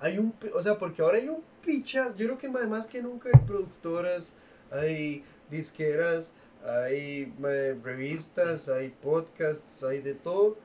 [0.00, 3.00] hay un, o sea, porque ahora hay un picha, yo creo que ma, más que
[3.00, 4.36] nunca hay productoras,
[4.70, 7.48] hay disqueras, hay ma,
[7.82, 10.56] revistas, hay podcasts, hay de todo,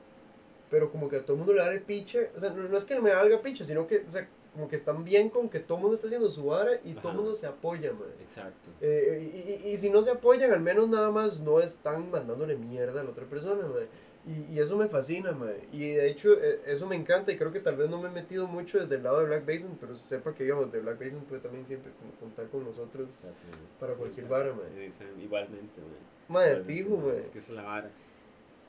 [0.70, 2.76] pero como que a todo el mundo le da el picha, o sea, no, no
[2.76, 5.60] es que me valga picha, sino que, o sea, como que están bien con que
[5.60, 8.70] todo el mundo está haciendo su vara y todo el mundo se apoya, exacto.
[8.80, 12.56] Eh, y, y- y si no se apoyan, al menos nada más no están mandándole
[12.56, 13.86] mierda a la otra persona, mae.
[14.26, 15.68] Y, y eso me fascina, mae.
[15.72, 17.32] Y de hecho, eh, eso me encanta.
[17.32, 19.46] Y creo que tal vez no me he metido mucho desde el lado de Black
[19.46, 23.46] Basement, pero sepa que, digamos, de Black Basement puede también siempre contar con nosotros Así,
[23.80, 24.92] para cualquier vara, mae.
[25.22, 26.34] Igualmente, ma.
[26.40, 27.16] Mae, Igualmente, fijo, ma, mae.
[27.18, 27.90] Es que es la vara.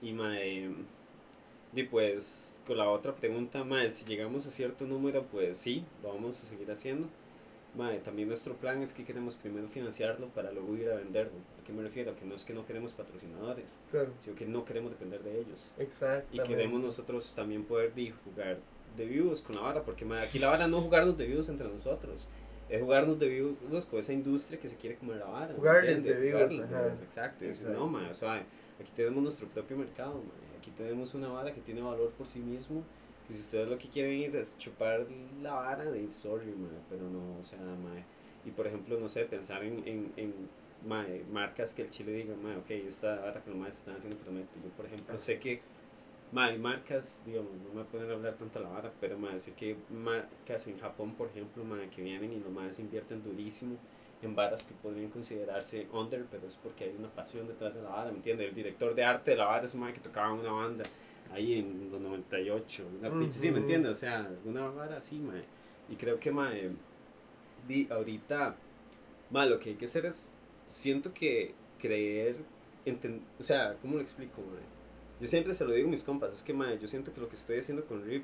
[0.01, 0.71] Y, ma, eh,
[1.73, 6.13] y pues, con la otra pregunta, ma, si llegamos a cierto número, pues sí, lo
[6.13, 7.07] vamos a seguir haciendo.
[7.75, 11.37] Ma, también nuestro plan es que queremos primero financiarlo para luego ir a venderlo.
[11.61, 12.15] ¿A qué me refiero?
[12.15, 15.75] Que no es que no queremos patrocinadores, Claro, sino que no queremos depender de ellos.
[15.77, 16.43] Y exactamente.
[16.49, 17.93] queremos nosotros también poder
[18.25, 18.57] jugar
[18.97, 21.67] de views con la vara, porque aquí la vara no es jugarnos de views entre
[21.67, 22.27] nosotros,
[22.69, 25.47] es jugarnos de views con esa industria que se quiere comer la vara.
[25.49, 26.53] ¿me Jugarles de views,
[27.01, 27.45] exacto.
[27.45, 27.77] Y Exacto.
[27.77, 28.43] no, ma, o sea,
[28.79, 32.39] aquí tenemos nuestro propio mercado, ma, aquí tenemos una vara que tiene valor por sí
[32.39, 32.83] mismo,
[33.29, 35.05] que si ustedes lo que quieren ir es chupar
[35.43, 38.03] la vara, de sorry, ma, pero no, o sea, ma,
[38.43, 40.33] y por ejemplo, no sé, pensar en, en, en
[40.87, 44.17] ma, marcas que el Chile diga, ma, ok, esta vara que los más están haciendo
[44.17, 44.49] promete.
[44.63, 45.61] Yo, por ejemplo, sé que
[46.31, 49.75] Ma, hay marcas, digamos, no me a hablar tanto la vara, pero ma, sé que
[49.89, 53.77] marcas en Japón, por ejemplo, ma, que vienen y los más invierten durísimo
[54.21, 57.89] en varas que podrían considerarse under, pero es porque hay una pasión detrás de la
[57.89, 58.49] vara, ¿me entiendes?
[58.49, 60.83] El director de arte de la vara es un man que tocaba una banda
[61.31, 63.91] ahí en los 98, una pinche, sí, ¿me entiendes?
[63.91, 65.35] O sea, una vara así, ma.
[65.89, 66.71] Y creo que, ma, eh,
[67.67, 68.55] di, ahorita,
[69.31, 70.29] ma, lo que hay que hacer es,
[70.69, 72.37] siento que creer,
[72.85, 74.59] enten- o sea, ¿cómo lo explico, ma?
[75.19, 77.27] Yo siempre se lo digo a mis compas, es que, ma, yo siento que lo
[77.29, 78.23] que estoy haciendo con RIP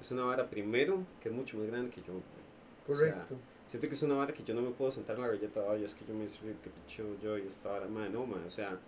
[0.00, 2.12] es una vara primero que es mucho más grande que yo.
[2.14, 2.20] ma.
[2.20, 3.36] O sea, Correcto.
[3.66, 5.84] Siento que es una vara que yo no me puedo sentar en la galleta, ay,
[5.84, 8.50] es que yo me hice que picho yo y esta vara, ma, no, ma, o
[8.50, 8.78] sea,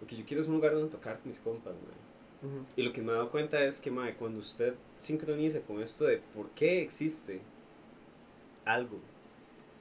[0.00, 1.74] lo que yo quiero es un lugar donde tocar con mis compas,
[2.42, 2.64] Ujú.
[2.76, 6.04] Y lo que me he dado cuenta es que, mae, cuando usted sincroniza con esto
[6.04, 7.40] de por qué existe
[8.64, 8.98] algo,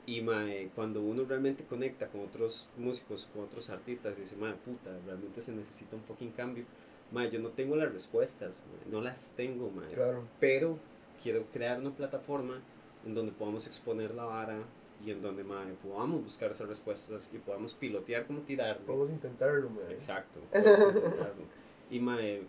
[0.05, 4.91] y mae, cuando uno realmente conecta con otros músicos, con otros artistas, dice, mae, puta,
[5.05, 6.65] realmente se necesita un fucking cambio.
[7.11, 10.23] Mae, yo no tengo las respuestas, mae, no las tengo, mae, Claro.
[10.39, 10.77] pero
[11.21, 12.61] quiero crear una plataforma
[13.05, 14.57] en donde podamos exponer la vara
[15.05, 19.03] y en donde, mae, podamos buscar esas respuestas y podamos pilotear cómo tirarlo.
[19.05, 19.93] A intentarlo, mae.
[19.93, 21.43] Exacto, podemos intentarlo.
[21.91, 22.41] Y mae,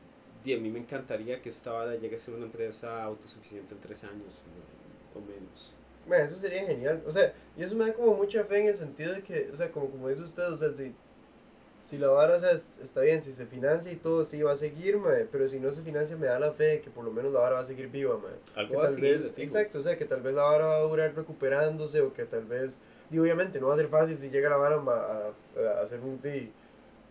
[0.43, 3.81] di, a mí me encantaría que esta vara llegue a ser una empresa autosuficiente en
[3.81, 4.43] tres años
[5.15, 5.75] o menos.
[6.09, 7.03] Mae, eso sería genial.
[7.07, 9.57] O sea, y eso me da como mucha fe en el sentido de que, o
[9.57, 10.95] sea, como, como dice usted, o sea, si
[11.81, 14.53] si la vara o sea, es- está bien, si se financia y todo, sí va
[14.53, 17.05] a seguir, mae, pero si no se financia me da la fe de que por
[17.05, 18.35] lo menos la vara va a seguir viva, mae.
[18.55, 20.77] Algo va a tal seguir, vez, exacto, o sea, que tal vez la vara va
[20.77, 22.79] a durar recuperándose o que tal vez,
[23.11, 25.33] y obviamente no va a ser fácil si llega la vara ma- a,
[25.79, 26.53] a hacer un, di-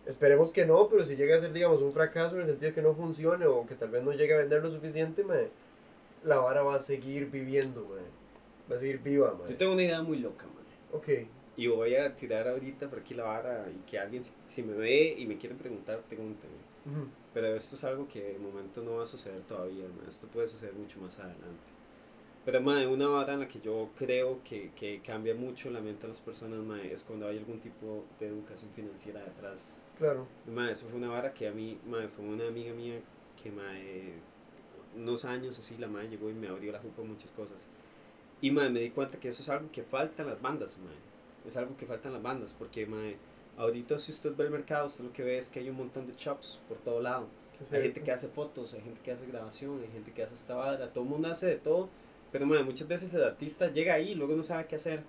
[0.06, 2.74] esperemos que no, pero si llega a ser, digamos, un fracaso en el sentido de
[2.74, 5.48] que no funcione o que tal vez no llegue a vender lo suficiente, mae,
[6.24, 8.04] la vara va a seguir viviendo, mae.
[8.70, 9.50] va a seguir viva, mae.
[9.50, 10.64] Yo tengo una idea muy loca, man.
[10.92, 11.08] Ok,
[11.56, 15.14] Y voy a tirar ahorita por aquí la vara y que alguien, si, me ve
[15.18, 16.54] y me quiere preguntar, pregúnteme.
[17.32, 19.84] Pero esto es algo que de momento no va a suceder todavía.
[20.08, 21.71] Esto puede suceder mucho más adelante.
[22.44, 26.02] Pero, man, una vara en la que yo creo que, que cambia mucho la mente
[26.02, 29.80] de las personas, man, es cuando hay algún tipo de educación financiera detrás.
[29.96, 33.00] claro, Man, eso fue una vara que a mí, man, fue una amiga mía
[33.40, 33.76] que, man,
[34.96, 37.68] unos años así, la madre llegó y me abrió la jupa muchas cosas.
[38.40, 40.94] Y, man, me di cuenta que eso es algo que falta en las bandas, man.
[41.46, 43.14] Es algo que falta en las bandas, porque, man,
[43.56, 46.06] ahorita si usted ve el mercado, usted lo que ve es que hay un montón
[46.08, 47.28] de shops por todo lado.
[47.72, 50.56] Hay gente que hace fotos, hay gente que hace grabación, hay gente que hace esta
[50.56, 51.88] vara, todo el mundo hace de todo,
[52.32, 55.02] pero man, muchas veces el artista llega ahí y luego no sabe qué hacer.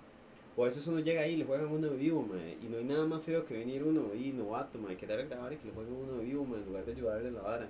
[0.56, 2.78] O a veces uno llega ahí y le juegan uno de vivo, man, y no
[2.78, 5.74] hay nada más feo que venir uno ahí novato, man, querer grabar y que le
[5.74, 7.68] jueguen uno de vivo, man, en lugar de ayudarle a la vara.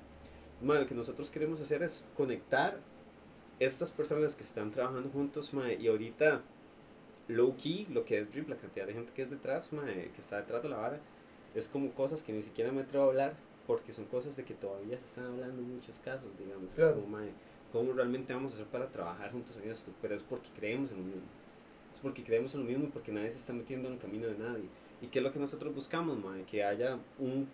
[0.60, 2.78] Man, lo que nosotros queremos hacer es conectar
[3.58, 6.42] estas personas que están trabajando juntos, man, y ahorita
[7.28, 10.18] low key, lo que es Drip, la cantidad de gente que es detrás, man, que
[10.18, 11.00] está detrás de la vara,
[11.54, 13.34] es como cosas que ni siquiera me atrevo a hablar
[13.66, 16.74] porque son cosas de que todavía se están hablando en muchos casos, digamos.
[16.74, 16.90] Claro.
[16.90, 17.30] Es como, mae,
[17.74, 19.90] ¿cómo realmente vamos a hacer para trabajar juntos en esto?
[20.00, 21.22] Pero es porque creemos en lo mismo.
[21.92, 24.28] Es porque creemos en lo mismo y porque nadie se está metiendo en el camino
[24.28, 24.68] de nadie.
[25.02, 26.44] ¿Y qué es lo que nosotros buscamos, mae?
[26.44, 27.48] Que haya un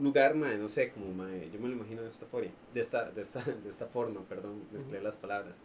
[0.00, 3.10] lugar, mae, no sé, como, mae, yo me lo imagino de esta forma, de esta,
[3.10, 5.60] de esta, de esta forma, perdón, mezclé las palabras.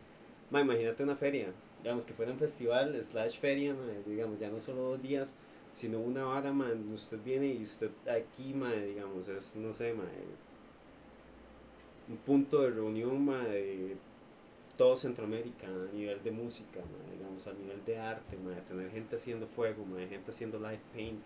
[0.49, 1.53] Mae, imagínate una feria,
[1.83, 5.35] digamos que fuera un festival slash feria, mae, digamos, ya no solo dos días,
[5.73, 10.07] sino una man, donde usted viene y usted aquí, mae, digamos, es, no sé, mae,
[12.11, 13.95] un punto de reunión, mae, de
[14.77, 19.15] todo Centroamérica a nivel de música, mae, digamos, a nivel de arte, mae, tener gente
[19.15, 21.21] haciendo fuego, mae, gente haciendo live painting,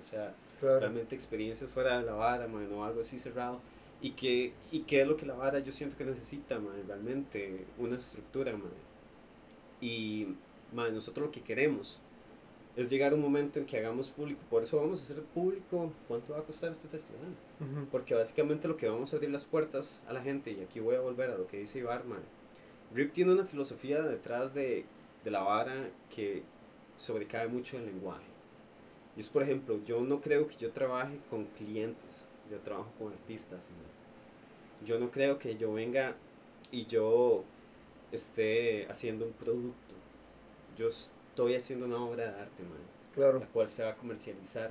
[0.00, 0.80] o sea, Claro.
[0.80, 3.60] realmente experiencias fuera de la vara, no algo así cerrado.
[4.00, 7.96] Y que, y que es lo que la vara yo siento que necesita, realmente una
[7.96, 8.54] estructura.
[9.80, 10.28] Y,
[10.72, 11.98] nosotros lo que queremos
[12.76, 15.92] es llegar a un momento en que hagamos público, por eso vamos a hacer público
[16.08, 17.34] cuánto va a costar este festival.
[17.90, 20.96] Porque básicamente lo que vamos a abrir las puertas a la gente, y aquí voy
[20.96, 22.18] a volver a lo que dice Ibar, mae,
[22.92, 24.84] Rip tiene una filosofía detrás de,
[25.24, 26.42] de la vara que
[26.96, 28.26] sobrecae mucho el lenguaje.
[29.16, 33.12] Y es, por ejemplo, yo no creo que yo trabaje con clientes, yo trabajo con
[33.12, 33.60] artistas.
[34.84, 36.16] Yo no creo que yo venga
[36.70, 37.44] y yo
[38.12, 39.94] esté haciendo un producto.
[40.76, 40.88] Yo
[41.34, 43.40] estoy haciendo una obra de arte, mae Claro.
[43.40, 44.70] la cual se va a comercializar.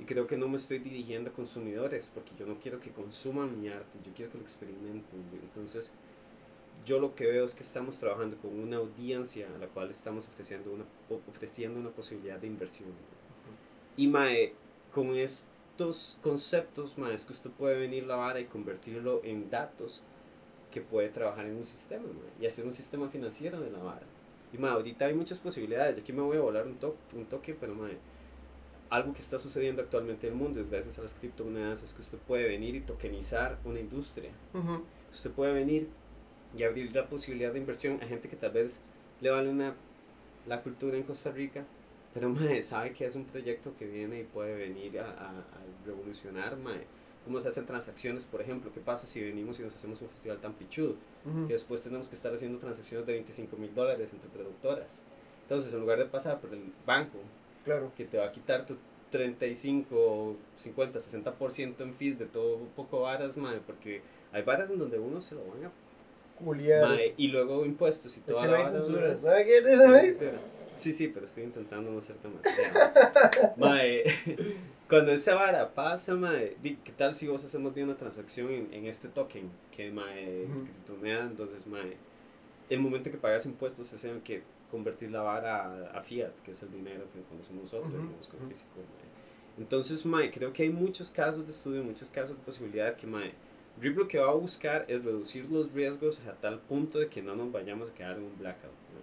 [0.00, 3.60] Y creo que no me estoy dirigiendo a consumidores, porque yo no quiero que consuman
[3.60, 5.22] mi arte, yo quiero que lo experimenten.
[5.42, 5.92] Entonces,
[6.86, 10.26] yo lo que veo es que estamos trabajando con una audiencia a la cual estamos
[10.28, 10.84] ofreciendo una,
[11.28, 12.88] ofreciendo una posibilidad de inversión.
[12.88, 13.58] güey.
[13.96, 14.54] Y mae,
[14.94, 20.02] con estos conceptos, mae, es que usted puede venir la vara y convertirlo en datos
[20.70, 24.06] que puede trabajar en un sistema mae, y hacer un sistema financiero de la vara.
[24.52, 25.98] Y mae, ahorita hay muchas posibilidades.
[25.98, 27.96] Aquí me voy a volar un, to un toque, pero mae,
[28.90, 32.18] algo que está sucediendo actualmente en el mundo, gracias a las criptomonedas, es que usted
[32.18, 34.30] puede venir y tokenizar una industria.
[35.12, 35.88] Usted puede venir
[36.56, 38.82] y abrir la posibilidad de inversión a gente que tal vez
[39.20, 39.74] le vale una,
[40.46, 41.64] la cultura en Costa Rica,
[42.14, 45.84] pero mae, sabe que es un proyecto que viene y puede venir a, a- a
[45.84, 46.86] revolucionar mae,
[47.28, 48.72] cómo se hacen transacciones, por ejemplo.
[48.74, 50.96] ¿Qué pasa si venimos y nos hacemos un festival tan pichudo?
[51.24, 51.46] Ujú.
[51.46, 55.04] que después tenemos que estar haciendo transacciones de 25 mil dólares entre productoras.
[55.42, 57.18] Entonces, en lugar de pasar por el banco,
[57.64, 57.92] Claro.
[57.96, 58.76] que te va a quitar tu
[59.10, 64.00] 35, 50, 60% en fees de todo un poco varas, mae, porque
[64.32, 65.70] hay varas en donde uno se lo van a...
[66.42, 66.88] Culiar.
[66.88, 69.16] mae, y luego impuestos y toda la vara.
[70.76, 71.08] Sí, sí.
[71.08, 72.32] Pero estoy intentando no ser tan
[73.56, 74.02] mal.
[74.88, 78.86] Cuando esa vara pasa, mae, ¿qué tal si vos hacemos bien una transacción en, en
[78.86, 79.50] este token?
[79.70, 80.60] Que, mae, Ujú.
[80.64, 81.96] criptomoneda, entonces, mae,
[82.68, 86.32] el momento que pagas impuestos es en el que convertir la vara a, a fiat,
[86.44, 88.48] que es el dinero que conocemos nosotros, digamos, como ujú.
[88.48, 89.08] físico, mae.
[89.58, 93.34] Entonces, mae, creo que hay muchos casos de estudio, muchos casos de posibilidad que, mae,
[93.76, 97.22] RIP lo que va a buscar es reducir los riesgos a tal punto de que
[97.22, 99.02] no nos vayamos a quedar en un blackout, mae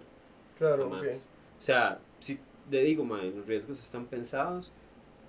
[0.58, 1.02] Claro, ok.
[1.02, 1.30] jamás.
[1.58, 2.40] O sea, si
[2.70, 4.72] le digo, mae, los riesgos están pensados,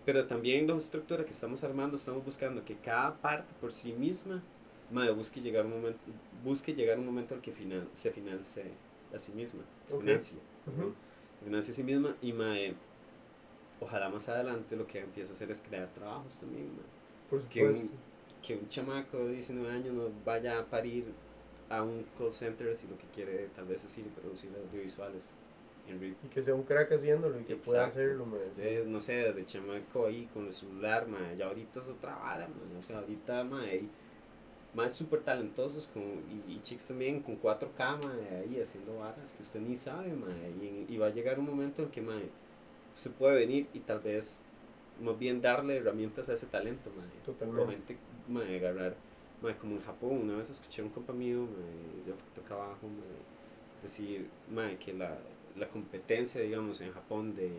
[0.07, 4.43] pero también la estructura que estamos armando, estamos buscando que cada parte por sí misma,
[4.91, 5.99] mae, busque llegar un momento,
[6.43, 8.65] busque llegar un momento al que finan- se finance
[9.13, 10.03] a sí misma, se Ok.
[10.03, 10.95] financie, Ujú.
[11.39, 12.75] se financie a sí misma y mae,
[13.79, 16.85] ojalá más adelante lo que empiece a hacer es crear trabajos también, mae.
[17.29, 17.91] Por Que un,
[18.41, 21.05] que un chamaco de 19 años no vaya a parir
[21.69, 25.33] a un call center si lo que quiere tal vez es ir y producir audiovisuales.
[25.89, 28.01] Y que sea un crack haciéndolo y que pueda Exacto.
[28.01, 28.39] hacerlo, mae.
[28.39, 28.49] sí.
[28.49, 32.47] Ustedes, no sé, de chamaco ahí con el celular, ma, ya ahorita es otra vara,
[32.47, 33.89] ma, o sea, ahorita, ma, hay
[34.73, 39.43] más súper talentosos con, y, y chicos también con 4K, ma, ahí haciendo varas que
[39.43, 40.27] usted ni sabe, ma,
[40.61, 42.19] y, y va a llegar un momento en que, ma,
[42.95, 44.43] usted puede venir y tal vez
[45.01, 47.57] más bien darle herramientas a ese talento, ma, Totalmente.
[47.65, 47.97] Realmente,
[48.27, 48.95] ma, agarrar,
[49.41, 52.87] ma, como en Japón, una vez escuché a un compa mío, ma, de acá abajo,
[52.87, 53.03] ma,
[53.81, 55.17] decir, ma, que la,
[55.57, 57.51] la competencia, digamos, en Japón de,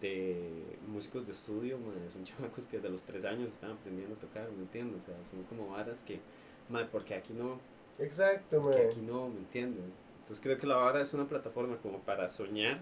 [0.00, 4.18] de músicos de estudio, ma, son chamacos que desde los tres años están aprendiendo a
[4.18, 5.04] tocar, ¿me entiendes?
[5.04, 6.20] O sea, son como varas que,
[6.68, 7.60] ma, porque aquí no,
[7.98, 9.84] Exacto, porque aquí no, ¿me entiendes?
[10.20, 12.80] Entonces creo que la vara es una plataforma como para soñar,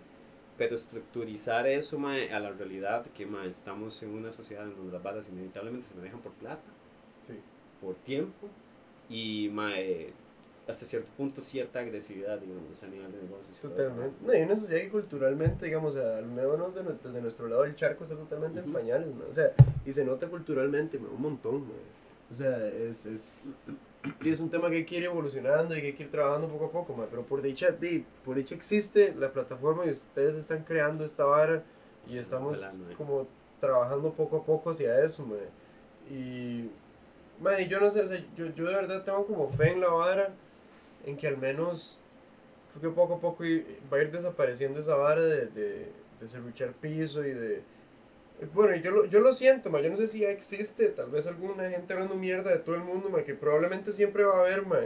[0.57, 4.93] pero estructurizar eso, ma, a la realidad, que, ma, estamos en una sociedad en donde
[4.93, 6.62] las varas inevitablemente se manejan por plata
[7.27, 7.35] Sí.
[7.81, 8.48] por tiempo
[9.09, 10.12] y mae,
[10.69, 13.59] hasta cierto punto cierta agresividad, digamos, a nivel de negocios.
[13.61, 14.16] Totalmente.
[14.24, 17.74] No, y una sociedad que culturalmente, digamos, al menos de, nu- de nuestro lado del
[17.74, 18.74] charco está totalmente en Ujú.
[18.74, 19.28] pañales, mae.
[19.28, 19.53] O sea,
[19.85, 22.01] y se nota culturalmente, un montón, mae.
[22.31, 23.49] O sea, es, es,
[24.23, 26.47] y es un tema que hay que ir evolucionando y que hay que ir trabajando
[26.49, 27.09] poco a poco, mae.
[27.11, 31.65] Pero por dicha, di, por dicha existe la plataforma y ustedes están creando esta vara
[32.09, 33.27] y estamos Ojalá, como
[33.61, 35.49] trabajando poco a poco hacia eso, mae.
[36.09, 36.70] Y,
[37.41, 39.89] mae, yo no sé, o sea, yo, yo de verdad tengo como fe en la
[39.89, 40.32] vara,
[41.06, 41.98] en que al menos
[42.78, 43.44] creo que poco a poco
[43.93, 45.86] va a ir desapareciendo esa vara de, de,
[46.20, 47.62] de serruchar piso y de...
[48.55, 51.27] Bueno, yo lo, yo lo siento, ma, yo no sé si ya existe, tal vez
[51.27, 54.64] alguna gente hablando mierda de todo el mundo, ma, que probablemente siempre va a haber,
[54.64, 54.78] ma,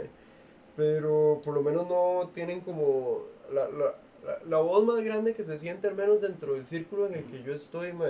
[0.75, 3.23] pero por lo menos no tienen como
[3.53, 7.07] la, la, la, la voz más grande que se siente al menos dentro del círculo
[7.07, 8.07] en el que yo estoy, ma,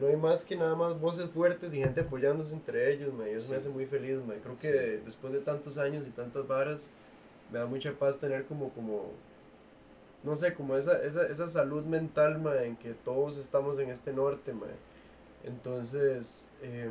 [0.00, 3.32] no hay más que nada más voces fuertes y gente apoyándose entre ellos, ma, y
[3.32, 5.02] eso me hace muy feliz, ma, creo que Sí.
[5.04, 6.90] después de tantos años y tantas varas,
[7.52, 9.10] me da mucha paz tener como, como,
[10.22, 14.12] no sé, como esa, esa, esa salud mental, ma, en que todos estamos en este
[14.12, 14.66] norte, ma.
[15.44, 16.88] Entonces, eh,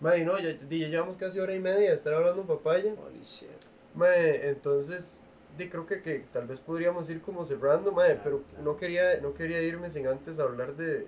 [0.00, 2.92] ma, y no, ya, ya llevamos casi hora y media de estar hablando papaya.
[2.92, 3.48] Holy shit.
[3.94, 5.24] Ma, entonces,
[5.58, 8.64] di, creo que, que tal vez podríamos ir como cerrando, ma, Claro, pero claro.
[8.64, 11.06] no quería, no quería irme sin antes hablar de,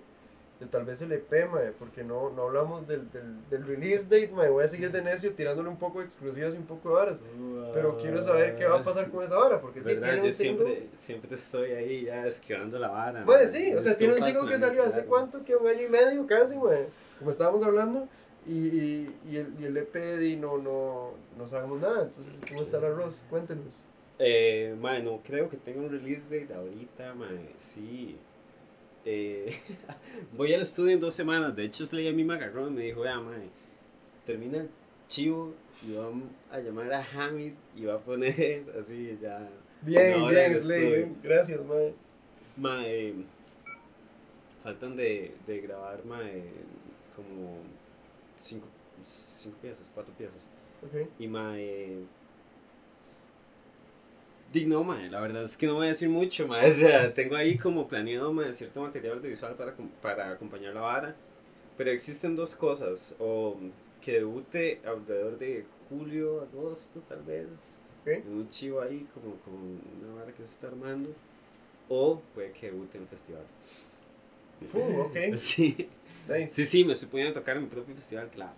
[0.63, 4.31] de tal vez el EP, ma, porque no, no hablamos del, del, del release date,
[4.33, 6.95] ma, voy a seguir de necio tirándole un poco de exclusivas y un poco de
[6.95, 7.23] varas.
[7.75, 10.03] Pero quiero saber qué va a pasar con esa vara, porque ¿Verdad?
[10.03, 10.65] tiene Yo un single.
[10.67, 13.25] siempre, siempre estoy ahí ya esquivando la vara.
[13.25, 15.89] Pues sí, o sea, tiene un single que salió hace cuánto, que un año y
[15.89, 16.85] medio casi, güey.
[17.19, 18.07] Como estábamos hablando.
[18.47, 22.03] Y, y, y el, y el EP di, no, no, no sabemos nada.
[22.03, 23.25] Entonces, ¿cómo está el arroz?
[23.31, 23.85] Cuéntenos.
[24.19, 28.17] Eh, mae, no creo que tenga un release date ahorita, mae, sí.
[29.05, 29.59] Eh,
[30.37, 31.55] voy al estudio en dos semanas.
[31.55, 33.49] De hecho, Slay a mí me agarró y me dijo, vea, mae,
[34.27, 34.71] termina el
[35.09, 35.55] chivo
[35.87, 39.49] y vamos a llamar a Hamid y va a poner así ya.
[39.83, 41.13] Bien, bien, Slay.
[41.23, 41.95] Gracias, mae.
[42.57, 43.15] Mae,
[44.63, 46.45] faltan de, de grabar, mae,
[47.17, 47.59] como
[48.37, 48.67] cinco,
[49.05, 50.49] cinco piezas, cuatro piezas.
[50.85, 51.09] Ok.
[51.19, 52.05] Y mae.
[54.53, 56.69] Di no, mae, la verdad es que no voy a decir mucho, mae.
[56.71, 61.17] O sea, tengo ahí como planeado, mae, cierto material audiovisual para, para acompañar la vara.
[61.77, 63.15] Pero existen dos cosas.
[63.19, 63.57] O
[64.01, 67.81] que debute alrededor de julio, agosto, tal vez.
[68.05, 69.59] En un chivo ahí, como, como
[70.03, 71.11] una vara que se está armando.
[71.89, 73.45] O puede que debute en un festival.
[74.75, 75.17] Uh, ok.
[75.37, 75.89] Sí,
[76.29, 76.49] Nice.
[76.51, 78.53] sí, sí, me estoy poniendo a tocar en mi propio festival, claro.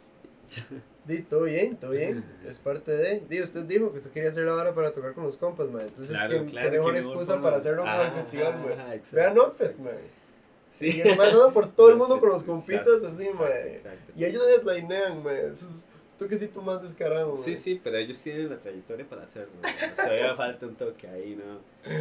[1.04, 2.24] Di, todo bien, todo bien.
[2.46, 3.20] Es parte de.
[3.28, 5.82] Di, usted dijo que usted quería hacer la vara para tocar con los compas, mae.
[5.86, 9.16] Entonces, Claro, ¿qué, claro, qué mejor excusa para hacerlo con el Ajá, festival, ajá, exacto,
[9.16, 10.24] Vean Notfest, mae.
[10.68, 10.88] Sí.
[10.96, 14.12] Y además andan por todo el mundo con los compitas así, exacto, exacto.
[14.16, 15.48] Y ellos headlinean, mae.
[15.50, 15.84] Eso es
[16.18, 17.56] toquecito más descarado, Sí, mae.
[17.56, 19.52] sí, pero ellos tienen la trayectoria para hacerlo.
[19.62, 19.94] ¿no?
[19.94, 21.58] Todavía falta un toque ahí, ¿no?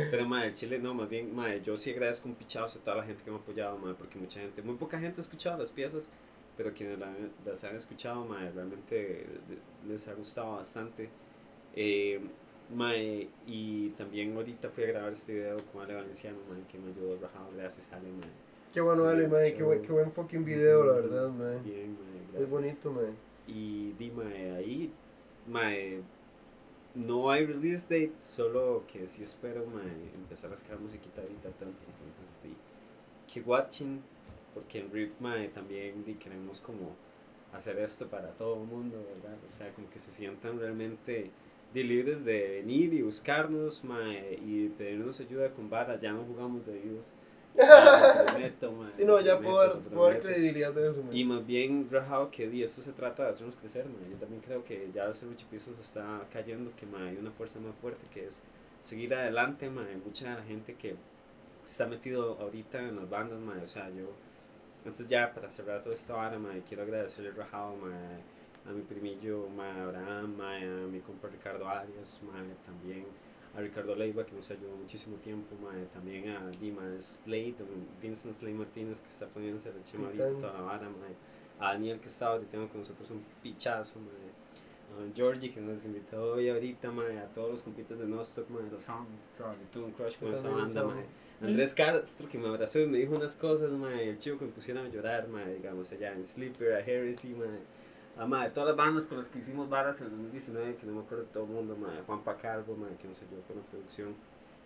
[0.09, 3.03] Pero, madre, Chile, no, más bien, madre, yo sí agradezco un pichazo a toda la
[3.03, 5.69] gente que me ha apoyado, madre, porque mucha gente, muy poca gente ha escuchado las
[5.69, 6.07] piezas,
[6.57, 7.13] pero quienes la-
[7.45, 9.25] las han escuchado, madre, realmente
[9.87, 11.09] les ha gustado bastante.
[11.75, 12.19] Eh,
[12.73, 16.91] mae, y también ahorita fui a grabar este video con Ale Valenciano, madre, que me
[16.91, 18.29] ayudó rajado, gracias Ale, madre.
[18.73, 19.53] Qué bueno, Sí, dale, mae.
[19.53, 21.59] qué buen, qué buen fucking video, la verdad, mae.
[21.59, 22.49] Bien, mae, Muy gracias.
[22.51, 23.13] bonito, mae.
[23.47, 24.91] Y di, mae, ahí,
[25.47, 26.01] mae,
[26.95, 31.77] no hay release date, solo que sí espero, mae, empezar a sacar musiquita ahorita tanto.
[32.07, 32.55] Entonces, di,
[33.31, 34.01] que watching,
[34.53, 36.95] porque en RIP, mae, también di, queremos como
[37.53, 39.37] hacer esto para todo el mundo, ¿verdad?
[39.47, 41.31] O sea, como que se sientan realmente
[41.73, 46.01] di, libres de venir y buscarnos, mae, y pedirnos ayuda con varas.
[46.01, 47.11] Ya no jugamos de vivos,
[47.55, 51.03] O sea, lo prometo, mae, Sí, no, ya prometo, puedo dar, puedo credibilidad de eso,
[51.03, 51.15] man.
[51.15, 54.09] Y más bien, rajado que di, esto se trata de hacernos crecer, man.
[54.09, 57.59] Yo también creo que ya el Ceruchi Pisos está cayendo, que man, hay una fuerza
[57.59, 58.41] más fuerte que es
[58.83, 59.65] seguir adelante.
[59.65, 60.95] Hay mucha de la gente que
[61.65, 63.59] está metido ahorita en las bandas, man.
[63.59, 64.07] O sea, yo,
[64.85, 67.93] antes ya para cerrar toda esta vara, man, quiero agradecerle a Rajado, man,
[68.65, 73.05] a mi primillo, man, Abraham, man, a mi compa Ricardo Arias, man, también
[73.55, 77.55] a Ricardo Leiva que nos ayudó muchísimo tiempo, mae, también a Dima Slade,
[78.01, 81.15] Vincent Slade Martínez que está poniéndose el chema ahorita toda la vara, mae,
[81.59, 86.33] a Daniel que estaba ahorita con nosotros un pichazo, mae, a Georgie que nos invitó
[86.33, 89.07] hoy ahorita, mae, a todos los compitas de Nostock, mae, los Sound,
[89.37, 91.05] yo tuve un crush con esa banda, mae.
[91.43, 94.51] Andrés Castro que me abrazó y me dijo unas cosas, mae, el chico que me
[94.51, 97.59] pusieron a llorar, mae, digamos, allá en Sleeper, a Heresy, mae.
[98.17, 100.93] Ah, mae, todas las bandas con las que hicimos varas en el 2019, que no
[100.93, 104.15] me acuerdo de todo el mundo, Juan Pacalvo, que nos ayudó con la producción.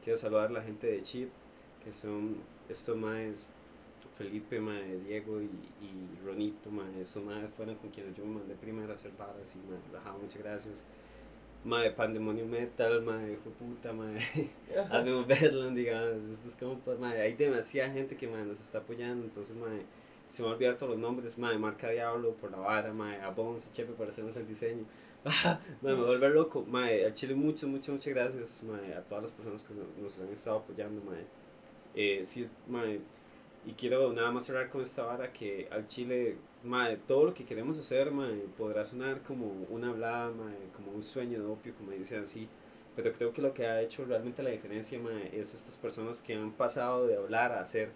[0.03, 1.29] Quiero saludar a la gente de Chip,
[1.83, 2.37] que son
[2.69, 2.95] estos
[4.17, 4.59] Felipe,
[5.05, 8.95] Diego y, y Ronito, mae, esos maes fueron con quienes yo me mandé primero a
[8.95, 10.83] hacer varas y mae, muchas gracias.
[11.65, 14.17] Mae, Pandemonio Metal, mae, hijo de puta, mae,
[14.89, 19.55] Ademo Bedland, digamos, estos compas, mae, hay demasiada gente que mae, nos está apoyando, entonces,
[19.57, 19.81] mae,
[20.29, 23.19] se me va a olvidar todos los nombres, mae, Marca Diablo por la vara, mae,
[23.21, 24.85] a Bones y Chepe por hacernos el diseño.
[25.25, 29.31] mae, me volver loco, mae, al Chile muchas, muchas, muchas gracias, mae, a todas las
[29.33, 31.25] personas que no- nos han estado apoyando, mae.
[31.95, 33.01] Eh, sí, mae,
[33.65, 37.45] y quiero nada más cerrar con esta vara que al Chile, mae, todo lo que
[37.45, 41.91] queremos hacer, mae, podrá sonar como una hablada, mae, como un sueño de opio, como
[41.91, 42.47] dicen así,
[42.95, 46.33] pero creo que lo que ha hecho realmente la diferencia, mae, es estas personas que
[46.33, 47.89] han pasado de hablar a hacer.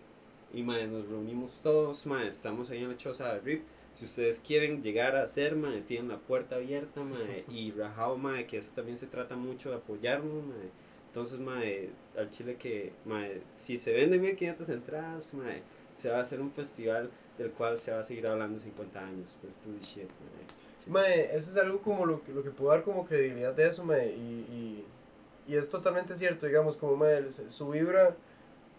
[0.53, 3.63] Y, mae, nos reunimos todos, mae, estamos ahí en la choza de RIP.
[3.93, 8.45] Si ustedes quieren llegar a hacer, mae, tienen la puerta abierta, mae, y rajado, mae,
[8.45, 10.69] que eso también se trata mucho de apoyarnos, mae.
[11.07, 15.63] Entonces, mae, al Chile que, mae, si se venden 1500 entradas, mae,
[15.93, 19.39] se va a hacer un festival del cual se va a seguir hablando 50 años.
[19.41, 20.09] Pues, the shit,
[20.87, 21.35] mae.
[21.35, 24.09] Eso es algo como lo que, lo que puedo dar como credibilidad de eso, mae,
[24.09, 24.85] y,
[25.47, 28.15] y, y es totalmente cierto, digamos, como mae, su vibra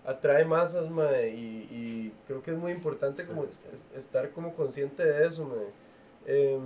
[0.05, 5.05] atrae masas, mae, y, y creo que es muy importante como es- estar como consciente
[5.05, 5.67] de eso, mae.
[6.27, 6.61] Em,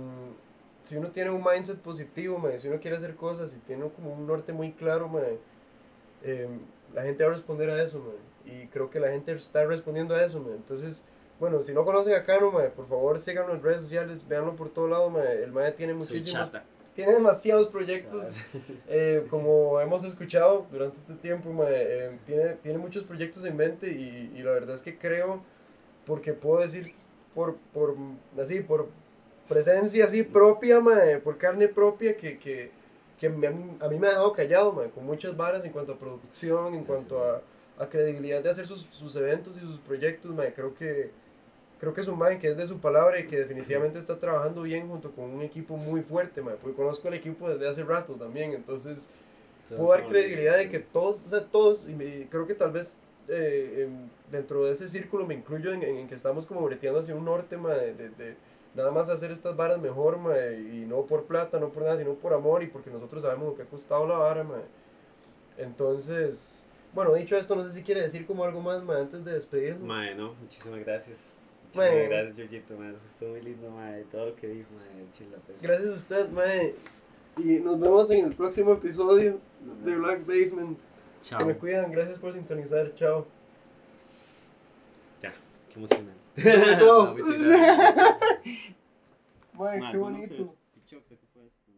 [0.83, 4.13] si uno tiene un mindset positivo, mae, si uno quiere hacer cosas y tiene como
[4.13, 5.37] un norte muy claro, mae,
[6.23, 6.59] em,
[6.93, 10.15] la gente va a responder a eso, mae, y creo que la gente está respondiendo
[10.15, 11.05] a eso, mae, entonces...
[11.39, 14.69] Bueno, si no conocen a Cano, mae, por favor síganlo en redes sociales, véanlo por
[14.69, 15.43] todo lado, mae.
[15.43, 16.47] El mae tiene muchísimos,
[16.95, 18.43] tiene demasiados proyectos,
[18.87, 23.87] eh, como hemos escuchado durante este tiempo, mae, eh, tiene, tiene muchos proyectos en mente
[23.91, 25.41] y, y la verdad es que creo,
[26.07, 26.87] porque puedo decir
[27.35, 27.95] por, por
[28.41, 28.87] así, por
[29.47, 32.71] presencia así propia, mae, por carne propia, que, que,
[33.19, 35.97] que me- a mí me ha dejado callado, mae, con muchas varas en cuanto a
[35.97, 37.41] producción, en cuanto a,
[37.77, 41.11] a credibilidad de hacer sus, sus eventos y sus proyectos, mae, creo que
[41.79, 44.63] creo que es un man que es de su palabra y que definitivamente está trabajando
[44.63, 48.13] bien junto con un equipo muy fuerte, mae, porque conozco el equipo desde hace rato
[48.13, 49.09] también, entonces
[49.77, 52.97] puedo dar credibilidad de que todos, o sea, todos, y me- creo que tal vez
[53.29, 53.89] eh,
[54.31, 57.57] dentro de ese círculo me incluyo en, en que estamos como breteando hacia un norte,
[57.57, 58.35] mae, de, de
[58.73, 62.13] nada más hacer estas varas mejor, mae, y no por plata, no por nada, sino
[62.13, 64.61] por amor y porque nosotros sabemos lo que ha costado la vara, mae.
[65.57, 66.63] Entonces,
[66.93, 69.83] bueno, dicho esto, no sé si quiere decir como algo más, mae, antes de despedirnos.
[69.87, 71.37] Mae, no, muchísimas gracias.
[71.73, 75.37] Muchísimas gracias, Georgito, mae, eso estuvo muy lindo, mae, todo lo que dijo, mae, chila,
[75.45, 75.61] pues.
[75.61, 76.75] Gracias a usted, mae.
[77.37, 79.95] Y nos vemos en el próximo episodio Nos de.
[79.95, 80.77] Black Basement.
[81.21, 81.39] Chao.
[81.39, 83.27] Se me cuidan, gracias por sintonizar, chao.
[85.21, 85.33] Ya,
[85.69, 86.17] qué emocionante.